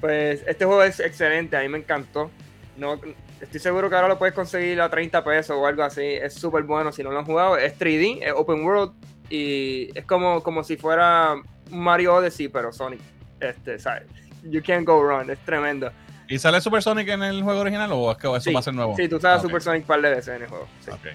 [0.00, 2.28] Pues este juego es excelente, a mí me encantó.
[2.76, 2.98] No,
[3.40, 6.02] estoy seguro que ahora lo puedes conseguir a 30 pesos o algo así.
[6.02, 7.56] Es súper bueno si no lo han jugado.
[7.56, 8.92] Es 3D, es open world
[9.28, 11.34] y es como, como si fuera
[11.70, 13.00] Mario Odyssey, pero Sonic.
[13.38, 14.04] Este, ¿sabes?
[14.42, 15.92] You can't go wrong, es tremendo.
[16.26, 18.62] ¿Y sale Super Sonic en el juego original o es que eso Sí, va a
[18.64, 18.96] ser nuevo?
[18.96, 19.42] Sí, tú sabes Ah.
[19.42, 20.66] Super Sonic un par de veces en el juego.
[20.84, 20.90] sí.
[20.90, 21.06] Ok.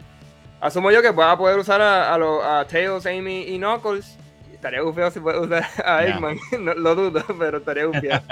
[0.61, 4.17] Asumo yo que vas a poder usar a, a, los- a Tails, Amy y Knuckles.
[4.53, 6.05] Estaría bufeo si puedes usar a.
[6.05, 6.37] Eggman.
[6.59, 8.19] No, lo dudo, pero estaría bufeo.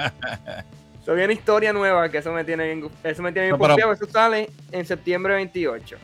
[1.06, 3.92] So viene historia nueva, que eso me tiene bien, eso me tiene bien No, pero-.
[3.92, 5.98] Eso sale en septiembre 28.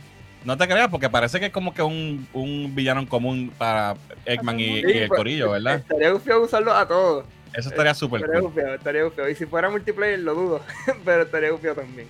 [0.43, 3.95] No te creas, porque parece que es como que un, un villano en común para
[4.25, 5.75] Eggman y, Sí, y el pues, corillo, ¿verdad?
[5.75, 7.23] Estaría gufiado usarlo a todos.
[7.53, 8.49] Eso estaría súper Estaría cool.
[8.51, 9.29] gufiado, estaría gufiado.
[9.29, 10.61] Y si fuera multiplayer, lo dudo.
[11.05, 12.07] pero estaría gufiado también.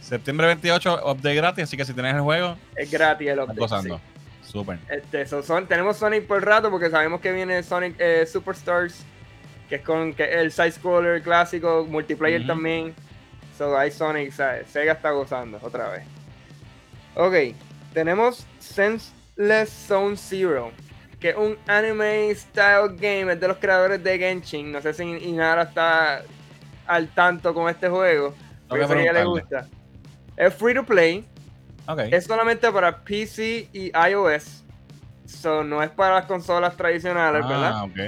[0.00, 3.58] Septiembre 28, update gratis, así que si tienes el juego, Es gratis el update.
[3.60, 3.96] gozando.
[3.98, 4.02] sí.
[4.50, 4.78] Súper.
[4.88, 9.04] Este, so son, tenemos Sonic por rato porque sabemos que viene Sonic eh, Superstars,
[9.68, 12.92] que es con que el side scroller clásico, multiplayer también.
[13.56, 14.68] So hay Sonic, ¿sabes?
[14.68, 16.02] Sega está gozando otra vez.
[17.14, 17.54] Ok,
[17.94, 20.72] tenemos Senseless Zone Zero,
[21.20, 24.72] que es un anime style game, es de los creadores de Genshin.
[24.72, 26.22] No sé si Inara está
[26.86, 28.34] al tanto con este juego,
[28.68, 29.68] pero Tengo yo que sé que a ella le gusta.
[30.36, 31.24] Es free to play.
[32.10, 34.62] Es solamente para PC y iOS.
[35.26, 37.72] So, no es para las consolas tradicionales, ¿verdad?
[37.74, 37.98] Ah, ok.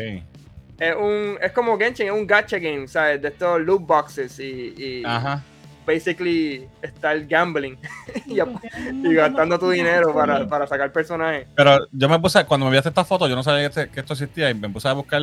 [0.79, 3.23] Es un es como Genshin, es un gacha game, ¿sabes?
[3.23, 5.43] De estos loot boxes y, y Ajá.
[5.87, 7.79] basically está el gambling
[8.27, 11.47] y, gastando tu dinero para, para sacar personajes.
[11.55, 14.01] Pero yo me puse, cuando me enviaste esta foto, yo no sabía que, este- que
[14.01, 15.23] esto existía y me puse a buscar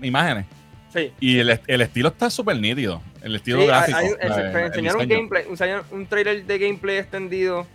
[0.00, 0.46] imágenes.
[0.92, 1.12] Sí.
[1.20, 3.00] Y el, el estilo está súper nítido.
[3.22, 3.98] El estilo Sí, gráfico.
[3.98, 5.16] hay- la- ense- el enseñaron un diseño.
[5.16, 7.66] gameplay, enseñaron un trailer de gameplay extendido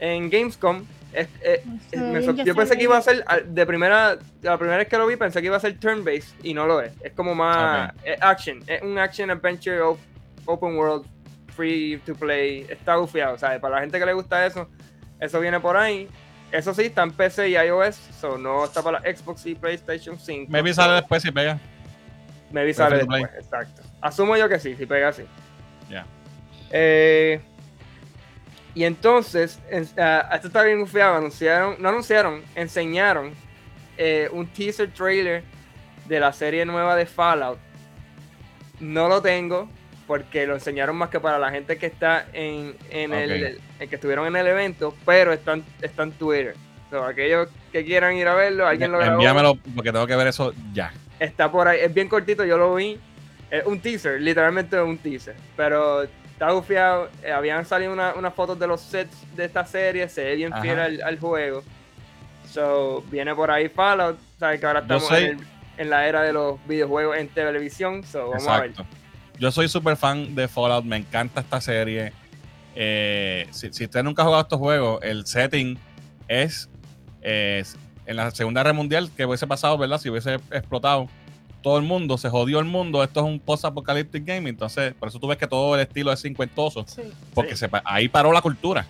[0.00, 0.84] en Gamescom.
[1.12, 1.62] Es- eh,
[1.96, 5.06] me bien, yo pensé que iba a ser de primera la primera vez que lo
[5.06, 7.92] vi pensé que iba a ser turn based y no lo es es como más
[8.02, 10.00] es action es un action adventure op-
[10.46, 11.06] open world
[11.54, 13.60] free to play está bufiado ¿sabes?
[13.60, 14.68] para la gente que le gusta eso
[15.20, 16.08] eso viene por ahí
[16.50, 20.18] eso sí está en PC y iOS so no está para la Xbox y PlayStation
[20.18, 21.60] 5 Maybe sale después si pega.
[22.54, 23.22] Maybe sale play.
[23.22, 23.82] después, exacto.
[24.00, 25.24] Asumo yo que sí, si pega así.
[25.90, 26.06] Ya.
[26.70, 27.40] Eh,
[28.74, 33.32] y entonces, en- ah, esto está bien confiado, anunciaron, no anunciaron, enseñaron
[33.96, 35.42] eh, un teaser trailer
[36.08, 37.58] de la serie nueva de Fallout.
[38.80, 39.68] No lo tengo
[40.06, 43.30] porque lo enseñaron más que para la gente que está en, en el,
[43.80, 46.54] el que estuvieron en el evento, pero está, en- está en Twitter.
[46.90, 49.14] So, aquellos que quieran ir a verlo, alguien lo grabó.
[49.14, 50.92] Envíamelo porque tengo que ver eso ya.
[51.18, 52.98] Está por ahí, es bien cortito, yo lo vi.
[53.50, 55.36] Es un teaser, literalmente un teaser.
[55.56, 57.08] Pero está bufiado.
[57.22, 60.52] eh, habían salido una- unas fotos de los sets de esta serie, se ve bien
[60.52, 60.62] Ajá.
[60.62, 61.62] fiel al, al juego.
[62.50, 64.18] So, viene por ahí Fallout.
[64.38, 65.46] Sabes que ahora estamos soy- en, el-
[65.78, 68.02] en la era de los videojuegos en televisión.
[68.04, 68.72] So, vamos a ver.
[69.38, 72.12] Yo soy súper fan de Fallout, me encanta esta serie.
[72.76, 75.78] Eh, si, si usted nunca ha jugado estos juegos, el setting
[76.28, 76.68] es,
[78.06, 79.98] en la Segunda Guerra Mundial, que hubiese pasado, ¿verdad?
[79.98, 81.08] Si hubiese explotado
[81.62, 83.02] todo el mundo, se jodió el mundo.
[83.02, 86.20] Esto es un post-apocalyptic game, entonces por eso tú ves que todo el estilo es
[86.20, 87.02] cincuentoso, Sí.
[87.32, 87.66] porque Sí.
[87.66, 88.86] se ahí paró la cultura.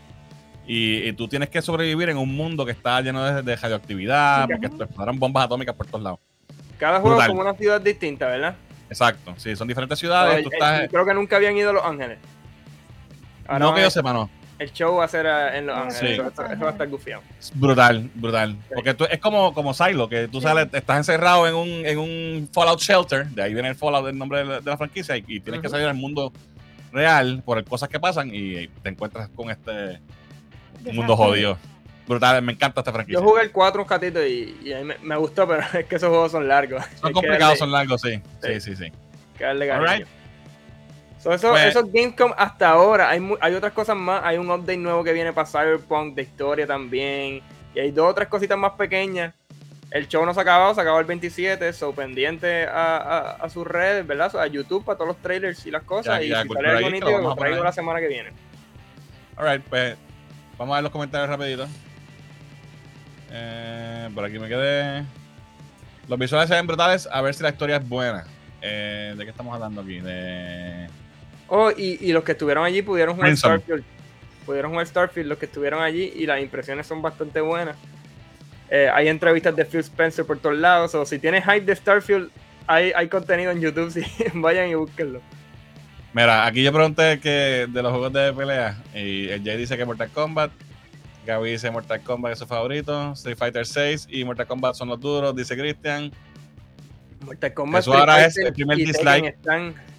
[0.67, 4.47] Y, y tú tienes que sobrevivir en un mundo que está lleno de, de radioactividad,
[4.47, 6.19] Sí, porque explotaron bombas atómicas por todos lados.
[6.79, 7.31] Cada juego Brutal.
[7.31, 8.57] es como una ciudad distinta, ¿verdad?
[8.89, 10.43] Exacto, sí, son diferentes ciudades.
[10.43, 12.19] tú el- estás, creo que nunca habían ido a Los Ángeles.
[13.47, 14.31] Ahora no que yo sepa, no.
[14.59, 15.99] El show va a ser eh, en Los Ángeles.
[15.99, 16.07] Sí.
[16.07, 17.23] Eso, eso- eso va a estar gufiado.
[17.55, 18.57] Brutal, brutal.
[18.73, 20.45] Porque tú, es como, como Silo, que tú Sí.
[20.47, 24.17] sales, estás encerrado en un, en un Fallout Shelter, de ahí viene el Fallout del
[24.17, 26.33] nombre de la, de la franquicia, y, y tienes que salir al mundo
[26.93, 30.01] real por cosas que pasan y te encuentras con este
[30.93, 31.59] mundo jodido.
[32.07, 33.19] Brutal, me encanta esta franquicia.
[33.19, 36.11] Yo jugué el 4 un ratito y, y me, me gustó, pero es que esos
[36.11, 36.85] juegos son largos.
[37.01, 38.21] Son complicados, darle- son largos, sí.
[38.43, 38.61] Sí, Sí.
[38.61, 38.93] sí, sí.
[39.39, 40.07] que darle.
[41.25, 44.21] So, eso- Pues- esos Gamescom hasta ahora, hay, hay otras cosas más.
[44.25, 47.41] Hay un update nuevo que viene para Cyberpunk de historia también.
[47.75, 49.33] Y hay dos o tres cositas más pequeñas.
[49.91, 53.49] El show no se ha acabado, se acabó el 27, so pendiente a, a, a
[53.49, 54.31] sus redes, ¿verdad?
[54.31, 56.19] So, a YouTube para todos los trailers y las cosas.
[56.19, 58.33] Ya, y ya, si Cultura sale algo nítido, lo traigo la semana que viene.
[59.37, 59.97] Alright, pues
[60.59, 61.67] vamos a ver los comentarios rapidito.
[63.31, 65.05] Eh, por aquí me quedé.
[66.09, 68.25] Los visuales se ven brutales, a ver si la historia es buena.
[68.61, 70.01] Eh, ¿De qué estamos hablando aquí?
[70.01, 70.87] De...
[71.57, 73.37] Oh, y, y los que estuvieron allí pudieron jugar.
[73.37, 73.85] Starfield.
[74.45, 77.77] Pudieron jugar Starfield los que estuvieron allí y las impresiones son bastante buenas.
[78.69, 80.97] Eh, hay entrevistas de Phil Spencer por todos lados.
[80.97, 82.29] O si tienes hype de Starfield,
[82.67, 83.89] hay, hay contenido en YouTube.
[83.93, 84.05] Sí,
[84.35, 85.21] vayan y búsquenlo.
[86.13, 89.85] Mira, aquí yo pregunté que de los juegos de pelea y el Jay dice que
[89.85, 90.51] Mortal Kombat,
[91.25, 95.01] Gaby dice Mortal Kombat es su favorito, Street Fighter 6 y Mortal Kombat son los
[95.01, 96.11] duros, dice Christian.
[97.25, 97.81] Mortal Kombat.
[97.81, 99.27] Eso ahora es el primer dislike.
[99.27, 99.94] Están...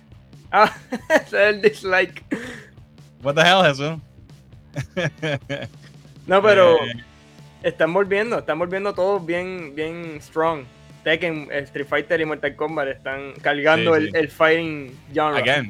[0.51, 0.71] Ah,
[1.09, 2.23] ese es el dislike.
[3.23, 3.99] What the hell, Jesús?
[6.27, 6.93] No, pero Eh,
[7.61, 10.63] están volviendo, están volviendo todos bien, bien strong.
[11.03, 14.17] Tekken, Street Fighter y Mortal Kombat están cargando Sí, el, sí.
[14.17, 15.39] el fighting genre.
[15.39, 15.65] again.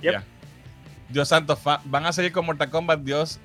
[0.00, 0.10] Yep.
[0.12, 0.24] Yeah.
[1.08, 3.38] Dios santo, van a seguir con Mortal Kombat, Dios.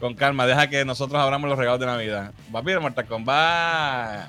[0.00, 2.32] Con calma, deja que nosotros abramos los regalos de Navidad.
[2.54, 4.28] Va a pedir Mortal Kombat.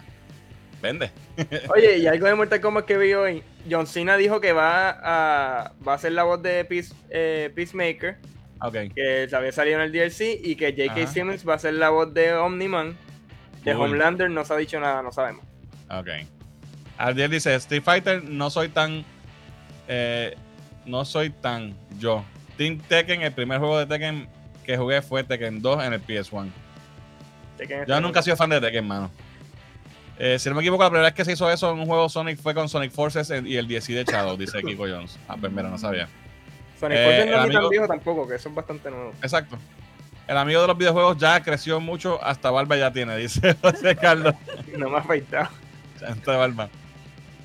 [0.82, 1.12] Vende.
[1.76, 3.44] Oye, y algo de Mortal Kombat que vi hoy.
[3.70, 8.18] John Cena dijo que va a, va a ser la voz de Peace- eh, Peacemaker.
[8.64, 8.76] Ok.
[8.96, 11.02] que había salido en el DLC, y que J.K.
[11.04, 11.08] Ajá.
[11.12, 12.96] Simmons va a ser la voz de Omni-Man.
[13.64, 13.74] De.
[13.76, 15.44] Homelander no se ha dicho nada, no sabemos.
[15.90, 16.08] Ok.
[16.98, 19.04] Aldiel dice, Street Fighter no soy tan...
[19.88, 20.36] eh,
[20.86, 22.24] no soy tan yo.
[22.58, 24.28] Team Tekken, el primer juego de Tekken
[24.64, 26.50] que jugué fue Tekken 2 en el PS1.
[27.58, 29.12] Sé que en Yo nunca he sido fan de Tekken, mano.
[30.20, 32.08] Eh, si no me equivoco, la primera vez que se hizo eso en un juego
[32.10, 35.18] Sonic fue con Sonic Forces en- y el DLC de Shadow, dice Kiko Jones.
[35.28, 36.08] Ah, pues mira, no sabía.
[36.80, 39.14] Sonic Eh, Forces no es ni tan amigo- viejo tampoco, que eso es bastante nuevo.
[39.22, 39.58] Exacto.
[40.28, 44.36] El amigo de los videojuegos ya creció mucho, hasta barba ya tiene, dice José Carlos.
[44.78, 45.50] No me ha afeitado.
[46.00, 46.70] Chanta de barba.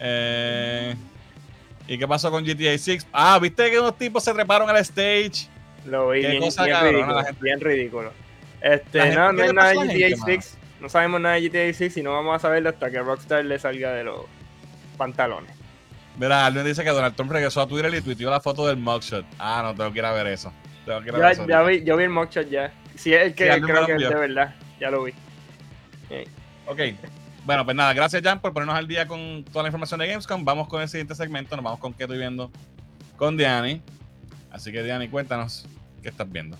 [0.01, 0.95] Eh,
[1.89, 3.07] ¿Y qué pasó con GTA 6?
[3.13, 5.49] Ah, ¿viste que unos tipos se treparon al stage?
[5.87, 7.23] Lo vi bien, ridículo.
[7.41, 8.13] Bien ridículo.
[8.61, 10.59] Este, no, ¿qué no es nada la GTA gente, 6.
[10.81, 13.59] No sabemos nada de GTA 6 y no vamos a saberlo hasta que Rockstar le
[13.59, 14.21] salga de los
[14.97, 15.51] pantalones.
[16.19, 19.25] Mira, alguien dice que Donald Trump regresó a Twitter y tuiteó la foto del mugshot.
[19.39, 20.53] Ah, no, tengo que ir a ver eso.
[20.85, 21.47] Tengo que ir a ver Ya, eso.
[21.47, 22.73] ya vi, yo vi el mockshot ya.
[22.95, 24.55] Si es el que Sí, creo que es de verdad.
[24.81, 25.13] Ya lo vi.
[26.67, 26.81] Ok.
[27.45, 30.45] Bueno, pues nada, gracias Jan por ponernos al día con toda la información de Gamescom.
[30.45, 32.51] Vamos con el siguiente segmento, nos vamos con qué estoy viendo
[33.17, 33.83] con Diani.
[34.51, 35.67] Así que Diani, cuéntanos
[36.03, 36.57] qué estás viendo.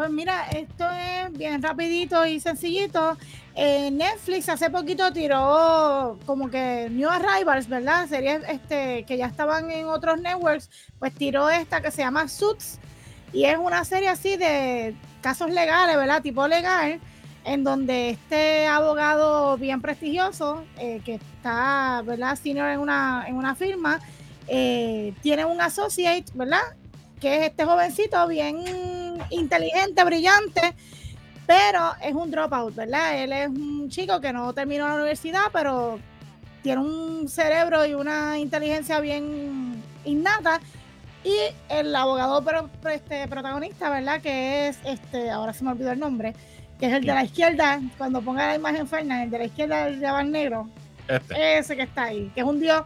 [0.00, 3.18] Pues mira, esto es bien rapidito y sencillito.
[3.54, 8.08] Eh, Netflix hace poquito tiró como que New Arrivals, ¿verdad?
[8.08, 12.78] Series este, que ya estaban en otros networks, pues tiró esta que se llama Suits
[13.34, 16.22] y es una serie así de casos legales, ¿verdad?
[16.22, 16.98] Tipo legal,
[17.44, 22.36] en donde este abogado bien prestigioso, eh, que está, ¿verdad?
[22.36, 24.00] Senior en una, en una firma,
[24.48, 26.62] eh, tiene un associate, ¿verdad?
[27.20, 28.58] Que es este jovencito bien
[29.30, 30.74] inteligente, brillante,
[31.46, 33.22] pero es un dropout, ¿verdad?
[33.22, 35.98] Él es un chico que no terminó la universidad, pero
[36.62, 40.60] tiene un cerebro y una inteligencia bien innata.
[41.22, 41.34] Y
[41.68, 44.22] el abogado pro- este, protagonista, ¿verdad?
[44.22, 46.34] Que es, este, ahora se me olvidó el nombre,
[46.78, 49.84] que es el de la izquierda, cuando ponga la imagen Fernández, el de la izquierda
[49.84, 50.70] del llevar negro,
[51.06, 51.58] Este.
[51.58, 52.82] ese que está ahí, que es un dios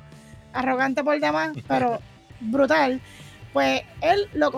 [0.53, 2.01] arrogante por demás, pero
[2.41, 3.01] brutal,
[3.55, 4.51] pues él lo,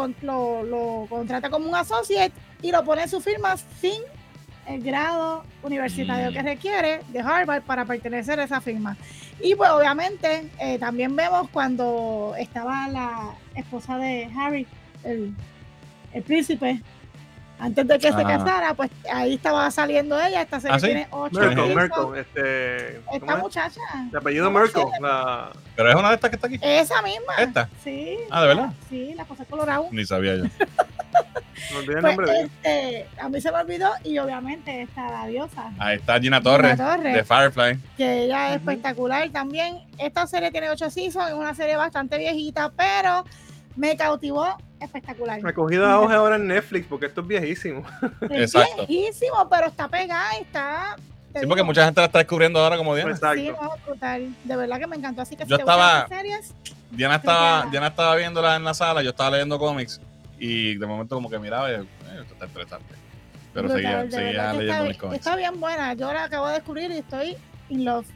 [0.65, 2.33] lo contrata como un associate
[2.63, 4.01] y lo pone en su firma sin
[4.67, 6.35] el grado universitario Mm.
[6.35, 8.97] que requiere de Harvard para pertenecer a esa firma.
[9.41, 14.67] Y pues obviamente eh, también vemos cuando estaba la esposa de Harry,
[15.05, 15.35] el,
[16.13, 16.83] el príncipe,
[17.59, 18.25] antes de que se Ah.
[18.27, 20.87] casara, pues ahí estaba saliendo ella, esta serie ¿Ah, sí?
[20.87, 21.75] tiene ocho Merkel.
[21.75, 23.01] Merkel, este.
[23.07, 23.39] ¿cómo Esta es?
[23.43, 23.81] muchacha.
[24.11, 25.51] De apellido Merkel, la.
[25.75, 26.59] Pero es una de estas que está aquí.
[26.63, 27.35] Esa misma.
[27.39, 27.69] ¿Esta?
[27.83, 28.17] Sí.
[28.31, 28.73] Ah, ¿de verdad?
[28.89, 29.89] Sí, la cosa colorado.
[29.91, 30.45] Ni sabía yo.
[30.45, 32.51] Me olvidé el Pues, nombre de ella.
[32.63, 35.71] este, a mí se me olvidó y obviamente está la diosa.
[35.79, 37.15] Ahí está Gina Torres, Gina Torres.
[37.15, 37.79] de Firefly.
[37.97, 39.81] que ella es espectacular también.
[39.99, 43.25] Esta serie tiene ocho seasons, es una serie bastante viejita, pero
[43.75, 45.41] me cautivó espectacular.
[45.43, 47.85] Recogida de auge ahora en Netflix, porque esto es viejísimo.
[48.31, 48.87] Es Exacto.
[48.87, 50.97] viejísimo, pero está pegada y está.
[51.33, 53.11] te Sí, porque mucha gente la está descubriendo ahora como Diana.
[53.13, 53.41] Exacto.
[53.41, 54.35] Sí, no, brutal.
[54.45, 55.23] De verdad que me encantó.
[55.23, 56.55] Así que si Yo te gustan estaba- estas series,
[56.91, 57.67] Diana estaba.
[57.71, 60.01] Diana estaba viéndola en la sala, yo estaba leyendo cómics
[60.39, 61.85] y de momento como que miraba y eh,
[62.21, 62.95] esto está interesante.
[63.55, 65.19] Pero brutal, seguía, seguía leyendo está, mis cómics.
[65.27, 65.95] está bien buena.
[65.95, 67.37] Yo la acabo de descubrir y estoy
[67.71, 68.07] in love.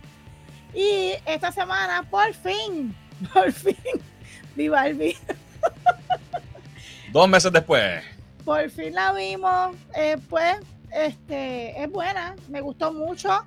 [0.75, 2.95] Y esta semana, por fin,
[3.33, 3.77] por fin,
[4.55, 5.17] vi Barbie.
[7.13, 8.03] Dos meses después.
[8.45, 9.77] Por fin la vimos.
[9.97, 10.57] eh, pues,
[10.93, 12.35] este, es buena.
[12.49, 13.45] Me gustó mucho.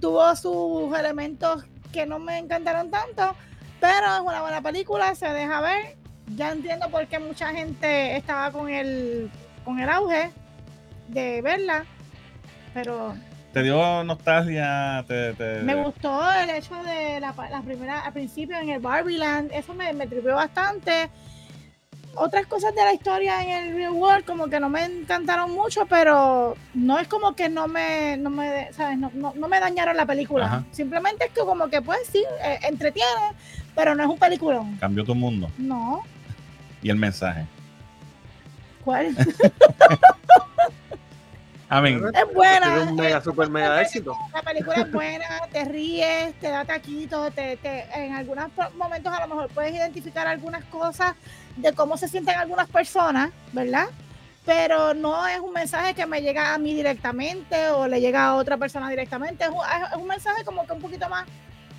[0.00, 3.34] Tuvo sus elementos que no me encantaron tanto.
[3.80, 5.14] Pero es una buena película.
[5.14, 5.96] Se deja ver.
[6.34, 9.30] Ya entiendo por qué mucha gente estaba con el,
[9.64, 10.30] con el auge
[11.08, 11.84] de verla.
[12.72, 13.14] Pero
[13.52, 15.04] ¿Te dio nostalgia?
[15.06, 18.80] Te, te- me gustó el hecho de la, pa- la primera, al principio en el
[18.80, 21.08] Barbie Land, eso me, me tripeó bastante.
[22.16, 25.86] Otras cosas de la historia en el real world como que no me encantaron mucho,
[25.86, 28.98] pero no es como que no me, no me, ¿sabes?
[28.98, 30.46] No, no- no me dañaron la película.
[30.46, 30.64] Ajá.
[30.70, 33.32] Simplemente es que como que pues sí, eh, entretiene,
[33.74, 34.76] pero no es un peliculón.
[34.76, 36.02] Cambió tu mundo No,
[36.82, 37.46] y el mensaje.
[38.84, 39.16] ¿cuál?
[41.70, 42.60] I mean, es buena.
[42.74, 44.14] Tiene un mega, eh, super mega éxito.
[44.32, 49.20] La película es buena, te ríes, te da taquito, te, te- en algunos momentos a
[49.20, 51.14] lo mejor puedes identificar algunas cosas
[51.56, 53.86] de cómo se sienten algunas personas, ¿verdad?
[54.44, 58.34] Pero no es un mensaje que me llega a mí directamente o le llega a
[58.34, 59.44] otra persona directamente.
[59.44, 61.24] Es un, es un mensaje como que un poquito más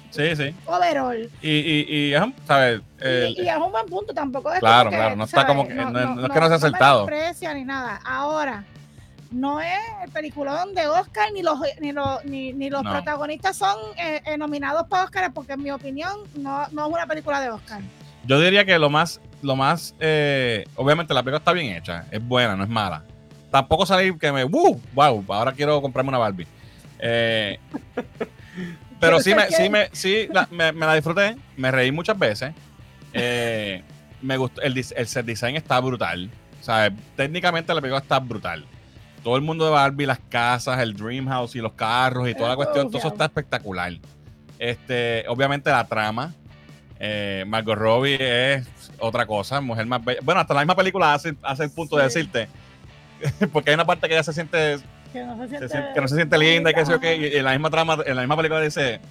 [0.10, 0.56] sí, sí.
[0.66, 1.30] overall.
[1.44, 2.82] Y, y, y ajá, ¿sabes?
[3.02, 5.68] Eh, y, y es un buen punto, tampoco es Claro, que, claro, no está como
[5.68, 7.07] que- no- no es que no sea acertado.
[7.07, 7.99] No ni nada.
[8.03, 8.64] Ahora,
[9.36, 12.91] no es el peliculón de Oscar, ni los, ni los, ni, ni los No.
[12.91, 17.06] protagonistas son eh, eh, nominados para Oscar, porque en mi opinión no, no es una
[17.06, 17.82] película de Oscar.
[18.26, 22.26] yo diría que lo más, lo más, eh, obviamente la película está bien hecha, es
[22.26, 23.03] buena, no es mala.
[23.52, 24.80] Tampoco salí que me, ¡uh!
[24.94, 25.26] ¡Wow!
[25.30, 26.48] Ahora quiero comprarme una Barbie.
[26.99, 27.60] Eh,
[28.99, 32.53] pero sí, me, sí, me, sí la, me, me la disfruté, me reí muchas veces.
[33.14, 33.84] Eh,
[34.22, 36.30] me gustó, el, el set design está brutal.
[36.60, 38.66] O sea, técnicamente la película está brutal.
[39.26, 42.49] Todo el mundo de Barbie, las casas, el Dream House y los carros y toda
[42.49, 43.91] la cuestión, todo eso está espectacular.
[44.60, 46.31] Este, obviamente la trama.
[46.99, 48.68] Eh, Margot Robbie es
[48.99, 50.19] otra cosa, mujer más bella.
[50.23, 52.47] Bueno, hasta la misma película hace, hace el punto de decirte,
[53.52, 54.77] porque hay una parte que ella se siente,
[55.11, 56.99] Que no se se siente, siente- que no se siente linda y que sé yo
[56.99, 59.02] qué, y en la misma trama, en la misma película dice,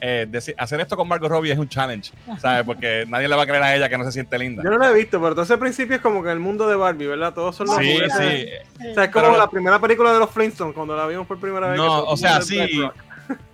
[0.00, 2.64] eh, deci- hacer esto con Margot Robbie es un challenge, ¿sabes?
[2.64, 4.62] Porque nadie le va a creer a ella que no se siente linda.
[4.62, 6.76] Yo no la he visto, pero todo ese principio es como que el mundo de
[6.76, 7.34] Barbie, ¿verdad?
[7.34, 8.12] Todos son los Sí, juguetes.
[8.16, 8.46] sí.
[8.80, 8.88] Sí.
[8.90, 11.38] O sea, es como Pero- la primera película de los Flintstones, cuando la vimos por
[11.38, 11.76] primera vez.
[11.78, 12.56] No, o sea, sí.
[12.58, 12.94] Bedrock.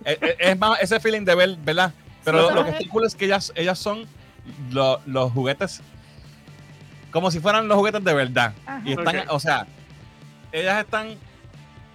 [0.05, 1.91] Es, es- más ese feeling de ver, ¿verdad?
[2.23, 4.05] Pero Sí, lo, que es- está cool es que ellas, ellas son
[4.71, 5.81] lo- los juguetes
[7.11, 8.53] como si fueran los juguetes de verdad.
[8.65, 8.81] Ajá.
[8.85, 9.65] Y están, o sea,
[10.51, 11.15] ellas están,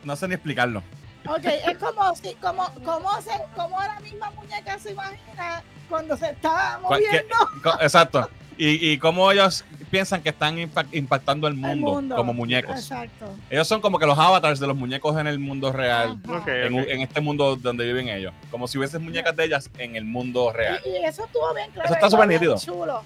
[0.04, 0.82] no sé ni explicarlo.
[1.26, 6.30] Ok, es como si, como, como se, como la misma muñeca se imagina cuando se
[6.30, 7.36] está moviendo
[7.80, 8.28] exacto.
[8.58, 12.76] Y, y cómo ellos piensan que están impact- impactando el el mundo, como muñecos.
[12.76, 13.34] Exacto.
[13.50, 16.18] Ellos son como que los avatars de los muñecos en el mundo real.
[16.24, 16.38] Ajá.
[16.38, 18.32] Ok, En, en este mundo donde viven ellos.
[18.50, 20.80] Como si hubiesen muñecas de ellas en el mundo real.
[20.84, 21.86] Y, y eso estuvo bien claro.
[21.86, 22.58] Eso está súper nítido.
[22.58, 23.02] Chulo.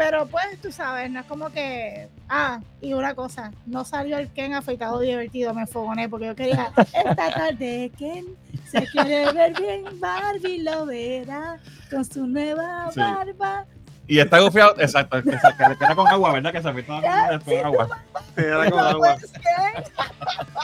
[0.00, 2.08] Pero pues tú sabes, no es como que.
[2.26, 6.72] Ah, y una cosa, no salió el Ken afeitado divertido, me enfogoné porque yo quería.
[6.94, 8.24] Esta tarde Ken
[8.70, 11.58] se quiere ver bien, Barbie lo verá
[11.90, 13.00] con su nueva Sí.
[13.00, 13.66] barba.
[14.10, 16.50] Y está gufiado, exacto, que se que queda con agua, ¿verdad?
[16.50, 17.88] Que se afectaba Ya, con agua.
[18.36, 19.16] Era con agua.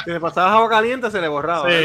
[0.04, 1.68] Si le pasabas agua caliente, se le borraba.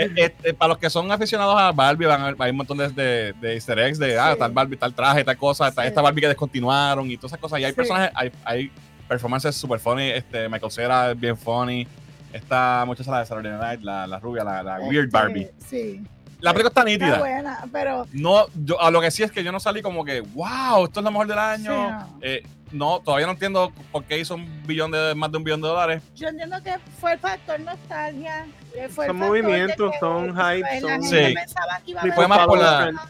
[0.00, 2.88] Eh, eh, para los que son aficionados a Barbie, van a hay un montón de,
[2.90, 4.38] de, de easter eggs de ah, Sí.
[4.38, 5.88] tal Barbie, tal traje, tal cosa, esta, Sí.
[5.88, 7.58] esta Barbie que descontinuaron y todas esas cosas.
[7.58, 7.76] Y hay Sí.
[7.76, 8.70] personajes, hay, hay
[9.08, 10.10] performances super funny.
[10.10, 11.84] Este, Michael Cera es bien funny.
[12.32, 15.50] Esta muchacha, la de Saturday Night la, la rubia, la, la Weird Este, Barbie.
[15.66, 16.00] Sí,
[16.40, 17.18] La película está está nítida.
[17.18, 18.06] buena, pero.
[18.12, 21.00] No, yo, a lo que sí es que yo no salí como que, wow, esto
[21.00, 21.64] es lo mejor del año.
[21.64, 22.18] Sí, no.
[22.22, 25.62] Eh, no, todavía no entiendo por qué hizo un billón de, más de un billón
[25.62, 26.02] de dólares.
[26.14, 28.46] Yo entiendo que fue el factor nostalgia.
[28.90, 31.34] Fue el Son movimientos, que, son hype, La son- gente Sí.
[31.34, 33.08] pensaba que iba a Sí, haber fue más otra por la- cosa.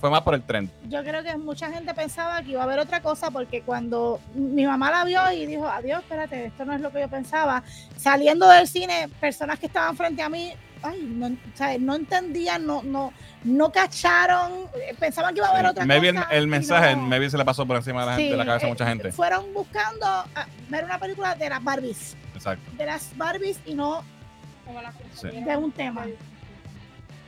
[0.00, 0.70] Fue más por el tren.
[0.88, 4.64] Yo creo que mucha gente pensaba que iba a haber otra cosa porque cuando mi
[4.66, 7.62] mamá la vio y dijo, adiós, espérate, esto no es lo que yo pensaba.
[7.96, 10.52] Saliendo del cine, personas que estaban frente a mí,
[10.84, 13.12] ay, no, sea, no entendían, no, no,
[13.44, 16.28] no cacharon, eh, pensaban que iba a haber otra Maybe el, cosa.
[16.30, 17.02] el y mensaje, no.
[17.02, 18.72] maybe se le pasó por encima de la, gente, Sí, de la cabeza a eh,
[18.72, 19.12] mucha gente.
[19.12, 22.70] Fueron buscando ah, ver una película de las Barbies, Exacto.
[22.76, 24.04] de las Barbies y no
[25.14, 25.28] Sí.
[25.28, 26.06] de un tema.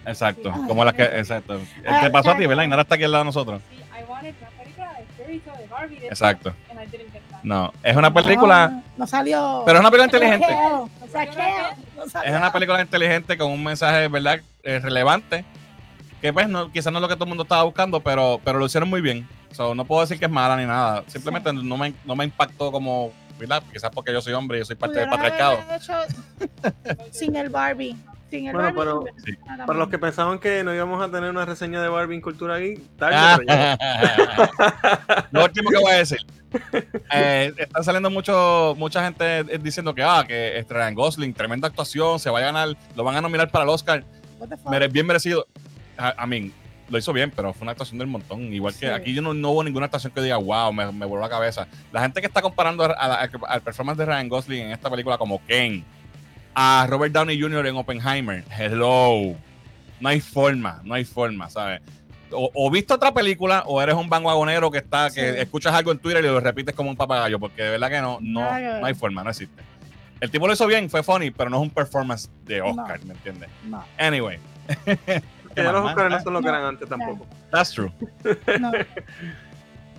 [0.07, 1.61] Exacto, Ay, como las que, exacto.
[1.87, 2.63] Ay, Te pasó a ti, ¿verdad?
[2.63, 3.61] Y nada está aquí al lado de nosotros.
[3.69, 4.51] Sí, I wanted una
[5.25, 5.99] película de Barbie.
[5.99, 6.55] de- Exacto.
[6.71, 7.23] And I didn't get.
[7.43, 9.63] No, es una película, No, no salió.
[9.65, 10.47] pero es una película inteligente.
[10.47, 12.31] Saqueo, saqueo, no salió.
[12.33, 14.41] Es una película inteligente con un mensaje, ¿verdad?
[14.63, 15.45] Eh, relevante.
[16.21, 18.59] Que pues no, quizás no es lo que todo el mundo estaba buscando, pero, pero
[18.59, 19.29] lo hicieron muy bien.
[19.53, 21.05] So, no puedo decir que es mala ni nada.
[21.07, 23.63] Simplemente no, me, no me impactó como, ¿verdad?
[23.73, 25.59] Quizás porque yo soy hombre y yo soy parte del patriarcado.
[25.75, 25.93] hecho
[27.13, 27.97] sin el Barbie.
[28.31, 28.79] Sin el Bueno, Barbie.
[28.79, 29.33] pero- Sí.
[29.67, 32.59] Para los que pensaban que no íbamos a tener una reseña de Barbie en Cultura
[32.59, 33.77] Geek, tarde, Ah.
[35.31, 36.19] Lo último que voy a decir.
[37.13, 42.19] Eh, están saliendo mucho, mucha gente eh, diciendo que, ah, que Ryan Gosling, tremenda actuación,
[42.19, 44.05] se va a ganar, lo van a nominar para el Oscar.
[44.91, 45.47] Bien merecido.
[45.99, 46.53] A, I mean,
[46.89, 48.53] lo hizo bien, pero fue una actuación del montón.
[48.53, 48.87] Igual que Sí.
[48.87, 51.67] aquí yo no, no hubo ninguna actuación que diga, wow, me, me voló la cabeza.
[51.93, 55.85] La gente que está comparando al performance de Ryan Gosling en esta película como Ken,
[56.59, 57.67] a Robert Downey Jr.
[57.67, 59.37] en Oppenheimer, hello.
[60.01, 61.83] No hay forma, no hay forma, ¿sabes?
[62.33, 65.39] O, o viste otra película o eres un vanguagonero que está, que Sí.
[65.41, 68.19] escuchas algo en Twitter y lo repites como un papagayo, porque de verdad que no,
[68.23, 68.41] no,
[68.81, 69.63] no hay forma, no existe.
[70.19, 73.13] El tipo lo hizo bien, fue funny, pero no es un performance de Oscar, ¿me
[73.13, 73.51] entiendes?
[73.65, 74.39] No, Anyway.
[75.57, 76.55] Que ya los Oscars no son lo que No.
[76.55, 77.27] eran antes tampoco.
[77.51, 77.91] That's true.
[78.61, 78.73] no.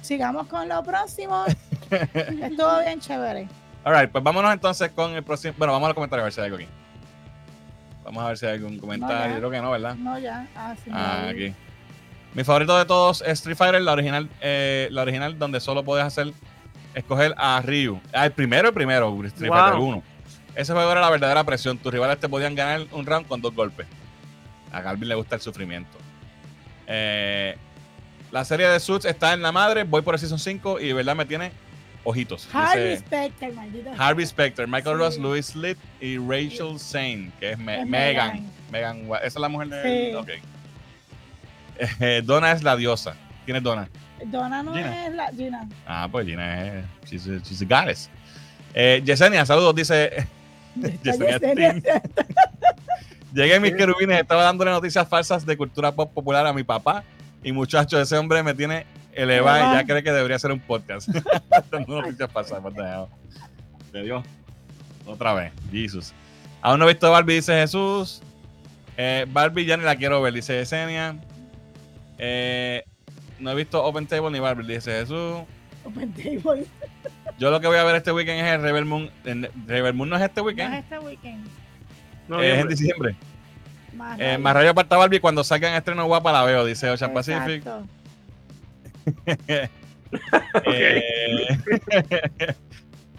[0.02, 1.46] Sigamos con lo próximo.
[1.90, 3.48] Estuvo bien chévere.
[3.88, 5.54] Alright, pues vámonos entonces con el próximo.
[5.58, 6.68] Bueno, vamos a los comentarios a ver si hay algo aquí.
[8.04, 9.32] Vamos a ver si hay algún comentario.
[9.34, 9.38] ya.
[9.38, 9.96] Creo que no, ¿verdad?
[9.96, 10.46] No, ya.
[10.56, 11.30] Ah, sí, Ah, no.
[11.30, 11.54] aquí.
[12.34, 16.06] Mi favorito de todos es Street Fighter, la original, eh, la original donde solo puedes
[16.06, 16.34] hacer
[16.94, 18.02] escoger a Ryu.
[18.14, 19.58] Ah, el primero, el primero, Street Wow.
[19.60, 20.04] Fighter 1.
[20.56, 21.78] Ese juego era la verdadera presión.
[21.78, 23.88] Tus rivales te podían ganar un round con dos golpes.
[24.74, 25.98] A Galvin le gusta el sufrimiento.
[26.88, 27.56] Eh,
[28.32, 29.86] la serie de Suits está en la madre.
[29.86, 31.52] Voy por el Season 5 y de verdad me tiene
[32.08, 32.48] ojitos.
[32.54, 33.92] Harvey Dice- Specter, maldito.
[33.98, 35.04] Harvey Specter, Michael Sí.
[35.04, 38.50] Ross, Louis Litt y Rachel Zane, que es, Me- Es Megan.
[38.72, 39.02] Megan.
[39.02, 39.18] Megan.
[39.18, 40.10] Esa es la mujer de.
[40.12, 40.16] Sí.
[40.16, 40.30] Ok.
[42.00, 43.16] Eh, Donna es la diosa.
[43.46, 43.88] ¿Quién es Donna?
[44.26, 45.06] Donna no Gina.
[45.08, 45.68] es la Gina.
[45.86, 46.86] Ah, pues Gina es.
[47.06, 48.10] She's a, she's a goddess.
[48.74, 50.28] Eh, Yesenia, saludos, dice.
[51.04, 51.82] Yesenia Yesenia.
[53.34, 57.04] Llegué mis querubines, estaba dándole noticias falsas de cultura pop popular a mi papá.
[57.44, 58.86] Y muchacho, ese hombre me tiene
[59.18, 61.08] elevado y ya cree que debería ser un podcast.
[61.72, 62.64] Dando noticias falsas.
[62.64, 63.06] what the hell.
[63.92, 64.24] Te dio.
[65.06, 65.52] Otra vez.
[65.72, 66.14] Jesus.
[66.62, 68.22] Aún no he visto Barbie, dice Jesús.
[68.98, 71.16] Eh, Barbie ya ni la quiero ver, dice Yesenia.
[72.18, 72.84] Eh,
[73.40, 75.38] no he visto Open Table ni Barbie, dice Jesús.
[75.86, 76.66] Open Table.
[77.40, 79.12] Yo lo que voy a ver este weekend es el Rebel Moon.
[79.24, 81.48] En- Rebel Moon no es este No weekend, es este weekend.
[82.28, 83.16] No, es en diciembre.
[83.96, 87.58] Más Eh, más rayo aparta Barbie cuando salgan estreno guapa la veo, dice Ocean Pacific.
[87.58, 87.80] Exacto.
[87.84, 88.07] Eh,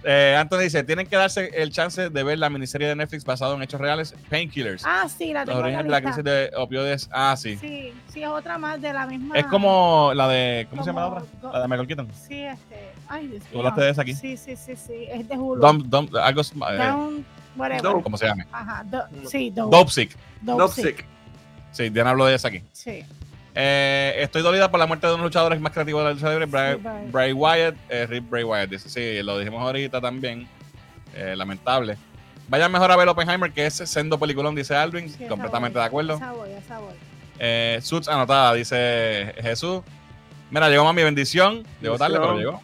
[0.05, 3.55] eh, Anthony dice: Tienen que darse el chance de ver la miniserie de Netflix basado
[3.55, 4.83] en hechos reales, Painkillers.
[4.87, 7.09] Ah, sí, la tengo en orígenes de la la crisis de opioides.
[7.13, 7.57] Ah, sí.
[7.57, 9.37] Sí, sí, es otra más de la misma.
[9.37, 10.67] Es como la de.
[10.71, 11.29] ¿Cómo se llama la como otra?
[11.43, 12.09] go- La de Michael Keaton.
[12.15, 12.93] Sí, este.
[13.09, 14.15] Ay, Dios ¿Tú hablaste de esa aquí?
[14.15, 15.07] Sí, sí, sí, sí.
[15.11, 15.61] Es de Hulu.
[15.61, 16.41] Dump, Dump- algo.
[16.43, 17.25] eh, Down,
[17.57, 17.83] whatever.
[17.83, 18.03] Dope.
[18.03, 18.47] ¿Cómo se llama?
[18.53, 19.29] Ajá, do- No.
[19.29, 19.77] sí, Dope.
[19.77, 20.17] Dope Sick.
[20.43, 20.73] Dope.
[20.75, 21.05] Sick.
[21.73, 22.63] Sí, Diana habló de esa aquí.
[22.73, 23.05] Sí.
[23.61, 26.15] Eh, estoy dolida por la muerte de uno de los luchadores más creativos de la
[26.15, 26.79] lucha libre,
[27.11, 27.75] Bray, Wyatt.
[27.89, 28.71] eh, Rip Bray Wyatt.
[28.71, 30.47] Dice, sí, lo dijimos ahorita también.
[31.17, 31.97] Eh, lamentable.
[32.47, 35.11] Vayan mejor a ver Oppenheimer, que es sendo peliculón, dice Alvin.
[35.11, 36.15] sí, completamente voy, de acuerdo.
[36.15, 36.95] Esa voy, esa voy.
[37.41, 39.83] Eh, Suits anotada, dice Jesús.
[40.53, 41.65] Mira, llegó mi bendición.
[41.83, 42.63] Llegó tarde, pero llegó.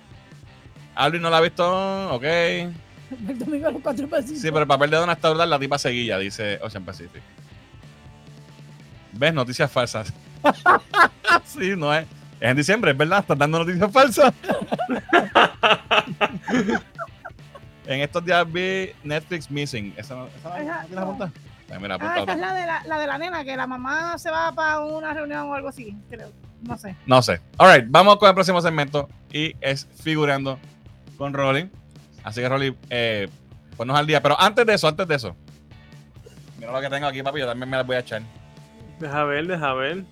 [0.95, 2.15] Alvin no la ha visto.
[2.15, 2.23] Ok.
[3.29, 4.41] El domingo a los cuatro pesitos.
[4.41, 7.21] Sí, pero el papel de Donna está brutal, la tipa seguilla, dice Ocean Pacific.
[9.17, 9.35] ¿Ves?
[9.35, 10.13] Noticias falsas.
[11.45, 12.07] sí, no es.
[12.41, 14.35] Es en diciembre, es verdad, están dando noticias falsas.
[17.87, 19.95] en estos días vi Netflix Missing.
[19.97, 20.55] ¿Esa no, esa?
[20.55, 20.65] Ay,
[21.81, 24.19] mira, Ah, apunta esta es la de la, la de la nena, que la mamá
[24.19, 26.31] se va para una reunión o algo así, creo.
[26.63, 26.97] No sé.
[27.07, 27.41] No sé.
[27.59, 30.59] Alright, vamos con el próximo segmento y es figurando
[31.17, 31.71] con Rolly.
[32.23, 33.29] Así que Rolly, eh,
[33.77, 34.23] ponnos al día.
[34.23, 35.37] Pero antes de eso, antes de eso.
[36.59, 37.41] Mira lo que tengo aquí, papi.
[37.41, 38.23] Yo también me las voy a echar.
[39.01, 40.05] Deja ver, deja ver.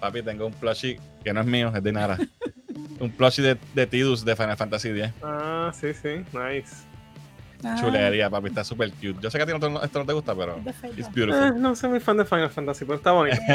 [0.00, 2.18] Papi, tengo un plushie que no es mío, es de Nara.
[3.00, 5.10] un plushie de, de Tidus de Final Fantasy X.
[5.22, 6.24] Ah, sí, sí.
[6.32, 6.84] Nice.
[7.66, 9.16] Ah, Chulería, papi, está súper cute.
[9.22, 11.10] Yo sé que a ti no te- esto no te gusta, pero es it's Eh,
[11.14, 11.60] beautiful.
[11.62, 13.38] no soy muy fan de Final Fantasy, pero está bonito.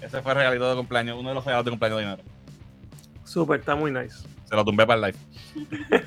[0.00, 2.22] Ese fue el regalito de cumpleaños, uno de los regalos de cumpleaños de Nara.
[3.24, 4.16] Súper, está muy nice.
[4.44, 5.18] Se lo tumbé para el live.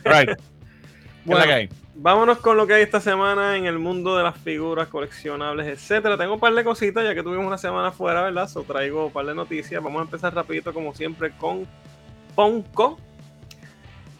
[0.03, 0.27] Right.
[0.27, 0.37] ¿Qué es
[1.25, 1.69] Bueno, la que hay?
[1.99, 6.15] Vámonos con lo que hay esta semana en el mundo de las figuras coleccionables, etcétera.
[6.15, 8.47] Tengo un par de cositas, ya que tuvimos una semana fuera, ¿verdad?
[8.47, 9.83] So traigo un par de noticias.
[9.83, 11.65] Vamos a empezar rapidito, como siempre, con
[12.35, 12.99] Funko.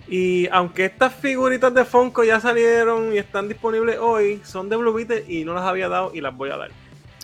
[0.08, 4.94] Y aunque estas figuritas de Funko ya salieron y están disponibles hoy, son de Blue
[4.94, 6.72] Beetle y no las había dado y las voy a dar.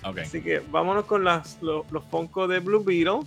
[0.04, 3.22] Así que vámonos con las, los, los Funko de Blue Beetle.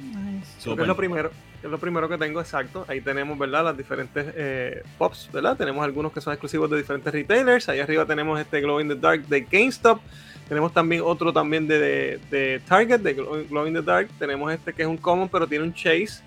[0.00, 0.56] Nice.
[0.56, 0.82] que Súper.
[0.82, 1.30] es lo primero
[1.62, 2.84] que es lo primero que tengo exacto.
[2.88, 7.10] Ahí tenemos verdad las diferentes eh, pops verdad tenemos algunos que son exclusivos de diferentes
[7.12, 7.68] retailers.
[7.70, 10.00] Ahí arriba tenemos este Glow in the Dark de GameStop.
[10.48, 14.08] Tenemos también otro también de, de- de Target de Glow, Glow in the Dark.
[14.18, 16.20] Tenemos este que es un common pero tiene un chase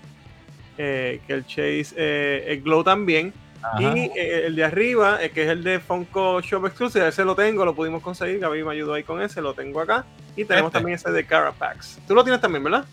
[0.77, 3.33] eh, que el chase eh, es glow también.
[3.61, 3.81] Ajá.
[3.81, 7.07] y el de arriba que es el de Funko Shop Exclusive.
[7.07, 8.39] Ese lo tengo lo pudimos conseguir.
[8.39, 10.05] Gaby me ayudó ahí con ese lo tengo acá.
[10.35, 10.77] Y tenemos Este.
[10.79, 11.99] también ese de Carapax.
[12.07, 12.85] Tú lo tienes también verdad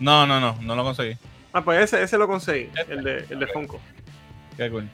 [0.00, 1.16] No, no, no, no lo conseguí.
[1.52, 2.92] Ah, pues ese, ese lo conseguí, Este.
[2.92, 3.46] el de, el de.
[3.48, 3.80] Funko.
[4.56, 4.88] Qué cool.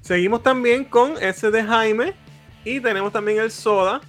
[0.00, 2.14] Seguimos también con ese de Jaime.
[2.64, 4.00] Y tenemos también el Soda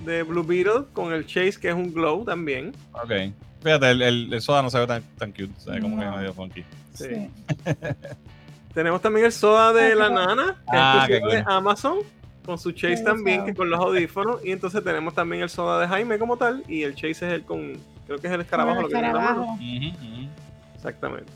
[0.00, 2.72] de Blue Beetle con el Chase, que es un glow también.
[2.92, 3.32] Ok.
[3.62, 5.50] Fíjate, el, el, el soda no se ve tan, tan cute.
[5.58, 6.16] Se ve como que No.
[6.16, 6.64] medio funky.
[6.94, 7.04] Sí.
[7.04, 7.30] Sí.
[8.74, 11.52] Tenemos también el Soda de la Nana, que Ah, es exclusivo de cool.
[11.52, 11.98] Amazon,
[12.44, 14.44] con su Chase también, que con los audífonos.
[14.44, 16.62] Y entonces tenemos también el Soda de Jaime como tal.
[16.68, 17.72] Y el Chase es el con,
[18.06, 18.82] creo que es el escarabajo.
[18.82, 19.30] Lo que tiene en la mano.
[19.30, 19.54] escarabajo.
[19.54, 20.28] Ujú, ujú.
[20.78, 21.30] Exactamente.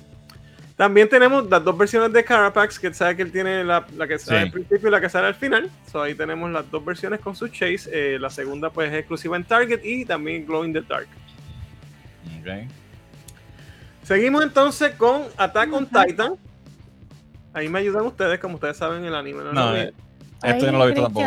[0.76, 4.18] También tenemos las dos versiones de Carapax, que sabe que él tiene la, la que
[4.18, 4.44] sale Sí.
[4.46, 5.70] al principio y la que sale al final.
[5.90, 7.88] So, ahí tenemos las dos versiones con su Chase.
[7.92, 11.06] Eh, la segunda pues es exclusiva en Target y también Glow in the Dark.
[12.40, 12.68] Ok.
[14.02, 15.86] Seguimos entonces con Attack on.
[15.86, 16.34] Titan.
[17.52, 19.92] Ahí me ayudan ustedes, como ustedes saben, el anime no, eh,
[20.42, 21.26] Esto yo no lo he visto tampoco.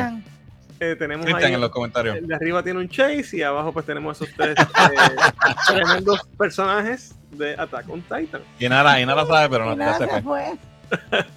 [0.81, 2.17] Eh, tenemos ahí, en los comentarios.
[2.17, 7.15] el de arriba tiene un Chase y abajo pues tenemos esos tres eh, tremendos personajes
[7.37, 8.41] de Attack on Titan.
[8.59, 10.21] Y nada, y nada sabe, pero no, nada, se fue.
[10.21, 10.57] fue.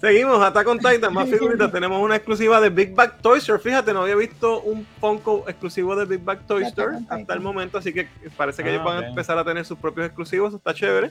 [0.00, 1.72] Seguimos, Attack on Titan, más figuritas.
[1.72, 3.58] Tenemos una exclusiva de Big Bag Toy Store.
[3.58, 7.78] Fíjate, no había visto un Funko exclusivo de Big Bag Toy Store hasta el momento,
[7.78, 8.06] así que
[8.36, 9.04] parece que Ah, ellos van ok.
[9.04, 10.48] a empezar a tener sus propios exclusivos.
[10.48, 11.10] Eso está chévere.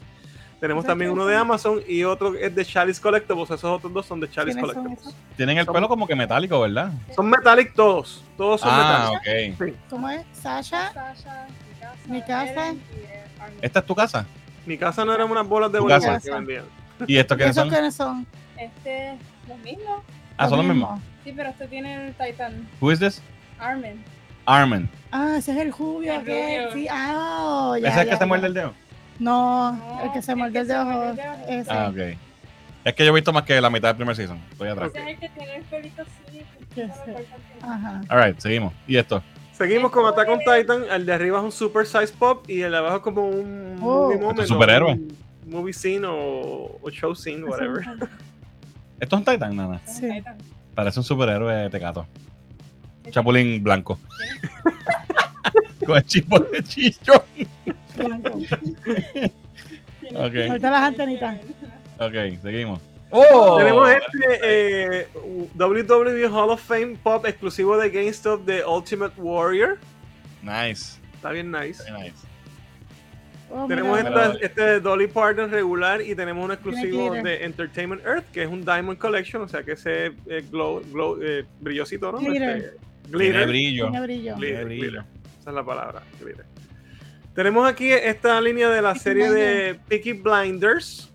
[0.59, 3.49] Tenemos también uno de Amazon y otro es de Chalice Collectibles.
[3.49, 5.15] Esos otros dos son de Chalice ¿Quiénes son Collectibles.
[5.35, 6.91] Tienen el pelo como que metálico, ¿verdad?
[7.15, 8.23] Son metallic todos.
[8.38, 9.61] Todos son Ah, metallic.
[9.61, 9.80] ok.
[9.89, 10.22] ¿Cómo es?
[10.31, 10.93] Sasha.
[10.93, 11.47] Sasha,
[11.80, 11.95] casa.
[12.07, 12.73] Mi casa.
[13.61, 14.26] ¿Esta es tu casa?
[14.65, 16.19] Mi casa no eran unas bolas de voleibol casa.
[16.19, 16.65] que vendían.
[17.07, 17.73] ¿Y estos quiénes ¿Esos son?
[17.73, 18.27] quiénes son?
[18.57, 19.17] Este,
[19.47, 19.99] los mismos.
[20.38, 20.99] Ah, son los mismos.
[21.23, 22.67] Sí, pero este tiene el Titan.
[22.80, 23.22] Who is this?
[23.59, 24.03] Armin.
[24.45, 24.89] Armin.
[25.11, 26.13] Ah, ese es el rubio.
[26.13, 26.73] El que rubio.
[26.73, 27.13] Sí, ah,
[27.72, 28.73] oh, ya, ¿Ese es el ya, que se muerde el dedo?
[29.19, 30.85] No, No, el que se muerde el dedo.
[30.85, 31.34] muerde el dedo.
[31.61, 31.72] Ese.
[31.72, 32.17] Ah, ok.
[32.85, 34.39] Es que yo he visto más que la mitad del primer season.
[34.51, 34.91] Estoy atrás.
[34.93, 36.41] Ese es el que tiene el pelito así.
[36.76, 36.89] ¿Qué.
[37.61, 38.01] Ajá.
[38.09, 38.73] Alright, seguimos.
[38.88, 39.23] ¿Y esto?
[39.57, 40.84] Seguimos con Attack on Titan.
[40.91, 43.77] El de arriba es un Super Size Pop y el de abajo es como un
[43.82, 44.10] Oh.
[44.11, 44.40] movie Este moment.
[44.41, 44.91] es superhéroe.
[44.94, 45.15] un
[45.48, 47.82] Movie scene o, o show scene, whatever.
[48.99, 49.80] ¿Esto es un Titan, nana?
[49.86, 50.10] Sí.
[50.73, 52.06] Parece un superhéroe tecato.
[53.11, 53.99] Chapulín blanco.
[55.86, 57.14] Con el chipo de chicho.
[57.98, 58.40] Blanco.
[60.11, 60.36] Ok.
[60.49, 61.36] Ahorita las antenitas.
[61.99, 62.80] Ok, seguimos.
[63.11, 63.57] ¡Oh!
[63.57, 65.07] Tenemos este eh,
[65.57, 69.77] WWE Hall of Fame Pop exclusivo de GameStop de Ultimate Warrior.
[70.41, 70.99] Nice.
[71.14, 71.84] Está bien nice.
[71.84, 72.15] Very nice.
[73.52, 78.26] Oh, Tenemos esta- este de Dolly Parton regular y tenemos un exclusivo de Entertainment Earth,
[78.34, 82.18] que es un Diamond Collection, o sea que ese eh, glow, glow, eh, brillosito, ¿no?
[82.18, 82.57] Glitter.
[82.57, 82.69] Este,
[83.03, 83.48] Tiene glitter.
[83.48, 83.84] brillo.
[83.91, 84.36] Tiene brillo.
[84.36, 84.82] Glitter, Tiene brillo.
[84.91, 85.03] glitter.
[85.40, 86.45] Esa es la palabra, glitter.
[87.36, 91.14] Tenemos aquí esta línea de la Peaky serie de Peaky Blinders.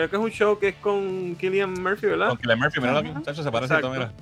[0.00, 2.28] Creo que es un show que es con Killian Murphy, ¿verdad?
[2.28, 3.18] Con Killian Murphy, mira lo que Ajá.
[3.18, 4.12] muchacho se parece todo, mira.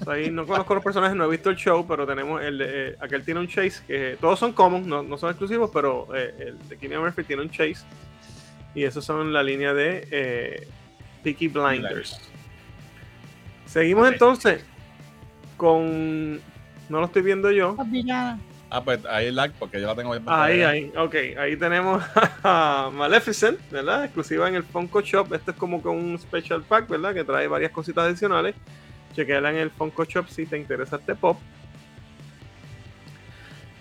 [0.00, 2.56] O sea, ahí no conozco los personajes, no he visto el show, pero tenemos el
[2.56, 6.08] de, eh, aquel tiene un chase, que todos son common, no, no son exclusivos, pero
[6.14, 7.84] eh, el de Killian Murphy tiene un chase.
[8.74, 10.68] Y esos son la línea de eh,
[11.22, 12.18] Peaky Blinders.
[13.66, 14.64] Seguimos entonces
[15.58, 16.36] con...
[16.88, 17.76] No lo estoy viendo yo.
[18.70, 20.22] Ah, pues ahí lag, porque yo la tengo bien.
[20.26, 21.14] Ahí, ahí, ok.
[21.38, 22.02] Ahí tenemos
[22.44, 24.04] a Maleficent, ¿verdad?
[24.04, 25.32] Exclusiva en el Funko Shop.
[25.32, 27.14] Este es como que un special pack, ¿verdad?
[27.14, 28.54] Que trae varias cositas adicionales.
[29.14, 31.38] Chequeala en el Funko Shop si te interesa este pop.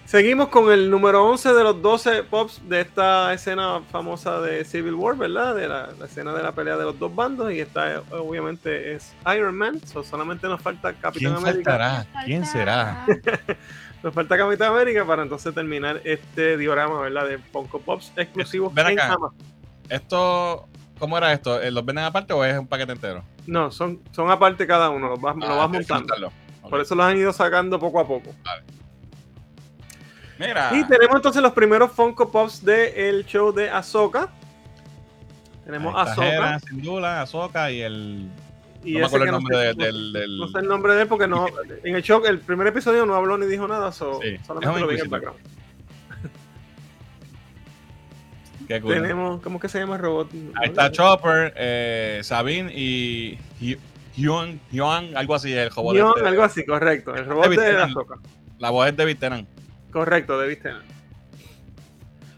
[0.06, 4.94] Seguimos con el número 11 de los 12 pops de esta escena famosa de Civil
[4.94, 5.54] War, ¿verdad?
[5.54, 7.52] De la, la escena de la pelea de los dos bandos.
[7.52, 9.82] Y esta eh, obviamente es Iron Man.
[9.86, 11.72] So, solamente nos falta Capitán ¿Quién América.
[11.72, 12.08] faltará?
[12.24, 13.06] ¿Quién será?
[14.03, 17.28] Nos falta Capitán América para entonces terminar este diorama, ¿verdad?
[17.28, 19.14] De Funko Pops exclusivos Ven en acá.
[19.14, 19.36] Amazon.
[19.90, 20.68] Esto,
[20.99, 21.61] ¿cómo era esto?
[21.61, 23.24] ¿Eh, ¿Los venden aparte o es un paquete entero?
[23.48, 26.32] No, son, son aparte cada uno, los vas, lo Ah, vas montando.
[26.69, 28.32] Por eso los han ido sacando poco a poco.
[30.38, 30.69] Mira.
[30.74, 34.30] Y tenemos entonces los primeros Funko Pops del show de Ahsoka.
[35.65, 36.60] Tenemos Ahsoka.
[36.60, 38.30] Sin duda, Ahsoka y el.
[38.90, 40.14] Y no me acuerdo el no nombre sé- de- no- del.
[40.14, 41.46] del- No sé el nombre de él porque no.
[41.84, 44.88] En el show, el primer episodio no habló ni dijo nada, so- Sí, solamente lo
[44.88, 45.40] vi en el background.
[48.68, 48.94] Qué cool.
[48.96, 50.30] Tenemos, ¿cómo que se llama el robot?
[50.56, 53.38] Ahí está Chopper, eh, Sabine y
[54.16, 55.94] Hyun, Hyun, algo así, el robot.
[55.94, 56.28] Guión, este.
[56.28, 57.16] algo así, correcto.
[57.16, 57.90] El robot David de Tennant.
[57.92, 58.16] Ahsoka.
[58.60, 59.48] La voz es de Viteran.
[59.92, 60.86] Correcto, David Tennant.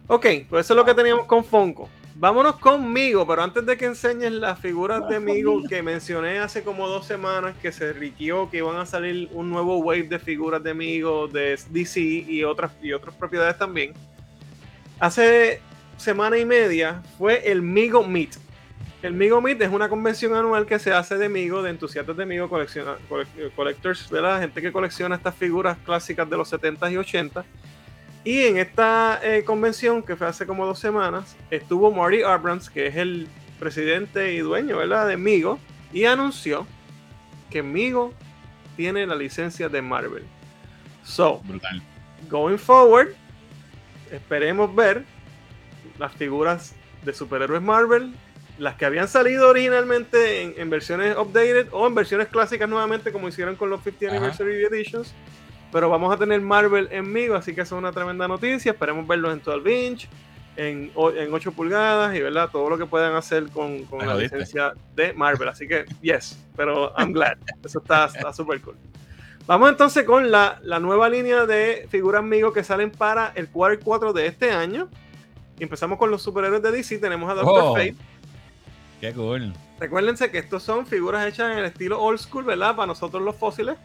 [0.08, 1.90] Ok, pues eso es lo que teníamos con Funko.
[2.22, 6.86] Vámonos conmigo, pero antes de que enseñes las figuras de Migo que mencioné hace como
[6.90, 10.74] dos semanas que se riquió que iban a salir un nuevo wave de figuras de
[10.74, 13.94] Migo de DC y otras y otras propiedades también.
[15.00, 15.62] Hace
[15.96, 18.36] semana y media fue el Migo Meet.
[19.02, 22.26] El Migo Meet es una convención anual que se hace de Migo, de entusiastas de
[22.26, 24.42] Migo, colecciona- cole- collectors, ¿verdad?
[24.42, 27.46] Gente que colecciona estas figuras clásicas de los 70s y 80s.
[28.24, 32.88] Y en esta eh, convención, que fue hace como dos semanas, estuvo Marty Abrams, que
[32.88, 33.28] es el
[33.60, 35.08] presidente y dueño, ¿verdad?
[35.08, 35.60] De Migo,
[35.94, 36.68] y anunció
[37.50, 38.14] que Migo
[38.76, 40.24] tiene la licencia de Marvel.
[41.04, 41.82] So, Brutal.
[42.30, 43.10] going forward,
[44.12, 45.06] esperemos ver
[45.98, 48.14] las figuras de superhéroes Marvel,
[48.58, 53.30] las que habían salido originalmente en, en versiones updated o en versiones clásicas nuevamente, como
[53.30, 54.18] hicieron con los 50 Ajá.
[54.18, 55.14] Anniversary Editions.
[55.72, 58.72] Pero vamos a tener Marvel en Migo, así que eso es una tremenda noticia.
[58.72, 60.10] Esperemos verlos en 12 inch,
[60.56, 62.50] en, en 8 pulgadas y ¿verdad?
[62.52, 64.38] todo lo que puedan hacer con, la jodiste.
[64.38, 65.48] licencia de Marvel.
[65.48, 67.38] Así que, yes, pero I'm glad.
[67.64, 68.76] Eso está está súper cool.
[69.46, 73.80] Vamos entonces con la, la nueva línea de figuras Migo que salen para el quarter
[73.84, 74.90] 4 de este año.
[75.60, 77.00] Empezamos con los superhéroes de DC.
[77.00, 77.74] Tenemos a Doctor Oh.
[77.74, 77.96] Fate.
[79.02, 79.54] Qué cool.
[79.80, 82.76] Recuérdense que estos son figuras hechas en el estilo old school, ¿verdad?
[82.76, 83.78] Para nosotros los fósiles.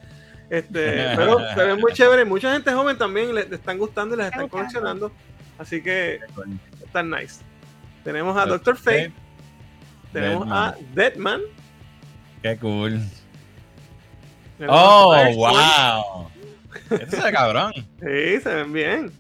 [0.51, 2.27] Este, pero se ven muy chéveres.
[2.27, 5.13] Mucha gente joven también les, les están gustando y les están Está coleccionando.
[5.59, 6.21] Así que
[6.85, 7.43] están nice.
[8.03, 9.13] Tenemos a Doctor Fate.
[10.13, 10.59] Tenemos Deadman.
[10.59, 11.41] a Deadman.
[12.43, 13.01] Qué cool.
[14.59, 16.29] tenemos Oh, wow.
[16.91, 17.73] Este se ve cabrón.
[17.75, 19.13] Sí, se ven bien.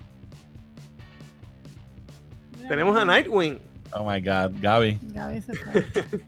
[2.68, 3.60] Tenemos a Nightwing.
[3.92, 4.98] Oh my god, Gaby.
[5.02, 5.84] Gaby se fue.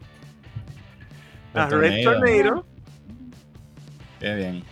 [1.53, 2.19] A Red tornado.
[2.21, 2.65] Tornado.
[4.19, 4.63] Qué bien.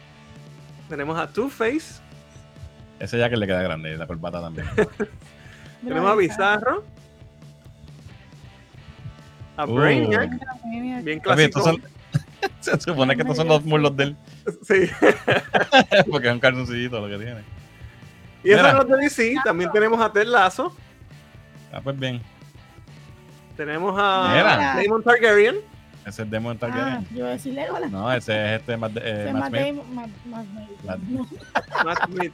[0.90, 2.02] Tenemos a Two-Face.
[3.00, 4.68] Ese ya que le queda grande, la corbata también.
[5.84, 6.84] Tenemos a Bizarro.
[9.58, 9.76] A Uh.
[9.76, 10.32] Brainiac,
[11.04, 11.62] bien clásico.
[11.62, 11.82] son-
[12.60, 14.16] Se supone que estos son los muslos de él.
[14.68, 14.88] Sí.
[16.12, 17.42] Porque es un cartoncillito lo que tiene.
[18.44, 19.36] Y esos son los de DC.
[19.44, 20.76] También tenemos a Ted Lasso.
[21.74, 22.22] Ah, pues bien.
[23.58, 24.76] Tenemos a.
[24.84, 25.56] Damon Targaryen.
[26.06, 27.08] Ese es Demon Ah, Targaryen.
[27.12, 27.92] yo iba a decir Legolas.
[27.92, 29.84] No, ese es este Matt, eh, Matt Matt Smith.
[29.92, 31.10] Matt- Matt Matt- Damon.
[31.10, 32.34] No, Matt Smith.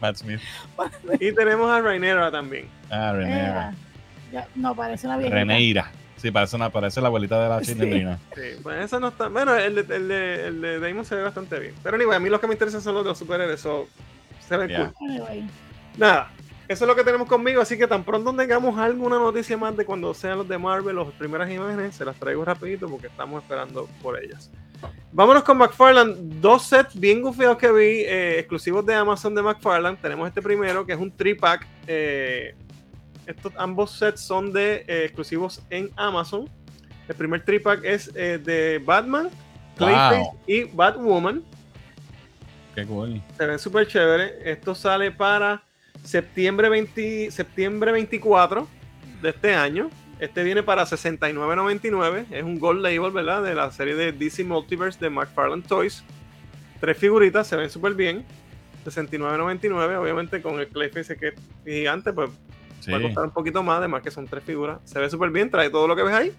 [0.00, 0.40] Matt Smith.
[1.20, 2.68] Y tenemos a Rhaenyra también.
[2.90, 3.70] Ah, eh,
[4.32, 5.36] ya- no, parece una viejita.
[5.36, 5.90] Reneira.
[6.16, 7.72] Sí, parece, una, parece la abuelita de la Sí.
[7.72, 8.18] chilindrina.
[8.34, 9.28] Sí, pues eso no está.
[9.28, 11.74] Bueno, el de, el, de, el de Damon se ve bastante bien.
[11.82, 13.60] Pero anyway, a mí los que me interesan son los de los superhéroes.
[13.60, 13.88] So,
[14.46, 14.90] se ven Ya.
[14.92, 15.10] cool.
[15.10, 15.46] Anyway,
[15.96, 16.30] Nada,
[16.70, 17.60] eso es lo que tenemos conmigo.
[17.60, 21.08] Así que tan pronto tengamos alguna noticia más de cuando sean los de Marvel, las
[21.14, 24.52] primeras imágenes, se las traigo rapidito porque estamos esperando por ellas.
[25.10, 26.14] Vámonos con McFarlane.
[26.16, 29.96] Dos sets bien gufiados que vi, eh, exclusivos de Amazon de McFarlane.
[30.00, 31.66] Tenemos este primero, que es un tripack.
[31.88, 32.54] Eh,
[33.26, 36.48] estos ambos sets son de eh, exclusivos en Amazon.
[37.08, 39.28] El primer tripack es eh, de Batman,
[39.76, 40.38] Clayface Wow.
[40.46, 41.42] y Batwoman.
[42.76, 43.20] Qué cool.
[43.36, 44.38] Se ven súper chévere.
[44.48, 45.64] Esto sale para
[46.02, 48.68] septiembre, 20 septiembre 24
[49.22, 49.90] de este año.
[50.18, 52.26] Este viene para 69.99.
[52.30, 53.42] Es un gold label, ¿verdad?
[53.42, 56.04] De la serie de DC Multiverse de McFarlane Toys.
[56.80, 58.24] Tres figuritas, se ven súper bien.
[58.84, 59.96] 69.99.
[59.96, 61.34] Obviamente con el Clayface que es
[61.64, 62.30] gigante, pues
[62.80, 62.90] Sí.
[62.92, 63.78] va a costar un poquito más.
[63.78, 64.78] Además que son tres figuras.
[64.84, 65.50] Se ve súper bien.
[65.50, 66.32] Trae todo lo que ves ahí.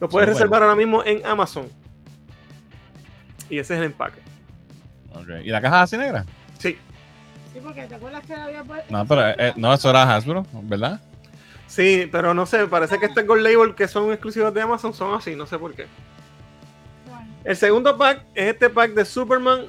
[0.00, 1.68] Lo puedes reservar ahora mismo en Amazon.
[3.48, 4.20] Y ese es el empaque.
[5.44, 6.24] ¿Y la caja así negra?
[6.58, 6.76] Sí.
[7.54, 8.92] Sí, porque te acuerdas que había puesto.
[8.92, 11.00] No, pero eh, no, eso era Hasbro, ¿verdad?
[11.66, 15.14] Sí, pero no sé, parece que este Gold Label que son exclusivos de Amazon son
[15.14, 15.86] así, no sé por qué.
[17.08, 19.62] Bueno, El segundo pack es este pack de Superman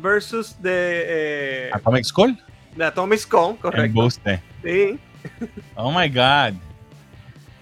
[0.00, 2.38] versus de, eh, Atomic Skull.
[2.76, 3.94] de Atomic Skull, correcto.
[4.00, 4.40] booster.
[4.62, 4.98] Sí.
[5.74, 6.54] Oh my god.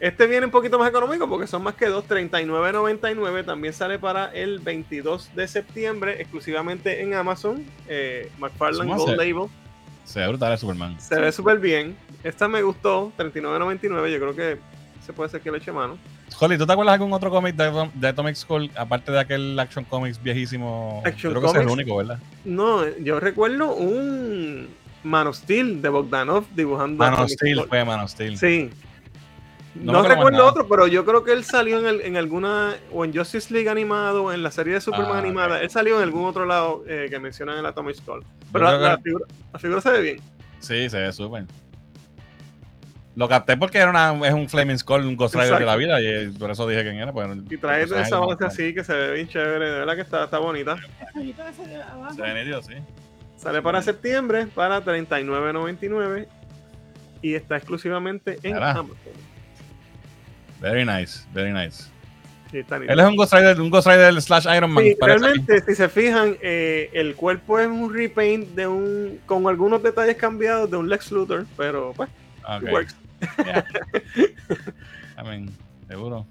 [0.02, 3.46] Este viene un poquito más económico porque son más que dos, 39.99.
[3.46, 7.64] También sale para el 22 de septiembre, exclusivamente en Amazon.
[7.86, 9.16] Eh, McFarlane ¿Cómo Gold?
[9.16, 9.48] Label.
[10.04, 11.00] Se ve brutal el Superman.
[11.00, 11.96] Se ve súper bien.
[12.24, 14.10] Esta me gustó, 39.99.
[14.10, 14.58] Yo creo que
[15.06, 15.96] se puede ser que le eche mano.
[16.36, 19.56] Holly, ¿tú te acuerdas de algún otro cómic de, de Atomic Skull, aparte de aquel
[19.56, 21.00] Action Comics viejísimo?
[21.06, 22.18] Action Creo que ese es el único, ¿verdad?
[22.44, 24.66] No, yo recuerdo un
[25.04, 26.96] Man of Steel de Bogdanov dibujando.
[26.96, 28.36] Man of Steel fue Man of Steel.
[28.36, 28.68] Sí.
[29.74, 30.44] No recuerdo nada.
[30.50, 33.68] otro, pero yo creo que él salió en, el- en alguna, o en Justice League
[33.70, 35.62] animado, o en la serie de Superman Ah, animada.
[35.62, 38.22] Él salió en algún otro lado eh, que mencionan en la Atomic Skull.
[38.52, 40.20] Pero la, la que- figura, la figura se ve bien.
[40.60, 41.44] Sí, se ve súper.
[43.14, 46.00] Lo capté porque era una, es un Flaming Skull, un Ghost Rider de la vida,
[46.00, 47.12] y eh, por eso dije quién era.
[47.12, 49.66] Pues, Y trae esa base así que se ve bien chévere.
[49.70, 50.76] De verdad que está, está bonita.
[52.14, 52.74] Se ve nítido, sí.
[53.36, 56.26] Sale para septiembre para 39.99
[57.22, 58.56] y está exclusivamente en.
[58.56, 58.90] Amazon.
[60.62, 61.84] Very nice, very nice.
[62.50, 62.92] Sí, está nítido.
[62.94, 64.84] Él es un Ghost Rider, un Ghost Rider slash Iron Man.
[64.84, 69.82] Sí, realmente, si se fijan, eh, el cuerpo es un repaint de un con algunos
[69.82, 72.08] detalles cambiados de un Lex Luthor, pero pues,
[72.62, 72.96] it works.
[73.44, 73.64] yeah.
[75.18, 75.50] I mean,
[75.88, 76.26] seguro.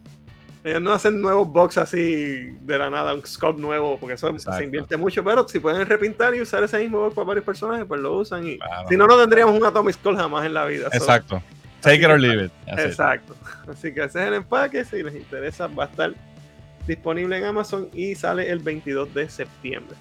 [0.64, 4.60] Ellos no hacen nuevos box así de la nada, un sculpt nuevo, porque eso Exacto.
[4.60, 7.86] se invierte mucho, pero si pueden repintar y usar ese mismo box para varios personajes,
[7.88, 8.88] pues lo usan y Claro.
[8.88, 10.88] si no, no tendríamos un Atomic Skull jamás en la vida.
[10.92, 11.42] so- Exacto.
[11.82, 12.52] Take it or leave it.
[12.66, 12.88] That's it.
[12.92, 13.36] Exacto.
[13.72, 14.86] Así que ese es el empaque.
[14.86, 16.14] Si les interesa, va a estar
[16.88, 19.96] disponible en Amazon y sale el 22 de septiembre.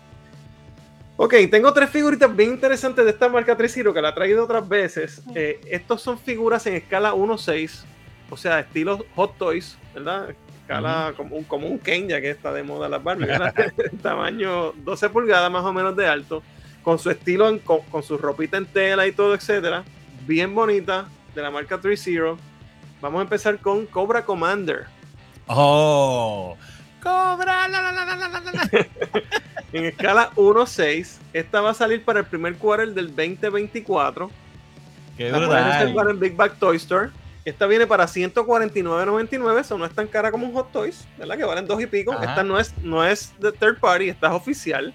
[1.16, 4.66] Ok, tengo tres figuritas bien interesantes de esta marca Tresiro que la he traído otras
[4.66, 5.23] veces.
[5.35, 7.82] Eh, estos son figuras en escala 1.6,
[8.31, 10.31] o sea, estilo Hot Toys, ¿verdad?
[10.62, 13.27] Escala como, un, como un Ken, ya que está de moda las Barbie.
[14.02, 16.43] Tamaño 12 pulgadas más o menos de alto,
[16.82, 19.85] con su estilo, en- con, con su ropita en tela y todo, etcétera.
[20.27, 22.36] Bien bonita, de la marca 3.0.
[23.01, 24.86] Vamos a empezar con Cobra Commander.
[25.47, 26.57] Oh.
[27.02, 27.69] Cobra.
[27.69, 28.70] La.
[29.73, 31.19] En escala 1.6.
[31.32, 34.31] Esta va a salir para el primer quarter del 2024.
[35.16, 37.11] Qué La puedes reservar en Big Bag Toy Store.
[37.44, 39.61] Esta viene para 149.99.
[39.61, 41.36] Eso no es tan cara como un Hot Toys, ¿verdad?
[41.36, 42.12] Que valen dos y pico.
[42.12, 42.24] Ajá.
[42.24, 44.93] Esta no es, no es de third party, esta es oficial.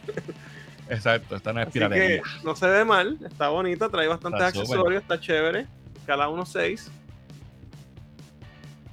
[0.90, 2.22] Exacto, esta no es piratería.
[2.44, 3.18] no se ve mal.
[3.26, 5.68] Está bonita, trae bastantes Está accesorios, está chévere.
[6.06, 6.88] Escala 1.6.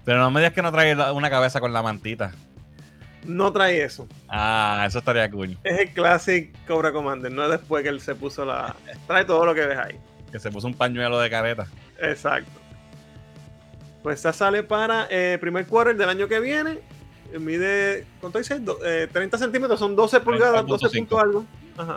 [0.07, 2.33] Pero no me digas que no trae una cabeza con la mantita.
[3.27, 4.09] No trae eso.
[4.29, 5.57] Ah, eso estaría cool.
[5.63, 8.75] Es el Classic Cobra Commander, no es después que él se puso la.
[9.07, 10.01] Trae todo lo que ves ahí.
[10.33, 11.67] Que se puso un pañuelo de careta.
[12.01, 12.51] Exacto.
[14.03, 16.81] Pues esta sale para eh, primer quarter del año que viene.
[17.33, 18.59] Eh, Mide, ¿cuánto dice?
[18.59, 20.99] Do- eh, 30 centímetros, son 12 pulgadas, 12 30.5.
[20.99, 21.45] punto algo.
[21.77, 21.93] Ají.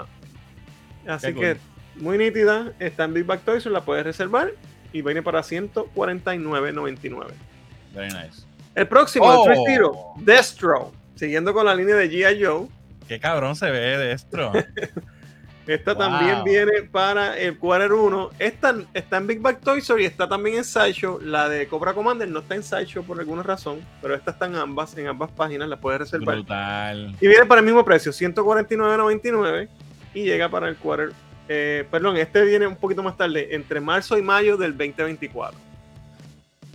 [1.08, 2.04] Así Qué que cool.
[2.04, 4.52] muy nítida, está en Big Back Toys, la puedes reservar
[4.98, 7.28] y viene para 149.99.
[7.94, 8.44] Very nice.
[8.74, 9.50] El próximo, Oh.
[9.50, 9.80] el 3
[10.26, 12.44] Destro, siguiendo con la línea de G.I.
[12.44, 12.68] Joe.
[13.08, 14.52] Qué cabrón se ve de esto.
[15.68, 16.00] Esta Wow.
[16.04, 18.30] también viene para el Quarter 1.
[18.38, 21.20] Esta está en Big Back Toy Store y está también en Sideshow.
[21.22, 24.56] La de Cobra Commander no está en Sideshow por alguna razón, pero esta está en
[24.56, 26.36] ambas, en ambas páginas, la puedes reservar.
[26.36, 27.16] Brutal.
[27.20, 29.68] Y viene para el mismo precio, 149.99
[30.14, 31.12] y llega para el Quarter.
[31.50, 35.58] Eh, perdón, este viene un poquito más tarde, entre marzo y mayo del 2024.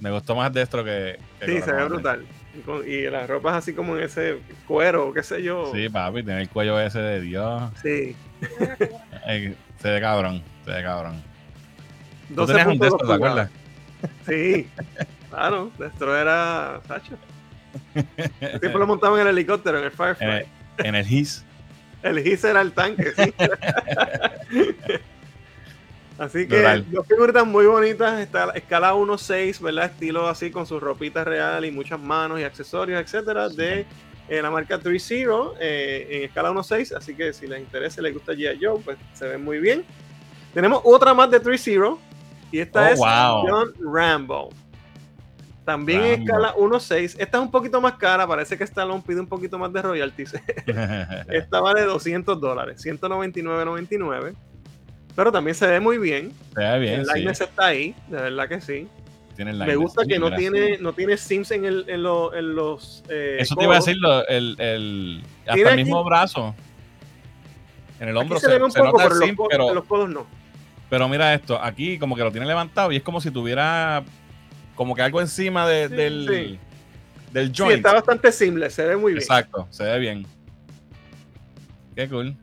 [0.00, 1.18] Me gustó más Destro que.
[1.40, 2.24] que Sí, se ve brutal.
[2.56, 5.70] Y, con- y la ropa es así como en ese cuero, qué sé yo.
[5.74, 7.62] Sí, papi, tiene el cuello ese de Dios.
[7.82, 8.16] Sí.
[9.78, 11.22] Se ve cabrón, se ve cabrón.
[12.28, 13.50] Tú 12.2 tenías un Destro, ¿te acuerdas?
[14.26, 14.68] Sí,
[15.30, 17.14] claro, Destro era Sacho.
[18.40, 20.28] Siempre lo montaban en el helicóptero, en el En Firefly.
[20.78, 21.44] el, en el His.
[22.02, 23.34] El His era el tanque, sí.
[26.18, 29.86] Así que dos figuritas muy bonitas, está la escala 1.6, ¿verdad?
[29.86, 33.86] Estilo así con su ropita real y muchas manos y accesorios, etcétera, de
[34.28, 36.94] eh, la marca 3.0 eh, en escala 1.6.
[36.94, 38.58] Así que si les interesa y les gusta G.I.
[38.62, 39.82] Joe, pues se ven muy bien.
[40.52, 41.96] Tenemos otra más de 3.0
[42.52, 43.46] y esta Oh, es wow.
[43.48, 44.50] John Rambo.
[45.64, 47.16] También en escala 1.6.
[47.18, 50.34] Esta es un poquito más cara, parece que Stallone pide un poquito más de royalties.
[51.28, 54.34] Esta vale 200 dólares, 199.99.
[55.14, 56.32] Pero también se ve muy bien.
[56.54, 57.12] se ve bien, el sí.
[57.14, 58.88] likeness está ahí, de verdad que sí.
[59.36, 63.02] Tiene Me gusta que no tiene, no tiene sims en, el, en, lo- en los.
[63.08, 63.86] eh, Eso te iba a codos.
[63.86, 66.54] decir, lo- el, el, hasta el mismo brazo.
[68.00, 69.36] En el hombro se, se, ve un se poco, nota pero el en los, sim,
[69.36, 70.26] codos, pero, en los codos no.
[70.88, 74.02] pero mira esto, aquí como que lo tiene levantado y es como si tuviera
[74.80, 75.94] como que algo encima de- Sí.
[75.94, 76.58] del, Sí.
[77.34, 77.76] del Sí, joint.
[77.76, 79.22] está bastante simple, se ve muy bien.
[79.22, 80.26] Exacto, se ve bien.
[81.94, 82.34] Qué cool.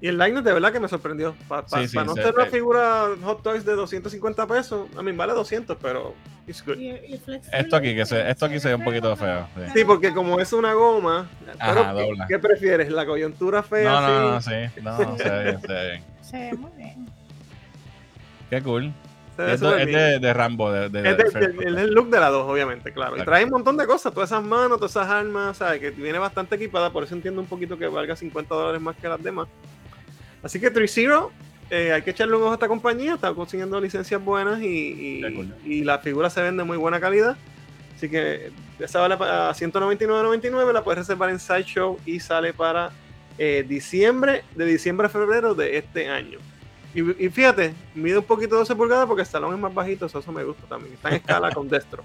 [0.00, 1.36] Y el line de verdad que me sorprendió.
[1.46, 5.32] Para Sí, sí, no ser una figura Hot Toys de 250 pesos, a mí vale
[5.32, 6.16] 200, pero
[6.48, 6.76] it's good.
[6.76, 9.46] Y- y flexible, Esto aquí, que se, esto aquí se ve un poquito feo.
[9.54, 9.62] sí.
[9.76, 12.26] Sí, porque como es una goma, Ajá, pero ¿qué- dobla.
[12.26, 12.90] ¿qué, prefieres?
[12.90, 13.88] ¿La coyuntura fea?
[13.92, 14.50] No, no, no, sí.
[14.82, 16.04] No, se ve bien, se ve bien.
[16.20, 17.06] Se ve muy bien.
[18.50, 18.92] Qué cool.
[19.38, 20.70] Es de, de Rambo.
[20.70, 23.16] De, Es el, el look de la 2, obviamente, claro.
[23.16, 25.80] Y trae un montón de cosas, todas esas manos, todas esas armas, ¿sabes?
[25.80, 29.08] Que viene bastante equipada, por eso entiendo un poquito que valga 50 dólares más que
[29.08, 29.48] las demás.
[30.42, 31.30] Así que 3-0,
[31.70, 35.52] eh, hay que echarle un ojo a esta compañía, está consiguiendo licencias buenas y, y,
[35.64, 37.36] y la figura se vende de muy buena calidad.
[37.96, 42.90] Así que esa vale a 199.99, la puedes reservar en Sideshow y sale para
[43.38, 46.38] eh, diciembre, de diciembre a febrero de este año.
[46.94, 50.20] Y, y fíjate, mide un poquito 12 pulgadas porque el salón es más bajito, eso,
[50.20, 50.94] eso me gusta también.
[50.94, 52.04] Está en escala con destro.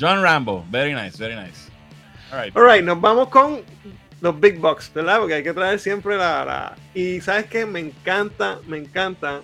[0.00, 0.64] John Rambo.
[0.70, 1.70] Very nice, very nice.
[2.32, 2.56] All right.
[2.56, 3.60] Alright, nos vamos con
[4.20, 5.18] los big box, ¿verdad?
[5.18, 6.44] Porque hay que traer siempre la.
[6.44, 9.42] la- Y sabes que me encanta, me encanta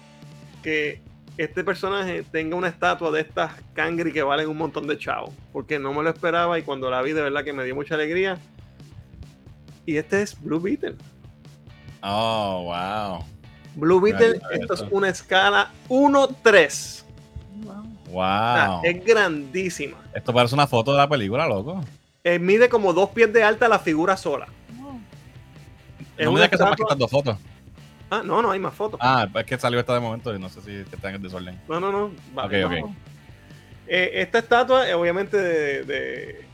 [0.62, 1.00] que
[1.36, 5.32] este personaje tenga una estatua de estas cangri que valen un montón de chavos.
[5.52, 7.94] Porque no me lo esperaba y cuando la vi, de verdad que me dio mucha
[7.94, 8.38] alegría.
[9.86, 10.96] Y este es Blue Beetle.
[12.02, 13.24] Oh, wow.
[13.74, 17.04] Blue Beetle, esto es una escala 1-3.
[17.62, 17.74] Wow.
[18.08, 18.22] O Wow.
[18.22, 19.96] sea, es grandísima.
[20.14, 21.80] Esto parece una foto de la película, loco.
[22.24, 24.46] Eh, mide como dos pies de alta la figura sola.
[24.78, 25.00] Wow.
[26.16, 27.36] Es no me digas que estas dos fotos.
[28.10, 28.98] Ah, no, no hay más fotos.
[29.02, 31.60] Ah, es que salió esta de momento y no sé si está en el desorden.
[31.68, 32.10] No, no, no.
[32.34, 32.86] vale, Ok, no.
[32.86, 32.92] ok.
[33.86, 36.44] Eh, esta estatua, eh, obviamente, de, de,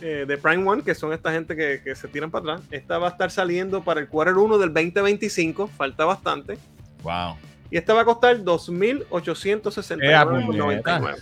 [0.00, 2.98] eh, de Prime One, que son esta gente que, que se tiran para atrás, esta
[2.98, 6.58] va a estar saliendo para el quarter 1 del 2025, falta bastante.
[7.02, 7.36] Wow.
[7.70, 11.16] Y esta va a costar ¡Ea, 2.869.99.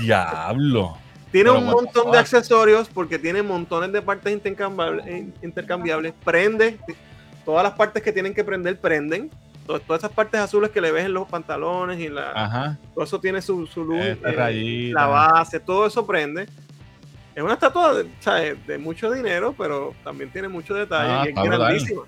[0.00, 0.96] Diablo.
[1.30, 6.14] Tiene Pero un montón de accesorios porque tiene montones de partes intercambiables, eh, intercambiables.
[6.24, 6.78] Prende,
[7.44, 9.30] todas las partes que tienen que prender, prenden.
[9.66, 12.78] To- Todas esas partes azules que le ves en los pantalones y la, Ajá.
[12.94, 16.48] todo eso tiene su, su luz, eh, la base, todo eso prende.
[17.38, 18.66] Es una estatua de, ¿sabes?
[18.66, 22.02] de mucho dinero, pero también tiene mucho detalle Ah, y es grandísima.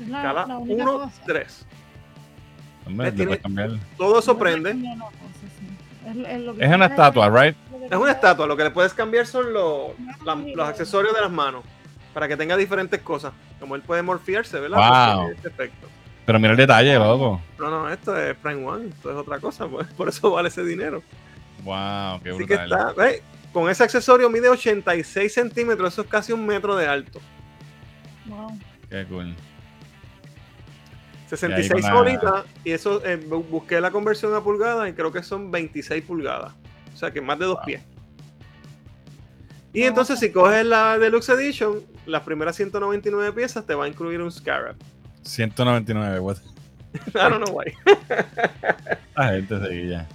[0.00, 1.22] Es la, Escala la única 1, cosa.
[1.26, 1.66] 3.
[2.86, 3.70] Hombre, le tiene- puedes cambiar.
[3.98, 4.72] Todo eso prende.
[4.72, 4.86] sí.
[6.06, 7.54] Es, es lo que Es una estatua, right?
[7.90, 8.46] Es una estatua.
[8.46, 9.90] Lo que le puedes cambiar son los,
[10.24, 11.62] la- accesorios de las manos
[12.14, 13.34] para que tenga diferentes cosas.
[13.60, 15.16] Como él puede morfiarse, ¿verdad?
[15.18, 15.30] Wow.
[15.32, 15.86] Este efecto.
[16.24, 17.42] Pero mira el detalle, loco.
[17.58, 18.88] No, no, esto es Prime One.
[18.88, 19.66] Esto es otra cosa.
[19.68, 21.02] pues, por eso vale ese dinero.
[21.64, 22.72] Wow, qué Así que brutal.
[22.72, 22.92] está.
[22.92, 23.22] ¿ves?
[23.52, 25.92] Con ese accesorio mide 86 centímetros.
[25.92, 27.20] Eso es casi un metro de alto.
[28.26, 28.58] Wow.
[28.88, 29.34] Qué cool.
[31.28, 34.88] 66 Y ahí con la- bolitas y eso eh, bu- busqué la conversión a pulgadas
[34.88, 36.52] y creo que son 26 pulgadas.
[36.92, 37.64] O sea que más de dos Wow.
[37.66, 37.82] pies.
[39.72, 44.20] Y entonces si coges la Deluxe Edition, las primeras 199 piezas te va a incluir
[44.20, 44.74] un Scarab.
[45.22, 46.36] 199, what?
[46.94, 47.72] I don't know why.
[49.16, 50.08] La gente seguía.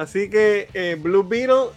[0.00, 1.72] Así que eh, Blue Beetle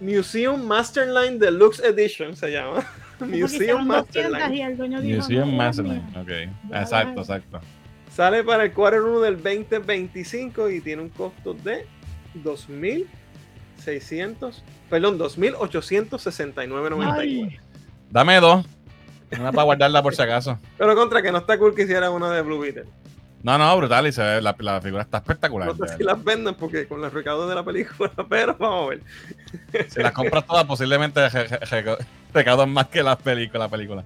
[0.00, 2.86] Museum Masterline Deluxe Edition se llama.
[3.20, 4.76] Museum hicieron 200 Masterline.
[5.16, 6.02] Museum "No, Masterline.
[6.10, 6.22] mía".
[6.22, 6.30] Ok.
[6.74, 7.60] Exacto, exacto.
[8.10, 11.84] Sale para el quarter 1 del 2025 y tiene un costo de
[12.42, 17.12] 2.600, perdón, 2.869.99.
[17.12, 17.58] Ay,
[18.10, 18.64] Dame dos.
[19.38, 20.58] Una para guardarla por si acaso.
[20.78, 22.86] Pero contra que no está cool que hiciera una de Blue Beetle.
[23.44, 24.06] No, no, brutal.
[24.08, 25.68] Y se ve, la, la figura está espectacular.
[25.76, 28.88] No sé si las venden porque con los recaudos de la película, pero vamos a
[28.90, 29.90] ver.
[29.90, 31.96] Si las compras todas, posiblemente re- re- re-
[32.32, 33.60] recaudan más que las películas.
[33.60, 34.04] La película.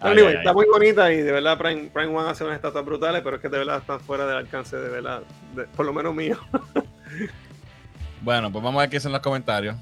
[0.00, 3.20] Ay, ay, está muy bonita y de verdad Prime, Prime One hace unas estatuas brutales,
[3.22, 5.22] pero es que de verdad están fuera del alcance de verdad,
[5.54, 6.38] de- por lo menos mío.
[8.20, 9.76] Bueno, pues vamos a ver qué dicen los comentarios.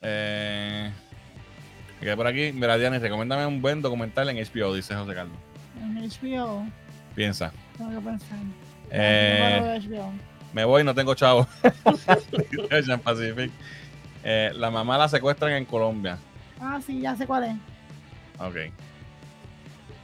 [0.00, 0.90] Eh,
[2.00, 5.36] que por aquí, mira, Diana, recomiéndame un buen documental en HBO, dice José Carlos.
[5.80, 6.66] En HBO,
[7.14, 7.52] Piensa.
[7.76, 8.38] Tengo que pensar.
[8.90, 9.80] Eh.
[10.52, 11.46] Me voy, no tengo chavo.
[12.70, 13.50] Ocean Pacific.
[14.22, 16.18] Eh, la mamá la secuestran en Colombia.
[16.60, 17.56] Ah, sí, ya sé cuál es.
[18.38, 18.56] Ok.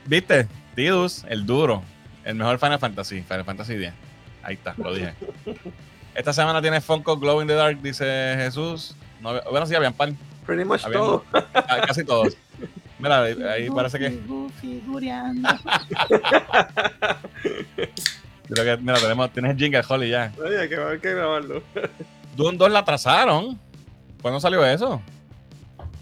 [0.06, 0.48] ¿Viste?
[0.74, 1.82] Tidus, el duro.
[2.24, 3.22] El mejor Final Fantasy.
[3.22, 3.92] Final Fantasy 10.
[4.42, 5.14] Ahí está, lo dije.
[6.14, 8.96] Esta semana tiene Funko Glow in the Dark, dice Jesús.
[9.20, 10.10] No, bueno, sí, habían par.
[10.46, 11.24] Pretty much Habían- todo.
[11.86, 12.36] Casi todos.
[12.98, 14.10] Mira, ahí, parece que.
[14.26, 14.82] Goofy.
[18.48, 20.32] Creo que, mira, tenemos, tienes jingle, Holly, ya.
[20.44, 21.62] Oye, que va a haber que grabarlo.
[22.36, 23.58] Doom 2 la atrasaron.
[24.20, 25.00] ¿Cuándo salió eso?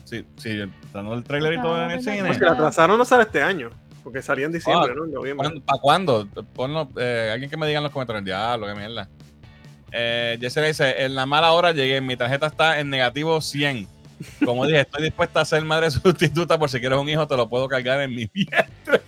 [0.04, 0.58] Sí, sí,
[0.92, 2.38] dando el trailer y todo en el cine.
[2.38, 3.70] La atrasaron no sale este año,
[4.02, 5.04] porque salía en diciembre, Ah, ¿no?
[5.04, 5.60] En noviembre.
[5.64, 6.26] ¿Para cuándo?
[6.54, 8.24] Ponlo, eh, alguien que me diga en los comentarios.
[8.24, 9.08] Diablo, qué mierda.
[9.92, 13.86] Eh, Jessica dice, en la mala hora llegué, mi tarjeta está en negativo 100.
[14.44, 17.48] Como dije, estoy dispuesta a ser madre sustituta por si quieres un hijo, te lo
[17.48, 19.02] puedo cargar en mi vientre.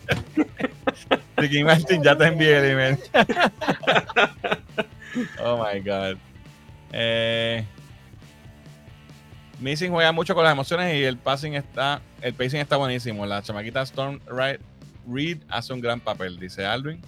[1.40, 2.98] Ricky Martin, ya te envié el email.
[5.42, 6.18] oh my God.
[6.92, 7.64] Eh,
[9.60, 13.26] Missing juega mucho con las emociones y el passing está, el pacing está buenísimo.
[13.26, 14.60] La chamaquita Storm Right
[15.08, 17.00] Reed hace un gran papel, dice Alvin.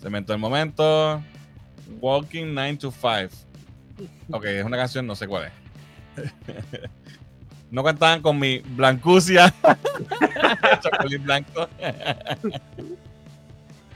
[0.00, 1.22] Cemento el momento.
[2.00, 3.34] Walking 9 to 5.
[4.30, 5.52] Ok, es una canción, no sé cuál es.
[7.70, 9.52] no cantaban con mi blancucia.
[10.82, 11.68] Chocolate blanco.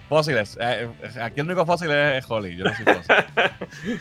[0.09, 0.59] Fósiles.
[0.61, 0.89] Eh,
[1.23, 2.57] aquí el único fósil es, es Holly.
[2.57, 4.01] Yo no soy fósil.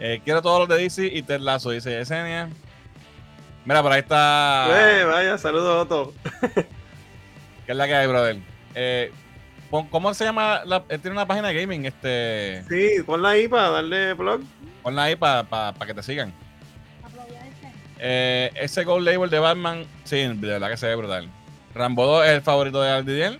[0.00, 2.48] Eh, quiero todos los de DC y Ted Lasso, dice Yesenia.
[3.64, 4.68] Mira, por ahí está.
[4.70, 6.14] Eh, vaya, saludos a todos.
[7.66, 8.38] ¿Qué es la que hay, brother?
[8.76, 9.10] Eh,
[9.90, 10.62] ¿Cómo se llama?
[10.64, 11.84] La, él tiene una página de gaming.
[11.84, 14.40] Este, Sí, ponla ahí para darle blog.
[14.84, 16.32] ponla ahí para que te sigan.
[17.98, 21.28] Eh, ese Gold Label de Batman, sí, de verdad que se ve brutal.
[21.74, 23.38] Rambo 2 es el favorito de Aldidiel.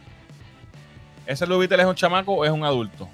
[1.26, 3.08] ¿Ese Lubitel es un chamaco o es un adulto?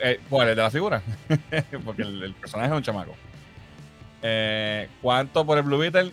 [0.00, 0.48] Eh, ¿Cuál?
[0.48, 1.02] ¿El de la figura?
[1.84, 3.14] Porque el, el personaje es un chamaco.
[4.22, 6.10] Eh, ¿Cuánto por el Blue Beetle?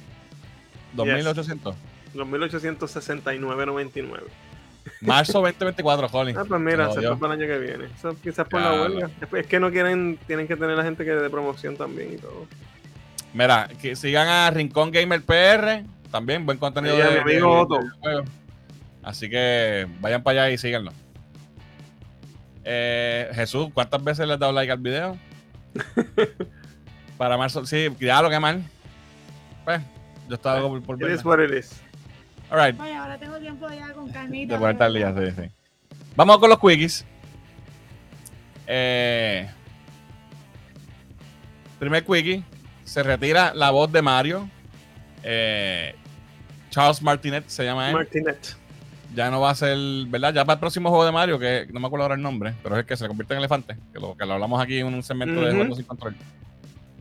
[0.94, 1.76] 2800.
[2.14, 4.20] Los 1869.99.
[5.02, 6.34] Marzo 2024, Holly.
[6.38, 7.86] Ah, pues mira, Se fue para el año que viene.
[7.96, 9.10] Eso quizás por Ya, la huelga.
[9.22, 12.18] Es- Es que no quieren, tienen que tener la gente que de promoción también y
[12.18, 12.48] todo.
[13.34, 15.84] Mira, que sigan a Rincón Gamer PR.
[16.12, 17.76] También buen contenido Sí, de, mi amigo de- Otto.
[17.78, 18.30] de videojuegos.
[19.04, 20.92] Así que vayan para allá y síganlo.
[22.64, 25.18] Eh, Jesús, ¿cuántas veces le has dado like al video?
[27.18, 28.64] Para marzo, sí, ya lo que mal.
[29.64, 29.82] Pues,
[30.28, 31.24] yo estaba por, por is verla.
[31.24, 31.82] what it is.
[32.52, 34.54] All right, Oye, ahora tengo tiempo ya con carnita.
[34.56, 35.50] de ponerte al día, sí, sí.
[36.16, 37.06] Vamos con los quickies.
[38.68, 39.50] Eh,
[41.80, 42.44] primer quickie.
[42.92, 44.50] Se retira la voz de Mario.
[45.24, 45.96] Eh,
[46.72, 47.94] Charles Martinet se llama él.
[47.94, 48.58] Martinet.
[49.16, 49.78] ya no va a ser,
[50.08, 50.34] ¿verdad?
[50.34, 52.76] Ya para el próximo juego de Mario, que no me acuerdo ahora el nombre, pero
[52.76, 55.04] es el que se convierte en elefante, que lo, que lo hablamos aquí en un
[55.04, 55.54] segmento de.
[55.54, 56.18] Jugando sin control.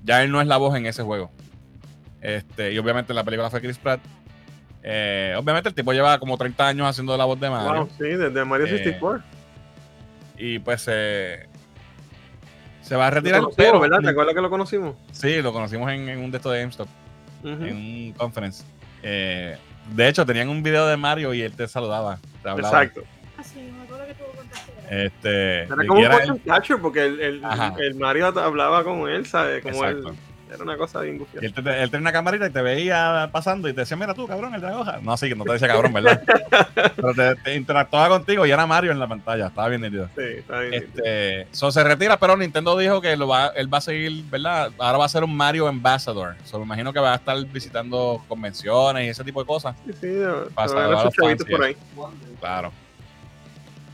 [0.05, 1.33] Ya él no es la voz en ese juego.
[2.21, 4.01] Este, y obviamente la película fue Chris Pratt.
[4.85, 7.87] Eh, obviamente el tipo lleva como 30 años haciendo la voz de Mario.
[7.87, 9.25] Wow, sí, desde Mario Eh, 64.
[10.39, 11.49] Y pues eh,
[12.83, 13.41] se va a Lo retirar.
[13.41, 13.99] conocimos, Pero, ¿verdad?
[14.01, 14.95] ¿Te acuerdas que lo conocimos?
[15.13, 16.89] Sí, lo conocimos en, en un de estos de GameStop,
[17.45, 17.65] Ujú.
[17.65, 18.65] en un conference.
[19.03, 19.57] Eh,
[19.95, 22.19] de hecho, tenían un video de Mario y él te saludaba.
[22.43, 22.83] Te hablaba.
[22.83, 23.03] Exacto.
[23.39, 24.73] Ah, sí, me acuerdo que tuvo contacto.
[24.91, 27.43] Este, Era como un capture porque el, el,
[27.79, 29.63] el Mario hablaba con él, ¿sabes?
[29.63, 30.11] Como Exacto.
[30.11, 30.15] él.
[30.53, 31.47] Era una cosa bien gufiosa.
[31.47, 34.27] él, te- él tenía una camarita y te veía pasando y te decía, mira tú,
[34.27, 34.99] cabrón, el de hoja.
[35.03, 36.23] No, sí, que no te decía cabrón, ¿verdad?
[36.97, 39.47] Pero te, te interactuaba contigo y era Mario en la pantalla.
[39.47, 40.09] Estaba bien nítido.
[40.17, 40.75] Sí, está bien.
[40.75, 44.71] Este, so se retira, pero Nintendo dijo que lo va, él va a seguir, ¿verdad?
[44.79, 46.35] Ahora va a ser un Mario Ambassador.
[46.45, 49.77] So, me imagino que va a estar visitando convenciones y ese tipo de cosas.
[49.87, 50.09] Sí, sí,
[50.57, 51.77] a los fans por ahí.
[52.41, 52.73] Claro.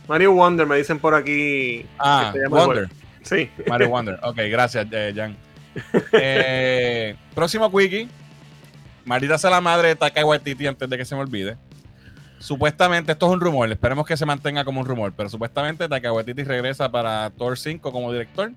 [0.08, 1.84] Mario Wonder me dicen por aquí.
[1.98, 2.88] Ah, Wonder.
[3.22, 3.50] Sí.
[3.68, 4.18] Mario Wonder.
[4.22, 5.36] Ok, gracias, eh, Jan.
[6.12, 8.08] Eh, próximo quickie.
[9.04, 11.56] Maldita sea la madre de Taika Waititi antes de que se me olvide.
[12.38, 16.12] Supuestamente, esto es un rumor, esperemos que se mantenga como un rumor, pero supuestamente Taika
[16.12, 18.52] Waititi regresa para Thor 5 como director.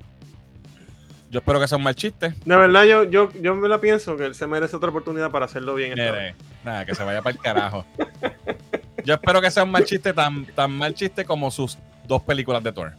[1.29, 2.33] Yo espero que sea un mal chiste.
[2.43, 5.45] De verdad, yo, yo, yo me la pienso que él se merece otra oportunidad para
[5.45, 5.91] hacerlo bien.
[5.93, 6.35] Mire,
[6.65, 7.85] nada, que se vaya para el carajo.
[9.05, 11.77] Yo espero que sea un mal chiste, tan, tan mal chiste como sus
[12.07, 12.93] dos películas de Thor.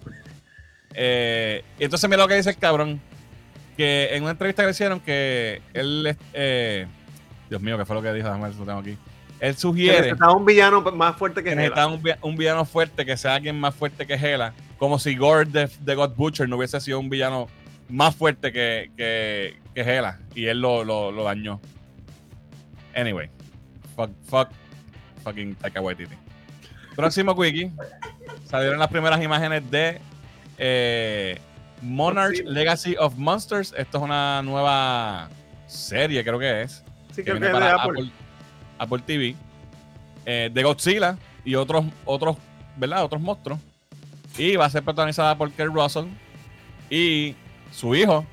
[0.95, 3.01] Eh, entonces mira lo que dice el cabrón.
[3.77, 6.87] Que en una entrevista que le hicieron que él, eh,
[7.49, 8.27] Dios mío, ¿qué fue lo que dijo?
[8.27, 8.99] Déjame ver si lo tengo aquí.
[9.41, 11.61] Él Que sugiere necesitaba un villano más fuerte que que Hela.
[11.63, 14.53] necesitaba un, un villano fuerte, que sea alguien más fuerte que Hela.
[14.79, 17.49] Como si Gore de, de God Butcher no hubiese sido un villano
[17.89, 20.19] más fuerte que, que, que Hela.
[20.35, 21.61] Y él lo, lo, lo dañó.
[22.95, 23.31] Anyway.
[23.97, 24.49] Fuck, fuck,
[25.25, 26.15] fucking Taika Waititi.
[26.97, 27.71] Próximo wiki.
[28.45, 30.01] Salieron las primeras imágenes de
[30.59, 31.39] eh,
[31.83, 32.43] Monarch Sí.
[32.45, 33.75] Legacy of Monsters.
[33.77, 35.29] Esto es una nueva
[35.67, 37.81] serie, creo que es Sí, que creo que es de Apple.
[38.01, 38.11] Apple,
[38.79, 39.37] Apple TV,
[40.27, 42.37] eh, de Godzilla y otros, otros,
[42.77, 43.05] ¿verdad?
[43.05, 43.59] Otros monstruos.
[44.39, 46.05] Y va a ser protagonizada por Kurt Russell.
[46.89, 47.35] Y
[47.73, 48.25] su hijo,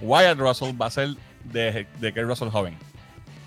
[0.00, 1.08] Wyatt Russell, va a ser
[1.44, 2.76] de, de Kurt Russell joven.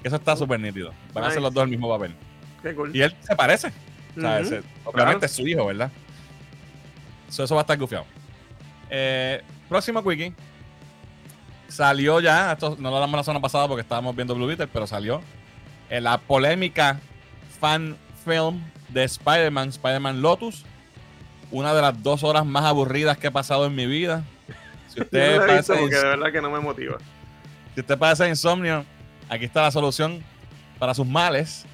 [0.03, 0.93] Eso está súper nítido.
[1.13, 2.13] Van a ser los dos el mismo papel.
[2.63, 2.95] Qué cool.
[2.95, 3.71] Y él se parece.
[4.17, 4.43] O sea, Ujú.
[4.47, 5.25] ese- obviamente Claro.
[5.25, 5.91] es su hijo, ¿verdad?
[7.29, 8.05] So, eso va a estar gufiado.
[8.91, 10.33] Eh, próximo quickie.
[11.69, 14.85] Salió ya, esto no lo hablamos la semana pasada porque estábamos viendo Blue Beetle, pero
[14.85, 15.21] salió
[15.89, 16.99] eh, la polémica
[17.61, 17.95] fan
[18.25, 20.65] film de Spider-Man, Spider-Man Lotus.
[21.49, 24.23] Una de las dos horas más aburridas que he pasado en mi vida.
[24.89, 26.97] Si usted, no porque de verdad que no me motiva.
[27.73, 28.85] si usted de insomnio,
[29.29, 30.21] aquí está la solución
[30.77, 31.65] para sus males.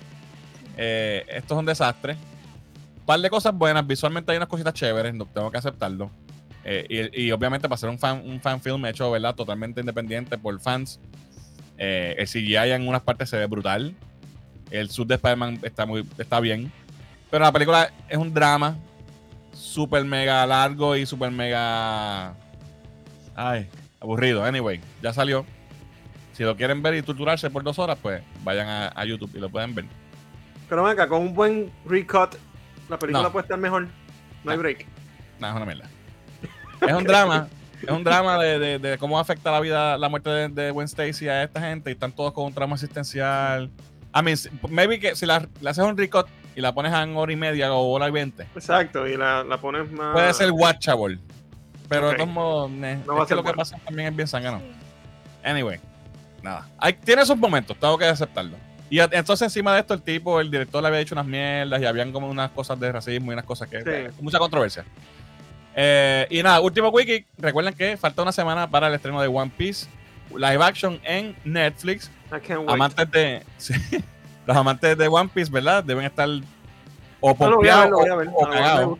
[0.77, 2.14] Eh, esto es un desastre.
[2.99, 3.85] Un par de cosas buenas.
[3.85, 6.11] Visualmente hay unas cositas chéveres, no, tengo que aceptarlo.
[6.69, 9.34] Eh, y, y obviamente para ser un fan, un fan film hecho ¿verdad?
[9.34, 10.99] totalmente independiente por fans,
[11.77, 13.95] eh, el CGI en unas partes se ve brutal.
[14.69, 16.69] El sud de Spider-Man está, muy, está bien.
[17.31, 18.77] Pero la película es un drama
[19.53, 22.35] súper mega largo y súper mega...
[23.34, 23.69] Ay,
[24.02, 24.44] aburrido.
[24.44, 25.45] Anyway, ya salió.
[26.34, 29.39] Si lo quieren ver y torturarse por dos horas, pues vayan a, a YouTube y
[29.39, 29.85] lo pueden ver.
[30.68, 32.35] Pero acá, con un buen recut,
[32.89, 33.31] la película No.
[33.31, 33.88] puede estar mejor.
[34.44, 34.64] No hay No.
[34.64, 34.85] break.
[35.39, 35.89] Nada, es una mierda.
[36.82, 37.48] Es un drama.
[37.82, 40.86] es un drama de, de- de cómo afecta la vida, la muerte de, de Gwen
[40.86, 43.70] Stacy a esta gente y están todos con un trauma existencial.
[44.16, 47.16] I mean, si- maybe que si la, le haces un recut y la pones en
[47.16, 50.14] hora y media o hora y veinte, Exacto, y la, la pones más.
[50.14, 51.20] puede ser watchable.
[51.88, 52.12] Pero Ok.
[52.12, 54.62] de todos modos, ne, No va a ser lo que pasa también es bien sangano.
[55.44, 55.80] Anyway,
[56.41, 56.68] nada.
[56.80, 58.58] Hay, tiene sus momentos, tengo que aceptarlo.
[58.90, 61.82] Y a- entonces encima de esto el tipo, el director le había dicho unas mierdas
[61.82, 63.82] y habían como unas cosas de racismo y unas cosas que...
[63.82, 64.18] Sí.
[64.22, 64.84] mucha controversia.
[65.80, 67.24] Eh, y nada, último wiki.
[67.38, 69.88] Recuerden que falta una semana para el estreno de One Piece
[70.36, 72.12] live action en Netflix.
[72.68, 73.44] Amantes de...
[73.58, 73.74] sí,
[74.45, 75.84] los amantes de One Piece, ¿verdad?
[75.84, 76.28] Deben estar
[77.20, 78.30] o No, pompeados ver.
[78.34, 78.99] o, cagados.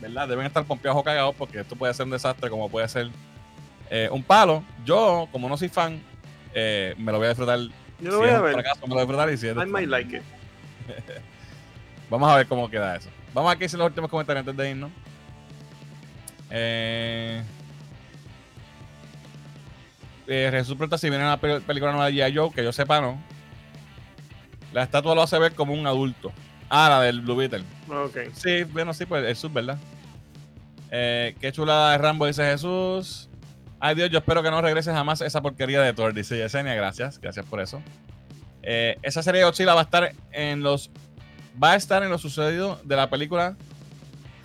[0.00, 0.28] ¿verdad?
[0.28, 3.08] Deben estar pompeados o cagados porque esto puede ser un desastre como puede ser
[3.90, 4.64] eh, un palo.
[4.84, 6.02] Yo, como no soy fan,
[6.52, 7.58] eh, me lo voy a disfrutar.
[8.00, 8.54] Yo lo voy a ver.
[8.54, 9.86] fracaso, me lo voy a disfrutar y si es I might desastre.
[9.86, 10.22] like it.
[12.10, 13.08] Vamos a ver cómo queda eso.
[13.32, 14.90] Vamos aquí a hacer los últimos comentarios antes de irnos.
[16.50, 17.42] Eh,
[20.28, 22.34] eh, Jesús pregunta si viene una pe- película nueva de G.I.
[22.36, 23.20] Joe, que yo sepa no.
[24.72, 26.32] La estatua lo hace ver como un adulto.
[26.68, 27.62] Ah, la del Blue Beetle.
[27.88, 28.18] Ok.
[28.34, 29.78] Sí, bueno, sí, pues el sub, ¿verdad?
[30.90, 33.28] Eh, qué chulada de Rambo, dice Jesús.
[33.78, 37.20] Ay Dios, yo espero que no regrese jamás esa porquería de Thor, dice Yesenia, gracias,
[37.20, 37.82] gracias por eso.
[38.62, 40.90] Eh, esa serie de Godzilla va a estar en los
[41.62, 43.54] va a estar en lo sucedido de la pelíula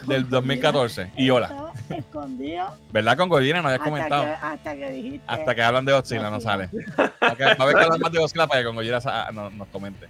[0.06, 1.48] del 2014 y hola,
[1.94, 2.78] Escondido.
[2.92, 3.18] ¿verdad?
[3.18, 4.24] Con Godzilla no habías Hasta comentado.
[4.26, 5.22] que, hasta que dijiste.
[5.28, 6.66] Hasta que hablan de Godzilla no sale.
[6.66, 9.50] Ok, Va a haber que hablar más de Godzilla para que con Gojira sa- no-
[9.50, 10.08] nos comente.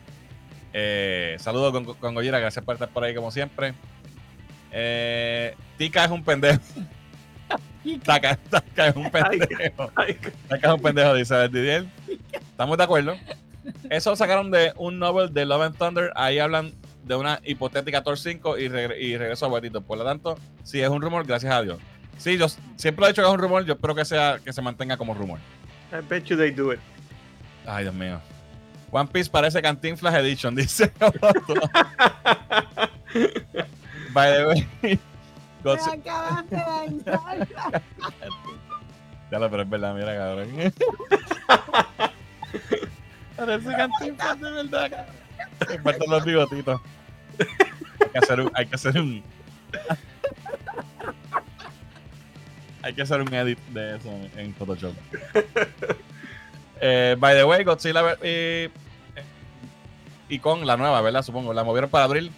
[0.74, 3.74] Eh, saludos con, con Gojira, gracias por estar por ahí como siempre.
[4.72, 6.62] Eh, Tika es un pendejo.
[8.06, 9.92] Taka, Taka es un pendejo.
[9.96, 10.18] Ay,
[10.48, 11.86] Taka es un pendejo, dice Didier.
[12.32, 13.16] Estamos de acuerdo.
[13.90, 16.12] Eso sacaron de un novel de Love and Thunder.
[16.16, 19.82] Ahí hablan de una hipotética Thor 5 y, regre- y regreso a Boetito.
[19.82, 21.80] Por lo tanto, si es un rumor, gracias a Dios.
[22.18, 23.66] Sí, yo siempre lo he dicho que es un rumor.
[23.66, 25.40] Yo espero que sea que se mantenga como rumor.
[25.92, 26.80] I bet you they do it.
[27.66, 28.20] Ay, Dios mío.
[28.92, 30.92] One Piece parece Cantinflas Edition, dice.
[34.14, 34.68] By the way.
[39.32, 40.50] Ya lo, pero es verdad, mira, cabrón.
[43.38, 45.16] Parece Cantinflas de verdad, cabrón.
[45.70, 46.82] Me faltan los bigotitos.
[48.00, 48.52] Hay que hacer un.
[48.54, 49.24] Hay que hacer un.
[52.84, 54.94] hay que hacer un edit de eso en Photoshop.
[56.84, 58.68] Eh, by the way, Godzilla y,
[60.30, 61.22] y con la nueva, ¿verdad?
[61.22, 61.54] Supongo.
[61.54, 62.32] La movieron para abril.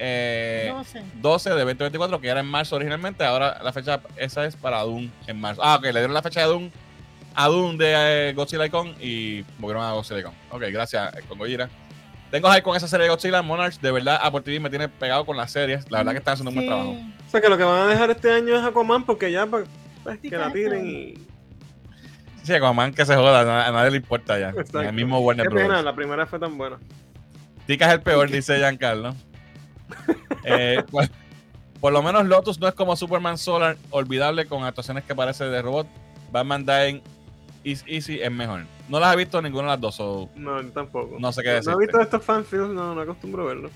[0.00, 1.02] Eh, 12.
[1.20, 3.24] 12 de 2024, que era en marzo originalmente.
[3.24, 5.62] Ahora la fecha esa es para Doom en marzo.
[5.62, 6.70] Ah, ok, le dieron la fecha de Doom
[7.34, 10.34] a Doom de eh, Godzilla y Kong y movieron a Godzilla y Kong.
[10.50, 11.68] Ok, gracias, eh, con Gojira.
[12.30, 13.42] Tengo hype con esa serie de Godzilla.
[13.42, 15.90] Monarch, de verdad, Apple TV me tiene pegado con las series.
[15.90, 16.90] La verdad que están haciendo un buen trabajo.
[17.26, 19.66] O sea que lo que van a dejar este año es Aquaman porque ya pues,
[20.04, 21.14] pues, que la tiren y.
[22.42, 24.50] Sí, Aquaman que se joda, a, a nadie le importa ya.
[24.50, 24.80] Exacto.
[24.80, 26.78] El mismo Warner Qué pena, la primera fue tan buena.
[27.66, 29.14] Tika es el peor, dice Giancarlo.
[30.44, 31.10] Eh, pues,
[31.80, 35.60] por lo menos Lotus no es como Superman Solar, olvidable con actuaciones que parece de
[35.60, 35.86] robot.
[36.30, 37.02] Batman Dying
[37.64, 38.64] is Easy es mejor.
[38.88, 41.16] No las he visto ninguna de las dos, so No, tampoco.
[41.18, 41.72] no sé qué No decir.
[41.74, 43.70] he visto estos fanfilms, no, no acostumbro a verlo.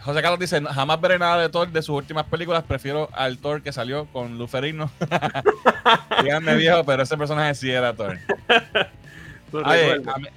[0.00, 3.60] José Carlos dice, jamás veré nada de Thor de sus últimas películas, prefiero al Thor
[3.62, 4.88] que salió con Luferino.
[6.22, 8.16] Díganme viejo, pero ese personaje sí era Thor.
[9.52, 10.28] Oye, mí-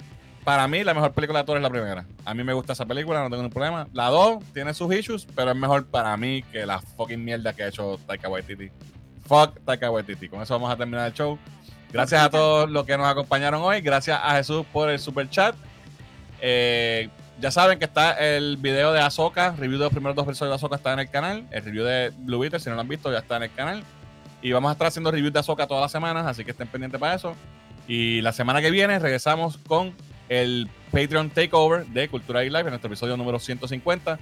[0.44, 2.06] para mí la mejor película de Thor es la primera.
[2.26, 3.88] A mí me gusta esa película, no tengo ningún problema.
[3.94, 7.64] La 2 tiene sus issues, pero es mejor para mí que la fucking mierda que
[7.64, 8.72] ha hecho Taika Waititi.
[9.28, 10.30] Fuck Taika Waititi.
[10.30, 11.38] Con eso vamos a terminar el show.
[11.92, 13.82] Gracias a todos los que nos acompañaron hoy.
[13.82, 15.56] Gracias a Jesús por el super chat.
[16.40, 17.10] Eh,
[17.40, 20.56] ya saben que está el video de Ahsoka, review de los primeros dos episodios de
[20.56, 21.48] Ahsoka está en el canal.
[21.52, 23.84] El review de Blue Beetle, si no lo han visto, ya está en el canal.
[24.42, 27.00] Y vamos a estar haciendo reviews de Ahsoka todas las semanas, así que estén pendientes
[27.00, 27.36] para eso.
[27.88, 29.96] Y la semana que viene regresamos con
[30.30, 34.20] el Patreon Takeover de Cultura y Live en nuestro episodio número 150.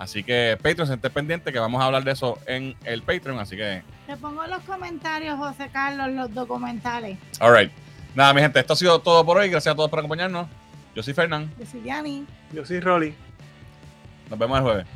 [0.00, 3.38] Así que Patreon, estén pendientes que vamos a hablar de eso en el Patreon.
[3.38, 7.18] Así que, Te pongo en los comentarios, José Carlos, los documentales.
[7.38, 7.70] alright.
[8.14, 9.50] Nada, mi gente, esto ha sido todo por hoy.
[9.50, 10.48] Gracias a todos por acompañarnos.
[10.96, 11.52] Yo soy Fernán.
[11.58, 12.24] Yo soy Yanni.
[12.50, 13.14] Yo soy Rolly.
[14.30, 14.86] Nos vemos el jueves.